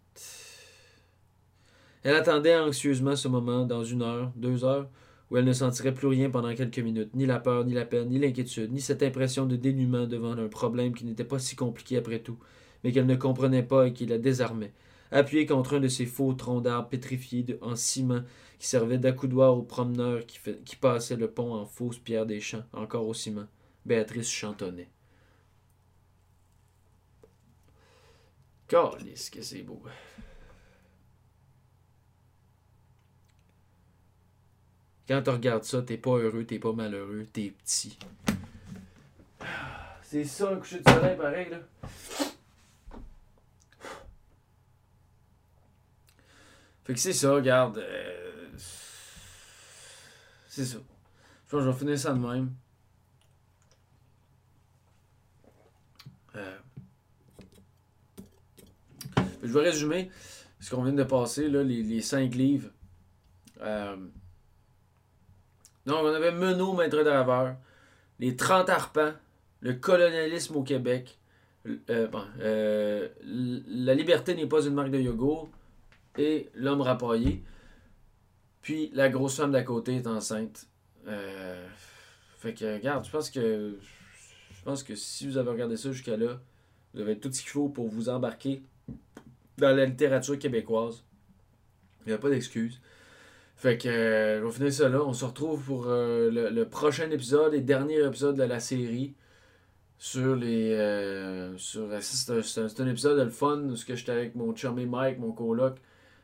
Elle 2.03 2.17
attendait 2.17 2.57
anxieusement 2.57 3.15
ce 3.15 3.29
moment, 3.29 3.65
dans 3.67 3.85
une 3.85 4.03
heure, 4.03 4.33
deux 4.35 4.65
heures, 4.65 4.89
où 5.31 5.37
elle 5.37 5.45
ne 5.45 5.53
sentirait 5.53 5.95
plus 5.95 6.09
rien 6.09 6.31
pendant 6.31 6.55
quelques 6.55 6.79
minutes, 6.79 7.15
ni 7.15 7.27
la 7.27 7.39
peur, 7.39 7.65
ni 7.65 7.75
la 7.75 7.85
peine, 7.85 8.09
ni 8.09 8.19
l'inquiétude, 8.19 8.73
ni 8.73 8.81
cette 8.81 9.03
impression 9.03 9.47
de 9.47 9.57
dénuement 9.57 10.07
devant 10.07 10.33
un 10.33 10.49
problème 10.49 10.95
qui 10.95 11.05
n'était 11.05 11.25
pas 11.25 11.39
si 11.39 11.57
compliqué 11.57 11.99
après 11.99 12.21
tout, 12.21 12.39
mais 12.83 12.93
qu'elle 12.93 13.07
ne 13.07 13.17
comprenait 13.17 13.63
pas 13.63 13.89
et 13.89 13.93
qui 13.93 14.07
la 14.07 14.19
désarmait. 14.19 14.73
Appuyée 15.13 15.47
contre 15.47 15.77
un 15.77 15.81
de 15.81 15.89
ces 15.89 16.07
faux 16.07 16.33
troncs 16.35 16.63
d'arbres 16.63 16.89
pétrifiés 16.89 17.59
en 17.63 17.75
ciment 17.75 18.23
qui 18.59 18.69
servaient 18.69 18.99
d'accoudoir 18.99 19.57
aux 19.57 19.63
promeneurs 19.63 20.25
qui, 20.27 20.77
passaient 20.77 21.17
le 21.17 21.31
pont 21.31 21.55
en 21.55 21.67
fausse 21.67 21.99
pierre 21.99 22.27
des 22.27 22.41
champs, 22.41 22.65
encore 22.73 23.09
au 23.09 23.15
ciment, 23.15 23.47
Béatrice 23.87 24.31
chantonnait. 24.31 24.91
Calice 28.69 29.31
que 29.31 29.43
c'est 29.43 29.63
beau. 29.63 29.83
Quand 35.09 35.23
tu 35.23 35.31
regardes 35.31 35.65
ça, 35.65 35.83
t'es 35.83 35.97
pas 35.97 36.19
heureux, 36.19 36.45
t'es 36.45 36.61
pas 36.61 36.73
malheureux, 36.73 37.27
t'es 37.33 37.51
petit. 37.51 37.99
C'est 40.03 40.23
ça 40.23 40.53
un 40.53 40.57
coucher 40.57 40.79
de 40.79 40.89
soleil 40.89 41.17
pareil, 41.17 41.49
là. 41.51 41.59
Fait 46.91 46.95
que 46.95 47.01
c'est 47.03 47.13
ça, 47.13 47.33
regarde. 47.33 47.79
euh, 47.79 48.49
C'est 50.49 50.65
ça. 50.65 50.79
Je 51.47 51.49
pense 51.49 51.61
que 51.61 51.61
je 51.61 51.71
vais 51.71 51.79
finir 51.79 51.97
ça 51.97 52.13
de 52.13 52.19
même. 52.19 52.53
Euh, 56.35 56.59
Je 59.41 59.53
vais 59.53 59.61
résumer 59.61 60.11
ce 60.59 60.75
qu'on 60.75 60.83
vient 60.83 60.93
de 60.93 61.05
passer, 61.05 61.49
là, 61.49 61.63
les, 61.63 61.85
les 61.85 62.03
cinq 62.03 62.35
livres. 62.35 62.71
Euh, 63.61 63.95
Donc, 65.87 65.99
on 66.03 66.13
avait 66.13 66.33
Menot, 66.33 66.73
maître 66.73 67.05
draveur, 67.05 67.55
les 68.19 68.35
30 68.35 68.69
arpents, 68.69 69.13
le 69.61 69.75
colonialisme 69.75 70.57
au 70.57 70.65
Québec, 70.65 71.21
la 71.87 72.09
liberté 73.95 74.35
n'est 74.35 74.49
pas 74.49 74.67
une 74.67 74.75
marque 74.75 74.91
de 74.91 74.99
yogourt, 74.99 75.53
et 76.19 76.49
l'homme 76.55 76.81
rapaillé. 76.81 77.43
Puis 78.63 78.91
la 78.93 79.09
grosse 79.09 79.37
femme 79.37 79.53
d'à 79.53 79.63
côté 79.63 79.97
est 79.97 80.07
enceinte. 80.07 80.67
Euh, 81.09 81.67
fait 82.39 82.55
que, 82.55 82.75
regarde, 82.75 83.05
je 83.05 83.11
pense 83.11 83.31
que 83.31 83.79
je 84.61 84.65
pense 84.65 84.83
que 84.83 84.95
si 84.95 85.27
vous 85.27 85.39
avez 85.39 85.51
regardé 85.51 85.77
ça 85.77 85.91
jusqu'à 85.91 86.17
là, 86.17 86.41
vous 86.93 87.01
avez 87.01 87.19
tout 87.19 87.33
ce 87.33 87.41
qu'il 87.41 87.51
faut 87.51 87.69
pour 87.69 87.89
vous 87.89 88.09
embarquer 88.09 88.63
dans 89.57 89.75
la 89.75 89.87
littérature 89.87 90.39
québécoise. 90.39 91.05
Il 92.05 92.09
n'y 92.09 92.15
a 92.15 92.19
pas 92.19 92.31
d'excuse. 92.31 92.81
Fait 93.57 93.77
que 93.77 93.89
euh, 93.89 94.43
vais 94.45 94.51
finir 94.53 94.73
ça 94.73 94.89
là. 94.89 95.03
On 95.03 95.13
se 95.13 95.25
retrouve 95.25 95.63
pour 95.63 95.85
euh, 95.89 96.31
le, 96.31 96.65
prochain 96.69 97.11
épisode 97.11 97.53
et 97.55 97.61
dernier 97.61 98.05
épisode 98.05 98.37
de 98.37 98.43
la 98.43 98.59
série 98.59 99.15
sur 99.99 100.35
les. 100.35 100.73
euh, 100.73 101.57
sur, 101.59 101.89
c'est, 102.01 102.33
un, 102.33 102.65
un- 102.85 102.89
épisode 102.89 103.19
de 103.19 103.25
le 103.25 103.31
fun 103.31 103.59
où 103.65 103.77
j'étais 103.77 104.13
avec 104.13 104.35
mon 104.35 104.55
chummy 104.57 104.87
Mike, 104.87 105.19
mon 105.19 105.33
coloc, 105.33 105.77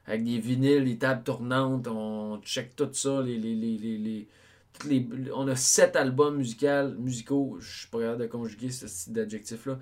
avec 0.06 0.24
des 0.24 0.38
vinyles, 0.38 0.84
les 0.84 0.98
tables 0.98 1.22
tournantes, 1.24 1.88
on 1.88 2.40
check 2.42 2.76
tout 2.76 2.88
ça, 2.92 3.22
les. 3.22 3.38
les, 3.38 3.54
les, 3.54 3.76
les, 3.78 3.98
les- 3.98 4.28
on 5.34 5.48
a 5.48 5.56
sept 5.56 5.96
albums 5.96 6.36
musicaux, 6.36 7.56
je 7.60 7.78
suis 7.80 7.88
pas 7.88 8.00
capable 8.00 8.22
de 8.22 8.26
conjuguer 8.26 8.70
ce 8.70 8.86
style 8.86 9.14
d'adjectif-là, 9.14 9.78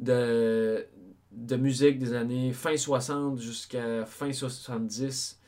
de, 0.00 0.84
de 1.30 1.56
musique 1.56 1.98
des 2.00 2.12
années 2.12 2.52
fin 2.52 2.76
60 2.76 3.38
jusqu'à 3.40 4.04
fin 4.04 4.32
70. 4.32 5.38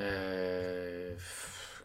Euh, 0.00 1.14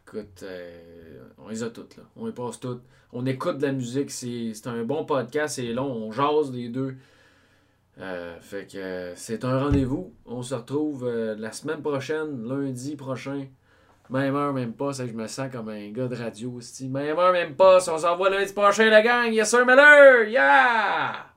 écoute, 0.05 0.43
euh, 0.43 1.19
on 1.37 1.49
les 1.49 1.63
a 1.63 1.69
toutes, 1.69 1.97
là. 1.97 2.03
On 2.15 2.25
les 2.25 2.31
passe 2.33 2.59
toutes. 2.59 2.81
On 3.11 3.25
écoute 3.25 3.57
de 3.59 3.67
la 3.67 3.71
musique, 3.73 4.09
c'est 4.11 4.53
un 4.65 4.83
bon 4.83 5.05
podcast, 5.05 5.55
c'est 5.55 5.71
long, 5.73 5.85
on 5.91 6.11
jase 6.11 6.51
les 6.51 6.69
deux. 6.69 6.95
Euh, 7.99 8.39
fait 8.41 8.71
que 8.71 8.77
euh, 8.77 9.15
c'est 9.15 9.45
un 9.45 9.59
rendez-vous. 9.59 10.13
On 10.25 10.41
se 10.41 10.55
retrouve 10.55 11.05
euh, 11.05 11.35
la 11.37 11.51
semaine 11.51 11.81
prochaine, 11.81 12.47
lundi 12.47 12.95
prochain. 12.95 13.45
Même 14.09 14.35
heure, 14.35 14.53
même 14.53 14.73
pas, 14.73 14.91
que 14.91 15.07
je 15.07 15.13
me 15.13 15.27
sens 15.27 15.51
comme 15.51 15.69
un 15.69 15.89
gars 15.91 16.07
de 16.07 16.15
radio. 16.15 16.59
c'ti. 16.59 16.89
Même 16.89 17.17
heure, 17.17 17.31
même 17.31 17.55
pas, 17.55 17.77
on 17.89 17.97
s'envoie 17.97 18.29
lundi 18.29 18.51
prochain, 18.53 18.89
la 18.89 19.01
gang. 19.01 19.31
Yes, 19.31 19.49
sir, 19.49 19.65
Miller! 19.65 20.27
Yeah! 20.27 21.32